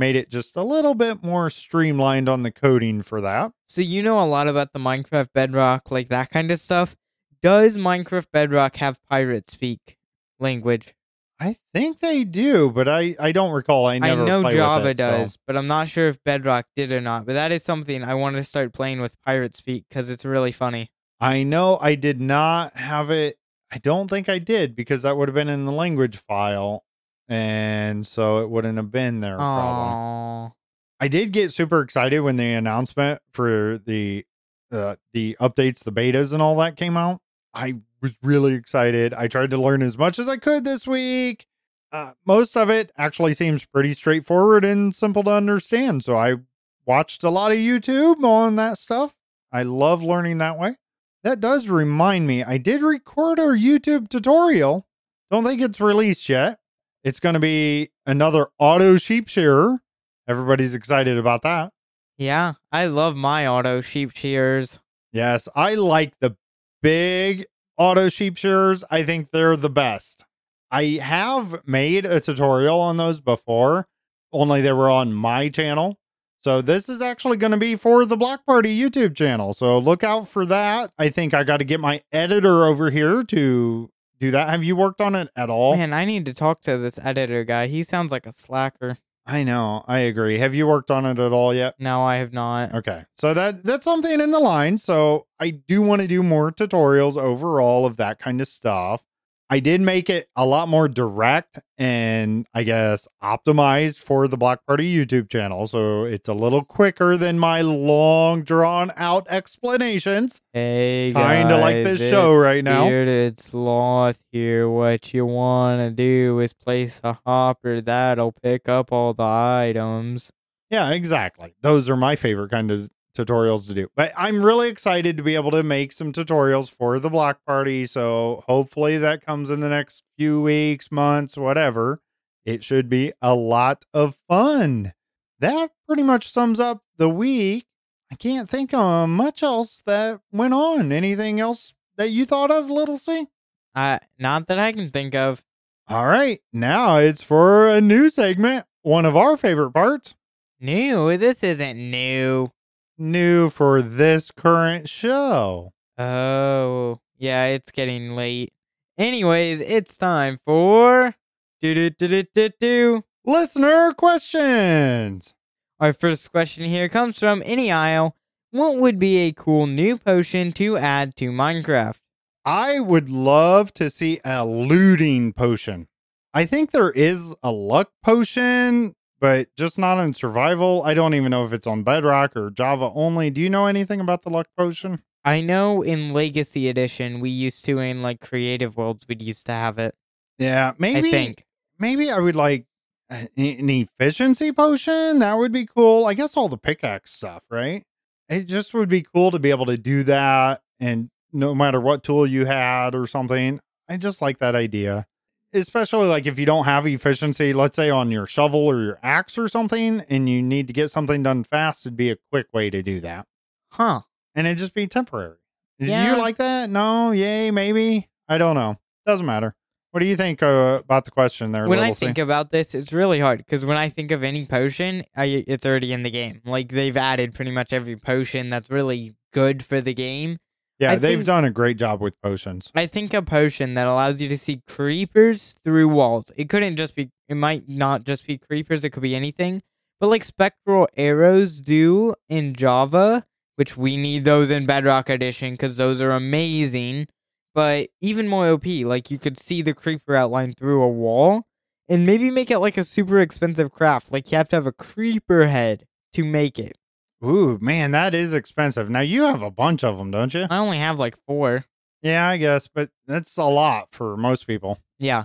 made 0.01 0.17
it 0.17 0.31
just 0.31 0.57
a 0.57 0.63
little 0.63 0.95
bit 0.95 1.23
more 1.23 1.51
streamlined 1.51 2.29
on 2.29 2.43
the 2.43 2.51
coding 2.51 3.03
for 3.03 3.21
that. 3.21 3.53
So 3.69 3.83
you 3.83 4.03
know 4.03 4.19
a 4.21 4.25
lot 4.25 4.49
about 4.49 4.73
the 4.73 4.81
Minecraft 4.81 5.29
Bedrock, 5.33 5.91
like 5.93 6.09
that 6.09 6.31
kind 6.31 6.51
of 6.51 6.59
stuff. 6.59 6.97
Does 7.43 7.77
Minecraft 7.77 8.27
Bedrock 8.33 8.77
have 8.77 8.99
pirate 9.09 9.51
speak 9.51 9.99
language? 10.41 10.95
I 11.39 11.57
think 11.73 12.01
they 12.01 12.25
do, 12.25 12.71
but 12.71 12.89
I, 12.89 13.15
I 13.21 13.33
don't 13.33 13.53
recall. 13.53 13.87
I 13.87 13.95
I 13.97 14.15
know 14.15 14.43
Java 14.43 14.89
it, 14.89 14.99
so- 14.99 15.07
does, 15.11 15.39
but 15.47 15.57
I'm 15.57 15.67
not 15.67 15.89
sure 15.89 16.09
if 16.09 16.23
Bedrock 16.25 16.67
did 16.75 16.93
or 16.93 17.01
not. 17.01 17.27
But 17.27 17.35
that 17.35 17.53
is 17.53 17.63
something 17.63 18.03
I 18.03 18.15
want 18.15 18.37
to 18.37 18.45
start 18.45 18.73
playing 18.73 19.01
with 19.01 19.21
pirate 19.23 19.55
speak 19.55 19.85
because 19.89 20.11
it's 20.11 20.25
really 20.25 20.53
funny. 20.53 20.91
I 21.21 21.43
know 21.43 21.79
I 21.81 21.95
did 21.95 22.21
not 22.21 22.75
have 22.77 23.11
it. 23.11 23.37
I 23.71 23.79
don't 23.79 24.09
think 24.09 24.29
I 24.29 24.39
did 24.39 24.75
because 24.75 25.03
that 25.03 25.17
would 25.17 25.29
have 25.29 25.35
been 25.35 25.49
in 25.49 25.67
the 25.67 25.73
language 25.73 26.17
file. 26.17 26.85
And 27.31 28.07
so 28.07 28.39
it 28.39 28.51
wouldn't 28.51 28.77
have 28.77 28.91
been 28.91 29.21
there. 29.21 29.37
Probably. 29.37 30.51
Aww. 30.51 30.53
I 30.99 31.09
did 31.09 31.33
get 31.33 31.53
super 31.53 31.81
excited 31.81 32.21
when 32.21 32.37
the 32.37 32.53
announcement 32.53 33.23
for 33.33 33.81
the 33.87 34.27
uh, 34.73 34.97
the 35.13 35.37
updates, 35.41 35.83
the 35.83 35.93
betas, 35.93 36.33
and 36.33 36.43
all 36.43 36.57
that 36.57 36.77
came 36.77 36.97
out. 36.97 37.21
I 37.55 37.77
was 38.03 38.19
really 38.23 38.55
excited. 38.55 39.15
I 39.15 39.29
tried 39.29 39.51
to 39.51 39.59
learn 39.59 39.81
as 39.81 39.97
much 39.97 40.19
as 40.19 40.29
I 40.29 40.37
could 40.37 40.65
this 40.65 40.87
week. 40.87 41.47
Uh, 41.93 42.13
most 42.25 42.57
of 42.57 42.69
it 42.69 42.93
actually 42.97 43.35
seems 43.35 43.65
pretty 43.65 43.95
straightforward 43.95 44.65
and 44.65 44.95
simple 44.95 45.23
to 45.25 45.33
understand. 45.33 46.05
So 46.05 46.17
I 46.17 46.37
watched 46.85 47.25
a 47.25 47.31
lot 47.31 47.53
of 47.53 47.59
YouTube 47.59 48.23
on 48.23 48.57
that 48.57 48.79
stuff. 48.79 49.17
I 49.53 49.63
love 49.63 50.03
learning 50.03 50.39
that 50.39 50.59
way. 50.59 50.77
That 51.25 51.41
does 51.41 51.69
remind 51.69 52.27
me, 52.27 52.43
I 52.43 52.59
did 52.59 52.83
record 52.83 53.39
our 53.39 53.57
YouTube 53.57 54.09
tutorial. 54.09 54.87
Don't 55.31 55.45
think 55.45 55.61
it's 55.61 55.81
released 55.81 56.29
yet. 56.29 56.59
It's 57.03 57.21
going 57.21 57.35
to 57.35 57.41
be 57.41 57.91
another 58.07 58.49
auto 58.59 58.99
sheep 58.99 59.29
shearer. 59.29 59.81
Everybody's 60.29 60.75
excited 60.75 61.19
about 61.19 61.43
that. 61.43 61.73
Yeah, 62.19 62.55
I 62.71 62.87
love 62.87 63.17
my 63.17 63.47
auto 63.47 63.81
sheep 63.81 64.15
shears. 64.15 64.79
Yes, 65.13 65.49
I 65.57 65.75
like 65.75 66.13
the 66.21 66.37
big 66.83 67.47
auto 67.79 68.09
sheep 68.11 68.37
shears. 68.37 68.85
I 68.91 69.03
think 69.03 69.31
they're 69.31 69.57
the 69.57 69.71
best. 69.71 70.27
I 70.71 71.01
have 71.03 71.67
made 71.67 72.07
a 72.07 72.21
tutorial 72.21 72.79
on 72.79 72.97
those 72.97 73.21
before, 73.21 73.89
only 74.33 74.61
they 74.61 74.73
were 74.73 74.91
on 74.91 75.13
my 75.13 75.49
channel. 75.49 75.99
So 76.43 76.63
this 76.63 76.89
is 76.89 77.03
actually 77.03 77.37
going 77.37 77.51
to 77.51 77.59
be 77.59 77.77
for 77.77 78.07
the 78.07 78.17
Block 78.17 78.47
Party 78.47 78.79
YouTube 78.79 79.15
channel. 79.15 79.53
So 79.53 79.79
look 79.79 80.05
out 80.05 80.29
for 80.29 80.47
that. 80.47 80.91
I 80.99 81.09
think 81.11 81.35
I 81.35 81.43
got 81.43 81.59
to 81.59 81.65
get 81.65 81.81
my 81.81 82.03
editor 82.13 82.65
over 82.65 82.91
here 82.91 83.23
to 83.25 83.91
do 84.21 84.31
that. 84.31 84.51
Have 84.51 84.63
you 84.63 84.77
worked 84.77 85.01
on 85.01 85.15
it 85.15 85.29
at 85.35 85.51
all? 85.51 85.77
Man, 85.77 85.93
I 85.93 86.05
need 86.05 86.27
to 86.27 86.35
talk 86.35 86.63
to 86.63 86.79
this 86.79 86.99
editor 87.03 87.43
guy. 87.43 87.67
He 87.67 87.83
sounds 87.83 88.13
like 88.13 88.27
a 88.27 88.33
slacker. 88.33 88.99
I 89.27 89.45
know. 89.45 89.85
I 89.87 89.99
agree. 90.01 90.39
Have 90.39 90.55
you 90.55 90.67
worked 90.67 90.91
on 90.91 91.07
it 91.07 91.19
at 91.19 91.33
all 91.33 91.55
yet? 91.55 91.75
No, 91.79 92.03
I 92.03 92.17
have 92.17 92.33
not. 92.33 92.75
Okay. 92.75 93.05
So 93.17 93.33
that 93.35 93.65
that's 93.65 93.85
something 93.85 94.21
in 94.21 94.31
the 94.31 94.41
line. 94.41 94.79
So 94.79 95.27
I 95.39 95.51
do 95.51 95.83
want 95.83 96.03
to 96.03 96.09
do 96.09 96.23
more 96.23 96.51
tutorials 96.51 97.17
overall 97.17 97.87
of 97.87 97.97
that 97.97 98.19
kind 98.19 98.41
of 98.41 98.49
stuff. 98.49 99.05
I 99.53 99.59
did 99.59 99.81
make 99.81 100.09
it 100.09 100.29
a 100.37 100.47
lot 100.47 100.69
more 100.69 100.87
direct 100.87 101.59
and 101.77 102.47
I 102.55 102.63
guess 102.63 103.09
optimized 103.21 103.99
for 103.99 104.29
the 104.29 104.37
Block 104.37 104.65
Party 104.65 104.95
YouTube 104.95 105.29
channel. 105.29 105.67
So 105.67 106.05
it's 106.05 106.29
a 106.29 106.35
little 106.35 106.63
quicker 106.63 107.17
than 107.17 107.37
my 107.37 107.61
long 107.61 108.45
drawn 108.45 108.93
out 108.97 109.27
explanations. 109.29 110.41
Hey, 110.53 111.13
Kinda 111.13 111.59
like 111.59 111.85
guys, 111.85 111.99
this 111.99 112.11
show 112.13 112.37
right 112.37 112.63
now. 112.63 112.89
Bearded 112.89 113.41
Sloth 113.41 114.21
here. 114.31 114.71
What 114.71 115.13
you 115.13 115.27
want 115.27 115.81
to 115.81 115.91
do 115.91 116.39
is 116.39 116.53
place 116.53 117.01
a 117.03 117.19
hopper 117.27 117.81
that'll 117.81 118.33
pick 118.33 118.69
up 118.69 118.93
all 118.93 119.15
the 119.15 119.25
items. 119.25 120.31
Yeah, 120.71 120.91
exactly. 120.91 121.57
Those 121.61 121.89
are 121.89 121.97
my 121.97 122.15
favorite 122.15 122.53
kind 122.53 122.71
of 122.71 122.89
tutorials 123.17 123.67
to 123.67 123.75
do. 123.75 123.89
But 123.95 124.13
I'm 124.17 124.45
really 124.45 124.69
excited 124.69 125.17
to 125.17 125.23
be 125.23 125.35
able 125.35 125.51
to 125.53 125.63
make 125.63 125.93
some 125.93 126.13
tutorials 126.13 126.71
for 126.71 126.99
the 126.99 127.11
block 127.11 127.41
party. 127.47 127.87
So 127.87 128.45
hopefully 128.47 128.99
that 128.99 129.25
comes 129.25 129.51
in 129.51 129.61
the 129.61 129.69
next 129.69 130.03
few 130.17 130.41
weeks, 130.41 130.91
months, 130.91 131.37
whatever. 131.37 132.01
It 132.45 132.65
should 132.65 132.89
be 132.89 133.13
a 133.21 133.35
lot 133.35 133.85
of 133.93 134.17
fun. 134.29 134.93
That 135.39 135.71
pretty 135.87 136.03
much 136.03 136.31
sums 136.31 136.61
up 136.61 136.83
the 136.97 137.09
week. 137.09 137.67
I 138.13 138.17
can't 138.17 138.49
think 138.49 138.75
of 138.75 139.09
much 139.09 139.43
else 139.43 139.83
that 139.87 140.21
went 140.33 140.55
on. 140.55 140.91
Anything 140.91 141.39
else 141.39 141.75
that 141.97 142.11
you 142.11 142.25
thought 142.25 142.51
of, 142.51 142.71
Little 142.71 142.99
C? 142.99 143.27
Uh, 143.75 143.99
not 144.19 144.49
that 144.49 144.59
I 144.59 144.73
can 144.73 144.91
think 144.91 145.15
of. 145.15 145.43
All 145.87 146.07
right, 146.07 146.41
now 146.53 146.97
it's 146.97 147.23
for 147.23 147.69
a 147.69 147.81
new 147.81 148.11
segment, 148.11 148.65
one 148.83 149.05
of 149.05 149.17
our 149.17 149.37
favorite 149.37 149.73
parts. 149.73 150.15
New? 150.61 151.17
This 151.17 151.43
isn't 151.43 151.79
new. 151.79 152.53
New 153.01 153.49
for 153.49 153.81
this 153.81 154.31
current 154.31 154.87
show. 154.87 155.73
Oh, 155.97 157.01
yeah, 157.17 157.47
it's 157.47 157.71
getting 157.71 158.15
late. 158.15 158.53
Anyways, 158.99 159.63
it's 159.63 159.97
time 159.97 160.37
for 160.45 161.15
do 161.63 161.75
do 161.75 161.89
do 161.89 162.09
do 162.09 162.25
do 162.35 162.51
do. 162.61 163.05
Listener 163.25 163.95
questions. 163.95 165.33
Our 165.81 165.95
first 165.95 166.31
question 166.31 166.65
here 166.65 166.91
comes 166.91 167.19
from 167.19 167.43
Any 167.47 167.73
Isle. 167.73 168.15
What 168.51 168.77
would 168.77 168.99
be 168.99 169.17
a 169.21 169.33
cool 169.33 169.67
new 169.67 169.97
potion 169.97 170.53
to 170.53 170.77
add 170.77 171.17
to 171.17 171.31
Minecraft? 171.31 172.01
I 172.45 172.81
would 172.81 173.09
love 173.09 173.73
to 173.75 173.89
see 173.89 174.21
a 174.27 174.45
looting 174.45 175.33
potion. 175.33 175.89
I 176.35 176.45
think 176.45 176.73
there 176.73 176.91
is 176.91 177.35
a 177.43 177.51
luck 177.51 177.93
potion, 178.05 178.95
but 179.21 179.55
just 179.57 179.79
not 179.79 180.03
in 180.03 180.15
survival. 180.15 180.83
I 180.83 180.95
don't 180.95 181.15
even 181.15 181.31
know 181.31 181.45
if 181.45 181.53
it's 181.53 181.67
on 181.67 181.83
Bedrock 181.83 182.37
or 182.37 182.51
Java 182.51 182.91
only. 182.95 183.31
Do 183.31 183.41
you 183.41 183.51
know 183.51 183.67
anything 183.67 184.01
about 184.01 184.23
the 184.23 184.31
luck 184.31 184.49
potion? 184.57 185.03
I 185.25 185.43
know 185.43 185.83
in 185.83 186.15
Legacy 186.15 186.69
Edition, 186.69 187.21
we 187.21 187.29
used 187.31 187.65
to, 187.67 187.79
in 187.79 188.03
like 188.03 188.21
Creative 188.21 188.75
Worlds, 188.77 189.07
we'd 189.07 189.23
used 189.23 189.47
to 189.47 189.53
have 189.53 189.79
it. 189.79 189.95
Yeah, 190.39 190.73
maybe. 190.79 191.09
I 191.09 191.11
think. 191.11 191.45
maybe 191.79 192.11
I 192.11 192.19
would 192.19 192.37
like 192.37 192.67
an 193.11 193.29
an 193.37 193.69
efficiency 193.69 194.53
potion. 194.53 195.19
That 195.19 195.35
would 195.35 195.53
be 195.53 195.67
cool. 195.67 196.07
I 196.07 196.15
guess 196.15 196.37
all 196.37 196.49
the 196.49 196.57
pickaxe 196.57 197.13
stuff, 197.13 197.45
right? 197.51 197.85
It 198.31 198.45
just 198.45 198.73
would 198.73 198.89
be 198.89 199.03
cool 199.03 199.31
to 199.33 199.39
be 199.39 199.51
able 199.51 199.67
to 199.67 199.77
do 199.77 200.05
that. 200.05 200.63
And 200.79 201.11
no 201.33 201.55
matter 201.55 201.81
what 201.81 202.03
tool 202.03 202.27
you 202.27 202.47
had 202.47 202.95
or 202.95 203.07
something, 203.07 203.61
I 203.89 203.99
just 203.99 204.23
like 204.23 204.39
that 204.39 204.55
idea. 204.55 205.07
Especially 205.53 206.07
like 206.07 206.27
if 206.27 206.39
you 206.39 206.47
don't 206.47 206.65
have 206.65 206.87
efficiency, 206.87 207.53
let's 207.53 207.77
say 207.77 207.91
on 207.91 208.11
your 208.11 208.27
shovel 208.27 208.61
or 208.61 208.81
your 208.83 208.99
axe 209.03 209.37
or 209.37 209.49
something, 209.49 210.05
and 210.09 210.29
you 210.29 210.43
need 210.43 210.67
to 210.69 210.73
get 210.73 210.91
something 210.91 211.23
done 211.23 211.43
fast, 211.43 211.85
it'd 211.85 211.97
be 211.97 212.11
a 212.11 212.17
quick 212.31 212.47
way 212.53 212.71
to 212.71 212.83
do 212.83 213.01
that. 213.01 213.27
Huh. 213.73 214.03
And 214.35 214.47
it'd 214.47 214.59
just 214.59 214.75
be 214.75 214.87
temporary. 214.87 215.39
Yeah. 215.79 216.15
you 216.15 216.19
like 216.21 216.37
that? 216.37 216.71
No, 216.71 217.11
yay, 217.11 217.51
maybe. 217.51 218.09
I 218.29 218.39
don't 218.39 218.55
know. 218.55 218.79
Doesn't 219.07 219.27
matter. 219.27 219.57
What 219.93 220.01
do 220.01 220.07
you 220.07 220.17
think 220.17 220.41
uh, 220.41 220.81
about 220.85 221.05
the 221.05 221.11
question 221.11 221.51
there? 221.51 221.67
when 221.67 221.81
I 221.81 221.83
Little 221.83 221.95
C? 221.97 222.07
think 222.07 222.19
about 222.19 222.53
this, 222.53 222.77
it's 222.77 222.93
really 222.93 223.19
hard 223.19 223.39
because 223.39 223.65
when 223.65 223.77
I 223.77 223.89
think 223.89 224.13
of 224.13 224.23
any 224.23 224.47
potion, 224.47 225.03
I, 225.17 225.45
it's 225.49 225.67
already 225.67 225.93
in 225.93 226.05
the 226.05 226.11
game. 226.11 226.43
Like 226.45 226.69
they've 226.69 226.97
added 226.97 227.35
pretty 227.35 227.51
much 227.51 227.73
every 227.73 227.97
potion 227.97 228.51
that's 228.51 228.71
really 228.71 229.17
good 229.33 229.65
for 229.65 229.81
the 229.81 229.95
game. 229.95 230.39
Yeah, 230.81 230.93
I 230.93 230.97
they've 230.97 231.19
think- 231.19 231.27
done 231.27 231.45
a 231.45 231.51
great 231.51 231.77
job 231.77 232.01
with 232.01 232.21
potions. 232.23 232.73
I 232.75 232.87
think 232.87 233.13
a 233.15 233.21
potion 233.23 233.75
that 233.75 233.87
allows 233.87 234.21
you 234.21 234.29
to 234.31 234.39
see 234.39 234.63
creepers 234.67 235.55
through 235.63 235.89
walls. 235.89 236.33
It 236.37 236.49
couldn't 236.49 236.77
just 236.77 236.95
be, 236.97 237.11
it 237.29 237.35
might 237.35 237.69
not 237.69 238.05
just 238.05 238.27
be 238.27 238.39
creepers, 238.39 238.83
it 238.83 238.91
could 238.91 239.03
be 239.03 239.15
anything. 239.15 239.63
But 240.01 240.09
like 240.09 240.25
spectral 240.25 240.89
arrows 240.97 241.61
do 241.61 242.15
in 242.31 242.55
Java, 242.55 243.27
which 243.57 243.77
we 243.77 243.99
need 243.99 244.25
those 244.25 244.49
in 244.49 244.65
Bedrock 244.65 245.11
Edition 245.11 245.53
because 245.53 245.77
those 245.77 246.01
are 246.01 246.13
amazing. 246.13 247.09
But 247.55 247.91
even 248.01 248.27
more 248.27 248.49
OP, 248.49 248.65
like 248.65 249.11
you 249.11 249.19
could 249.19 249.39
see 249.39 249.61
the 249.61 249.75
creeper 249.75 250.15
outline 250.15 250.55
through 250.55 250.83
a 250.83 250.89
wall 250.89 251.43
and 251.91 252.07
maybe 252.07 252.31
make 252.31 252.51
it 252.51 252.61
like 252.61 252.79
a 252.79 252.85
super 252.85 253.21
expensive 253.21 253.71
craft. 253.71 254.13
Like 254.13 254.33
you 254.33 254.39
have 254.39 254.49
to 254.49 254.57
have 254.57 254.67
a 254.67 254.73
creeper 254.73 255.49
head 255.49 255.85
to 256.15 256.25
make 256.25 256.59
it. 256.59 256.79
Ooh, 257.25 257.59
man, 257.61 257.91
that 257.91 258.15
is 258.15 258.33
expensive. 258.33 258.89
Now 258.89 259.01
you 259.01 259.23
have 259.25 259.43
a 259.43 259.51
bunch 259.51 259.85
of 259.85 259.99
them, 259.99 260.11
don't 260.11 260.33
you? 260.33 260.47
I 260.49 260.59
only 260.59 260.79
have 260.79 260.99
like 260.99 261.17
four. 261.27 261.65
Yeah, 262.03 262.27
I 262.27 262.39
guess, 262.39 262.67
but 262.67 262.91
that's 263.07 263.37
a 263.37 263.45
lot 263.45 263.89
for 263.91 264.17
most 264.17 264.47
people. 264.47 264.79
Yeah. 264.99 265.25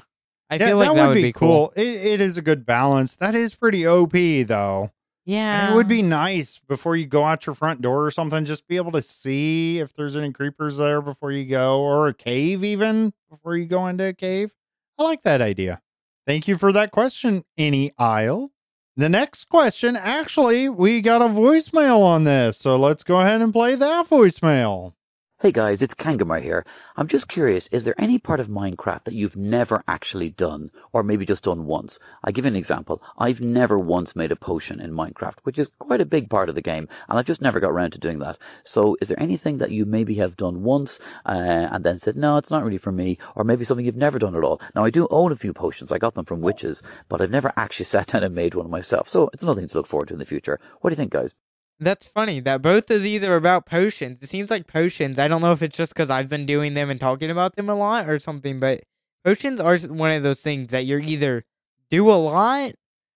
I 0.49 0.55
Yeah, 0.55 0.67
feel 0.67 0.77
like 0.77 0.93
that, 0.93 1.07
would 1.07 1.15
be, 1.15 1.31
cool. 1.31 1.71
It, 1.75 1.87
it 1.87 2.21
is 2.21 2.37
a 2.37 2.41
good 2.41 2.65
balance. 2.65 3.15
That 3.15 3.33
is 3.33 3.55
pretty 3.55 3.87
OP 3.87 4.11
though. 4.11 4.91
Yeah. 5.25 5.63
And 5.65 5.73
it 5.73 5.75
would 5.75 5.87
be 5.87 6.01
nice 6.03 6.59
before 6.67 6.95
you 6.95 7.07
go 7.07 7.23
out 7.23 7.45
your 7.47 7.55
front 7.55 7.81
door 7.81 8.05
or 8.05 8.11
something, 8.11 8.45
just 8.45 8.67
be 8.67 8.75
able 8.75 8.91
to 8.91 9.01
see 9.01 9.79
if 9.79 9.93
there's 9.95 10.15
any 10.15 10.31
creepers 10.31 10.77
there 10.77 11.01
before 11.01 11.31
you 11.31 11.45
go, 11.45 11.79
or 11.81 12.07
a 12.09 12.13
cave 12.13 12.63
even 12.63 13.11
before 13.29 13.57
you 13.57 13.65
go 13.65 13.87
into 13.87 14.03
a 14.05 14.13
cave. 14.13 14.53
I 14.99 15.03
like 15.03 15.23
that 15.23 15.41
idea. 15.41 15.81
Thank 16.27 16.47
you 16.47 16.57
for 16.57 16.71
that 16.73 16.91
question, 16.91 17.43
Any 17.57 17.91
Isle. 17.97 18.51
The 18.97 19.09
next 19.09 19.49
question, 19.49 19.97
actually, 19.97 20.69
we 20.69 21.01
got 21.01 21.21
a 21.21 21.25
voicemail 21.25 21.99
on 21.99 22.23
this, 22.23 22.57
so 22.57 22.77
let's 22.77 23.03
go 23.03 23.19
ahead 23.19 23.41
and 23.41 23.51
play 23.51 23.75
that 23.75 24.07
voicemail. 24.07 24.93
Hey 25.41 25.51
guys, 25.51 25.81
it's 25.81 25.93
Kangamar 25.93 26.41
here. 26.41 26.65
I'm 26.95 27.09
just 27.09 27.27
curious, 27.27 27.67
is 27.67 27.83
there 27.83 28.01
any 28.01 28.19
part 28.19 28.39
of 28.39 28.47
Minecraft 28.47 29.03
that 29.03 29.13
you've 29.13 29.35
never 29.35 29.83
actually 29.85 30.29
done, 30.29 30.71
or 30.93 31.03
maybe 31.03 31.25
just 31.25 31.43
done 31.43 31.65
once? 31.65 31.99
I 32.23 32.31
give 32.31 32.45
you 32.45 32.51
an 32.51 32.55
example. 32.55 33.03
I've 33.17 33.41
never 33.41 33.77
once 33.77 34.15
made 34.15 34.31
a 34.31 34.37
potion 34.37 34.79
in 34.79 34.93
Minecraft, 34.93 35.39
which 35.43 35.59
is 35.59 35.67
quite 35.77 35.99
a 35.99 36.05
big 36.05 36.29
part 36.29 36.47
of 36.47 36.55
the 36.55 36.61
game, 36.61 36.87
and 37.09 37.19
I've 37.19 37.25
just 37.25 37.41
never 37.41 37.59
got 37.59 37.71
around 37.71 37.91
to 37.91 37.99
doing 37.99 38.19
that. 38.19 38.37
So 38.63 38.95
is 39.01 39.09
there 39.09 39.21
anything 39.21 39.57
that 39.57 39.71
you 39.71 39.83
maybe 39.83 40.15
have 40.15 40.37
done 40.37 40.63
once, 40.63 41.01
uh, 41.25 41.67
and 41.69 41.83
then 41.83 41.99
said, 41.99 42.15
no, 42.15 42.37
it's 42.37 42.49
not 42.49 42.63
really 42.63 42.77
for 42.77 42.93
me, 42.93 43.17
or 43.35 43.43
maybe 43.43 43.65
something 43.65 43.85
you've 43.85 43.97
never 43.97 44.19
done 44.19 44.37
at 44.37 44.43
all? 44.45 44.61
Now 44.73 44.85
I 44.85 44.89
do 44.89 45.05
own 45.11 45.33
a 45.33 45.35
few 45.35 45.51
potions, 45.51 45.91
I 45.91 45.97
got 45.97 46.15
them 46.15 46.23
from 46.23 46.39
witches, 46.39 46.81
but 47.09 47.19
I've 47.19 47.29
never 47.29 47.51
actually 47.57 47.85
sat 47.93 48.07
down 48.07 48.23
and 48.23 48.33
made 48.33 48.55
one 48.55 48.69
myself, 48.69 49.09
so 49.09 49.29
it's 49.33 49.43
nothing 49.43 49.67
to 49.67 49.77
look 49.77 49.87
forward 49.87 50.07
to 50.07 50.13
in 50.13 50.19
the 50.19 50.25
future. 50.25 50.61
What 50.79 50.91
do 50.91 50.93
you 50.93 50.97
think 50.97 51.11
guys? 51.11 51.33
That's 51.79 52.07
funny 52.07 52.39
that 52.41 52.61
both 52.61 52.89
of 52.89 53.03
these 53.03 53.23
are 53.23 53.35
about 53.35 53.65
potions. 53.65 54.21
It 54.21 54.29
seems 54.29 54.49
like 54.49 54.67
potions. 54.67 55.19
I 55.19 55.27
don't 55.27 55.41
know 55.41 55.51
if 55.51 55.61
it's 55.61 55.75
just 55.75 55.93
because 55.93 56.09
I've 56.09 56.29
been 56.29 56.45
doing 56.45 56.73
them 56.73 56.89
and 56.89 56.99
talking 56.99 57.29
about 57.29 57.55
them 57.55 57.69
a 57.69 57.75
lot 57.75 58.09
or 58.09 58.17
something, 58.19 58.59
but 58.59 58.83
potions 59.25 59.59
are 59.59 59.77
one 59.77 60.11
of 60.11 60.23
those 60.23 60.41
things 60.41 60.71
that 60.71 60.85
you're 60.85 61.01
either 61.01 61.43
do 61.89 62.09
a 62.09 62.13
lot 62.13 62.71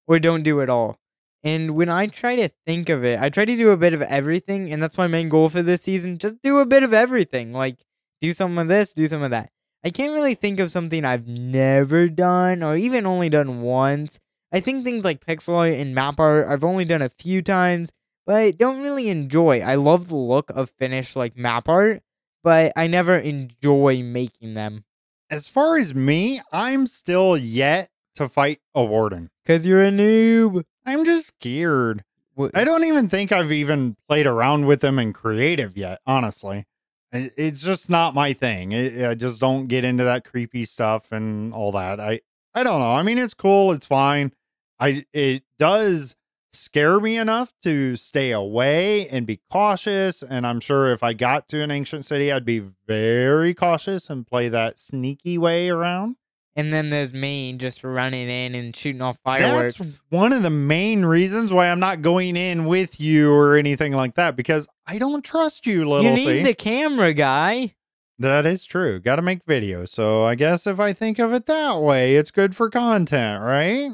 or 0.07 0.20
don't 0.20 0.43
do 0.43 0.62
at 0.62 0.70
all. 0.70 0.97
And 1.41 1.72
when 1.76 1.88
I 1.88 2.07
try 2.07 2.36
to 2.36 2.49
think 2.66 2.89
of 2.89 3.05
it, 3.05 3.18
I 3.20 3.30
try 3.30 3.45
to 3.45 3.55
do 3.55 3.70
a 3.70 3.78
bit 3.78 3.93
of 3.93 4.01
everything, 4.01 4.74
and 4.74 4.84
that's 4.84 4.97
my 4.97 5.07
main 5.07 5.30
goal 5.30 5.47
for 5.47 5.64
this 5.64 5.84
season. 5.84 6.18
Just 6.18 6.41
do 6.43 6.57
a 6.57 6.66
bit 6.66 6.84
of 6.84 6.93
everything. 6.93 7.53
Like, 7.53 7.78
do 8.20 8.34
some 8.34 8.57
of 8.57 8.68
this, 8.68 8.91
do 8.93 9.07
some 9.07 9.24
of 9.24 9.32
that. 9.32 9.51
I 9.86 9.89
can't 9.89 10.14
really 10.14 10.36
think 10.36 10.60
of 10.60 10.72
something 10.72 11.05
I've 11.05 11.28
never 11.28 12.10
done 12.10 12.62
or 12.62 12.76
even 12.76 13.05
only 13.05 13.30
done 13.30 13.62
once. 13.62 14.20
I 14.51 14.60
think 14.60 14.84
things 14.84 15.05
like 15.05 15.26
pixel 15.26 15.55
art 15.55 15.74
and 15.74 15.95
map 15.95 16.20
art 16.20 16.47
I've 16.49 16.66
only 16.66 16.84
done 16.84 17.01
a 17.01 17.07
few 17.07 17.41
times 17.41 17.91
but 18.26 18.36
I 18.36 18.52
don't 18.52 18.82
really 18.82 19.10
enjoy. 19.10 19.60
I 19.62 19.76
love 19.76 20.08
the 20.10 20.16
look 20.16 20.50
of 20.52 20.70
finished 20.72 21.16
like 21.16 21.36
map 21.38 21.68
art, 21.70 22.02
but 22.44 22.72
I 22.76 22.88
never 22.88 23.18
enjoy 23.18 24.04
making 24.04 24.54
them 24.54 24.84
As 25.30 25.48
far 25.48 25.78
as 25.78 25.94
me, 25.96 26.42
I'm 26.52 26.88
still 26.88 27.38
yet 27.38 27.90
to 28.16 28.28
fight 28.30 28.60
a 28.76 28.84
warden. 28.84 29.30
because 29.44 29.66
you're 29.66 29.84
a 29.84 29.92
noob. 29.92 30.64
I'm 30.86 31.06
just 31.06 31.28
scared. 31.28 32.04
Wh- 32.38 32.48
I 32.54 32.64
don't 32.64 32.84
even 32.84 33.08
think 33.10 33.32
I've 33.32 33.52
even 33.52 33.96
played 34.08 34.26
around 34.28 34.66
with 34.66 34.82
them 34.82 34.98
in 35.00 35.14
creative 35.14 35.78
yet, 35.78 36.00
honestly. 36.06 36.66
It's 37.12 37.62
just 37.62 37.90
not 37.90 38.14
my 38.14 38.34
thing. 38.34 38.74
I 39.04 39.16
just 39.16 39.40
don't 39.42 39.66
get 39.68 39.84
into 39.84 40.04
that 40.04 40.26
creepy 40.26 40.66
stuff 40.66 41.12
and 41.12 41.54
all 41.54 41.72
that. 41.72 42.00
I 42.00 42.22
I 42.54 42.64
don't 42.64 42.80
know. 42.80 42.92
I 42.94 43.02
mean, 43.04 43.18
it's 43.18 43.34
cool, 43.34 43.72
it's 43.72 43.86
fine. 43.86 44.32
I 44.80 45.06
it 45.14 45.44
does 45.58 46.16
scare 46.54 47.00
me 47.00 47.18
enough 47.18 47.54
to 47.64 47.95
stay 47.95 48.32
away 48.32 49.08
and 49.08 49.26
be 49.26 49.41
cautious, 49.52 50.24
and 50.24 50.45
I'm 50.47 50.60
sure 50.60 50.91
if 50.91 51.04
I 51.04 51.14
got 51.14 51.47
to 51.50 51.62
an 51.62 51.72
ancient 51.72 52.06
city, 52.06 52.32
I'd 52.32 52.45
be 52.45 52.64
very 52.88 53.54
cautious 53.54 54.10
and 54.10 54.26
play 54.26 54.50
that 54.50 54.80
sneaky 54.80 55.38
way 55.38 55.70
around. 55.70 56.16
and 56.56 56.74
then 56.74 56.89
there's 56.89 57.14
me 57.14 57.54
just 57.54 57.84
running 57.86 58.30
in 58.30 58.54
and 58.56 58.76
shooting 58.76 59.02
off 59.02 59.18
fireworks. 59.24 59.78
That's 59.78 60.02
one 60.10 60.34
of 60.34 60.43
the 60.43 60.50
main 60.50 61.06
reasons 61.06 61.54
why 61.54 61.70
I'm 61.70 61.80
not 61.80 62.02
going 62.02 62.36
in 62.36 62.66
with 62.66 63.00
you 63.00 63.32
or 63.32 63.56
anything 63.56 63.93
like 63.93 64.16
that 64.16 64.36
because 64.36 64.68
I 64.86 64.97
don't 64.97 65.24
trust 65.24 65.66
you, 65.66 65.88
little 65.88 66.12
you 66.12 66.18
C. 66.18 66.26
need 66.26 66.45
the 66.45 66.54
camera 66.54 67.14
guy. 67.14 67.76
That 68.18 68.45
is 68.45 68.66
true. 68.66 69.00
Got 69.00 69.18
to 69.18 69.22
make 69.22 69.45
videos. 69.45 69.89
So 69.89 70.24
I 70.26 70.36
guess 70.36 70.68
if 70.68 70.80
I 70.82 70.91
think 70.91 71.20
of 71.20 71.32
it 71.32 71.45
that 71.45 71.80
way, 71.80 72.18
it's 72.18 72.32
good 72.32 72.54
for 72.54 72.70
content, 72.70 73.41
right? 73.41 73.91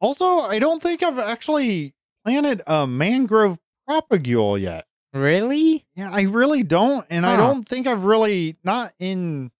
Also, 0.00 0.40
I 0.40 0.58
don't 0.58 0.82
think 0.82 1.02
I've 1.02 1.18
actually 1.18 1.92
planted 2.26 2.60
a 2.66 2.86
mangrove 2.86 3.56
propagule 3.88 4.60
yet. 4.60 4.84
Really? 5.14 5.86
Yeah, 5.94 6.10
I 6.12 6.22
really 6.22 6.64
don't. 6.64 7.06
And 7.08 7.24
I 7.24 7.36
don't 7.36 7.66
think 7.66 7.86
I've 7.86 8.04
really, 8.04 8.56
not 8.64 8.92
in, 8.98 9.52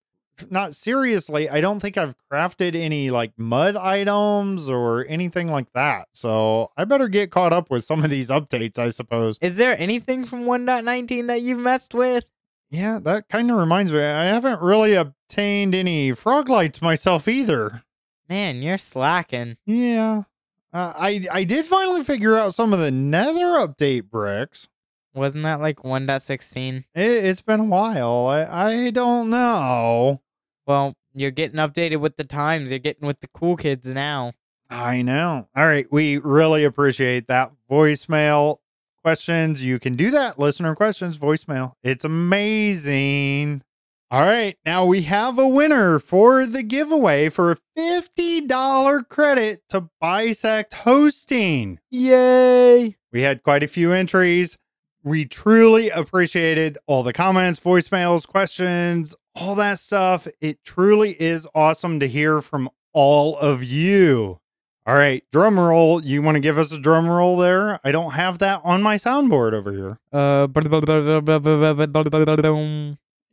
not 0.51 0.75
seriously, 0.75 1.49
I 1.49 1.61
don't 1.61 1.79
think 1.81 1.97
I've 1.97 2.17
crafted 2.31 2.75
any 2.75 3.11
like 3.11 3.33
mud 3.39 3.77
items 3.77 4.69
or 4.69 5.07
anything 5.09 5.49
like 5.49 5.73
that. 5.75 6.09
So 6.13 6.73
I 6.77 6.85
better 6.85 7.09
get 7.09 7.31
caught 7.31 7.53
up 7.53 7.71
with 7.71 7.85
some 7.85 8.03
of 8.05 8.11
these 8.11 8.29
updates, 8.29 8.79
I 8.79 8.89
suppose. 8.89 9.39
Is 9.41 9.57
there 9.57 9.79
anything 9.81 10.25
from 10.25 10.45
1.19 10.45 11.29
that 11.29 11.41
you've 11.41 11.61
messed 11.61 11.95
with? 11.95 12.27
Yeah, 12.69 12.99
that 13.05 13.29
kind 13.29 13.49
of 13.51 13.59
reminds 13.59 13.93
me. 13.93 14.03
I 14.03 14.25
haven't 14.25 14.61
really 14.61 14.95
obtained 14.95 15.73
any 15.75 16.13
frog 16.13 16.49
lights 16.49 16.83
myself 16.83 17.29
either. 17.29 17.85
Man, 18.29 18.61
you're 18.61 18.77
slacking. 18.77 19.57
Yeah. 19.65 20.25
Uh, 20.73 20.93
I 20.97 21.27
I 21.33 21.45
did 21.45 21.67
finally 21.67 22.05
figure 22.05 22.37
out 22.37 22.55
some 22.55 22.73
of 22.73 22.79
the 22.79 22.91
Nether 22.91 23.57
update 23.67 24.11
bricks. 24.11 24.69
Wasn't 25.15 25.45
that 25.45 25.61
like 25.61 25.79
1.16? 25.79 26.77
It, 26.77 26.85
it's 26.95 27.41
been 27.41 27.61
a 27.61 27.65
while. 27.65 28.27
I 28.27 28.45
I 28.45 28.91
don't 28.91 29.31
know. 29.31 30.21
Well, 30.67 30.95
you're 31.15 31.31
getting 31.31 31.57
updated 31.59 32.01
with 32.01 32.17
the 32.17 32.25
times. 32.25 32.71
You're 32.71 32.79
getting 32.79 33.07
with 33.07 33.21
the 33.21 33.29
cool 33.29 33.57
kids 33.57 33.87
now. 33.87 34.33
I 34.69 35.03
know. 35.03 35.49
All 35.57 35.67
right, 35.67 35.87
we 35.91 36.19
really 36.19 36.65
appreciate 36.65 37.29
that 37.29 37.53
voicemail 37.71 38.59
questions. 39.03 39.63
You 39.63 39.79
can 39.79 39.95
do 39.95 40.11
that 40.11 40.39
listener 40.39 40.75
questions 40.75 41.17
voicemail. 41.17 41.75
It's 41.83 42.05
amazing. 42.05 43.63
All 44.09 44.23
right, 44.25 44.57
now 44.65 44.87
we 44.87 45.03
have 45.03 45.37
a 45.37 45.49
winner 45.49 45.99
for 45.99 46.47
the 46.47 46.63
giveaway 46.63 47.29
for 47.29 47.51
a 47.51 47.59
$50 47.77 49.09
credit 49.09 49.69
to 49.71 49.91
Bisect 50.01 50.75
Hosting. 50.75 51.81
Yay! 51.91 52.95
We 53.11 53.23
had 53.23 53.43
quite 53.43 53.65
a 53.65 53.69
few 53.69 53.91
entries. 53.91 54.59
We 55.03 55.25
truly 55.25 55.91
appreciated 55.91 56.79
all 56.87 57.03
the 57.03 57.13
comments, 57.13 57.59
voicemails, 57.59 58.29
questions, 58.29 59.13
all 59.35 59.57
that 59.57 59.81
stuff. 59.81 60.29
It 60.41 60.63
truly 60.63 61.21
is 61.21 61.49
awesome 61.53 61.99
to 61.99 62.07
hear 62.07 62.41
from 62.41 62.71
all 62.93 63.37
of 63.37 63.65
you. 63.65 64.39
All 64.87 64.95
right, 64.95 65.25
drum 65.33 65.59
roll. 65.59 66.05
You 66.05 66.23
want 66.23 66.37
to 66.37 66.41
give 66.41 66.59
us 66.59 66.71
a 66.71 66.79
drum 66.79 67.09
roll 67.09 67.37
there? 67.39 67.81
I 67.83 67.91
don't 67.91 68.13
have 68.13 68.39
that 68.39 68.61
on 68.63 68.83
my 68.83 68.99
soundboard 68.99 69.53
over 69.53 69.73
here. 69.73 69.99
Uh, 70.13 70.47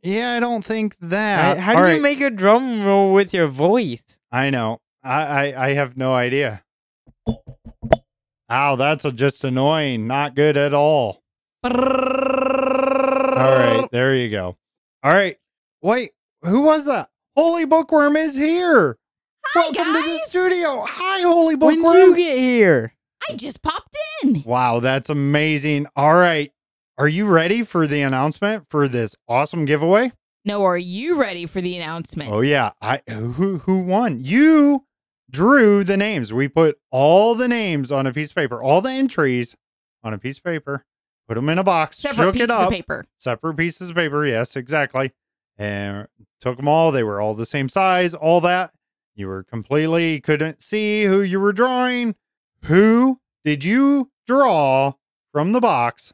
Yeah, 0.04 0.34
I 0.34 0.40
don't 0.40 0.62
think 0.62 0.96
that. 1.00 1.56
how 1.58 1.72
All 1.72 1.78
do 1.78 1.84
right, 1.84 1.96
you 1.96 2.02
make 2.02 2.20
a 2.20 2.28
drum 2.28 2.84
roll 2.84 3.14
with 3.14 3.32
your 3.32 3.46
voice? 3.46 4.02
I 4.30 4.50
know. 4.50 4.82
I, 5.02 5.22
I 5.52 5.68
I 5.68 5.72
have 5.74 5.96
no 5.96 6.14
idea. 6.14 6.62
Ow, 8.50 8.76
that's 8.76 9.06
a, 9.06 9.12
just 9.12 9.42
annoying. 9.44 10.06
Not 10.06 10.36
good 10.36 10.58
at 10.58 10.74
all. 10.74 11.22
All 11.64 11.70
right, 11.70 13.88
there 13.90 14.14
you 14.14 14.28
go. 14.30 14.58
All 15.02 15.12
right. 15.12 15.38
Wait, 15.82 16.10
who 16.42 16.60
was 16.62 16.84
that? 16.84 17.08
Holy 17.34 17.64
Bookworm 17.64 18.16
is 18.16 18.34
here. 18.34 18.98
Welcome 19.54 19.94
to 19.94 20.02
the 20.02 20.18
studio. 20.26 20.84
Hi, 20.86 21.22
Holy 21.22 21.56
Bookworm. 21.56 21.82
When 21.82 21.94
did 21.94 22.08
you 22.08 22.16
get 22.16 22.38
here? 22.38 22.92
I 23.28 23.34
just 23.36 23.62
popped 23.62 23.96
in. 24.22 24.42
wow, 24.44 24.80
that's 24.80 25.08
amazing. 25.08 25.86
All 25.96 26.14
right. 26.14 26.52
Are 26.96 27.08
you 27.08 27.26
ready 27.26 27.62
for 27.64 27.86
the 27.86 28.02
announcement 28.02 28.66
for 28.70 28.86
this 28.88 29.16
awesome 29.28 29.64
giveaway? 29.64 30.12
No, 30.44 30.62
are 30.64 30.78
you 30.78 31.18
ready 31.20 31.46
for 31.46 31.60
the 31.60 31.76
announcement? 31.76 32.30
Oh 32.30 32.40
yeah. 32.40 32.72
I 32.80 33.00
who 33.08 33.58
who 33.58 33.80
won? 33.80 34.20
You 34.20 34.84
drew 35.30 35.82
the 35.84 35.96
names. 35.96 36.32
We 36.32 36.48
put 36.48 36.78
all 36.90 37.34
the 37.34 37.48
names 37.48 37.90
on 37.90 38.06
a 38.06 38.12
piece 38.12 38.30
of 38.30 38.36
paper, 38.36 38.62
all 38.62 38.80
the 38.80 38.90
entries 38.92 39.56
on 40.02 40.12
a 40.14 40.18
piece 40.18 40.38
of 40.38 40.44
paper. 40.44 40.84
Put 41.26 41.34
them 41.36 41.48
in 41.48 41.58
a 41.58 41.64
box, 41.64 41.98
Separate 41.98 42.24
shook 42.24 42.32
pieces 42.34 42.44
it 42.44 42.50
up. 42.50 42.66
of 42.66 42.70
paper. 42.72 43.06
separate 43.18 43.54
pieces 43.56 43.88
of 43.90 43.96
paper. 43.96 44.26
Yes, 44.26 44.54
exactly. 44.56 45.12
And 45.56 46.06
took 46.40 46.58
them 46.58 46.68
all. 46.68 46.92
They 46.92 47.02
were 47.02 47.20
all 47.20 47.34
the 47.34 47.46
same 47.46 47.68
size, 47.70 48.12
all 48.12 48.40
that. 48.42 48.72
You 49.16 49.28
were 49.28 49.42
completely 49.42 50.20
couldn't 50.20 50.62
see 50.62 51.04
who 51.04 51.22
you 51.22 51.40
were 51.40 51.52
drawing. 51.52 52.14
Who 52.64 53.20
did 53.44 53.64
you 53.64 54.10
draw 54.26 54.94
from 55.32 55.52
the 55.52 55.60
box 55.60 56.12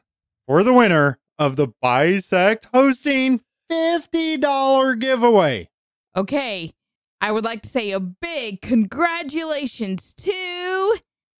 for 0.51 0.65
the 0.65 0.73
winner 0.73 1.17
of 1.39 1.55
the 1.55 1.69
Bisect 1.81 2.67
hosting 2.73 3.39
$50 3.71 4.99
giveaway? 4.99 5.69
Okay. 6.13 6.73
I 7.21 7.31
would 7.31 7.45
like 7.45 7.61
to 7.61 7.69
say 7.69 7.91
a 7.91 8.01
big 8.01 8.61
congratulations 8.61 10.13
to 10.15 10.97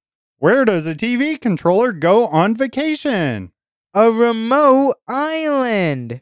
Where 0.44 0.66
does 0.66 0.86
a 0.86 0.94
TV 0.94 1.40
controller 1.40 1.90
go 1.90 2.26
on 2.26 2.54
vacation? 2.54 3.50
A 3.94 4.10
remote 4.12 4.96
island. 5.08 6.20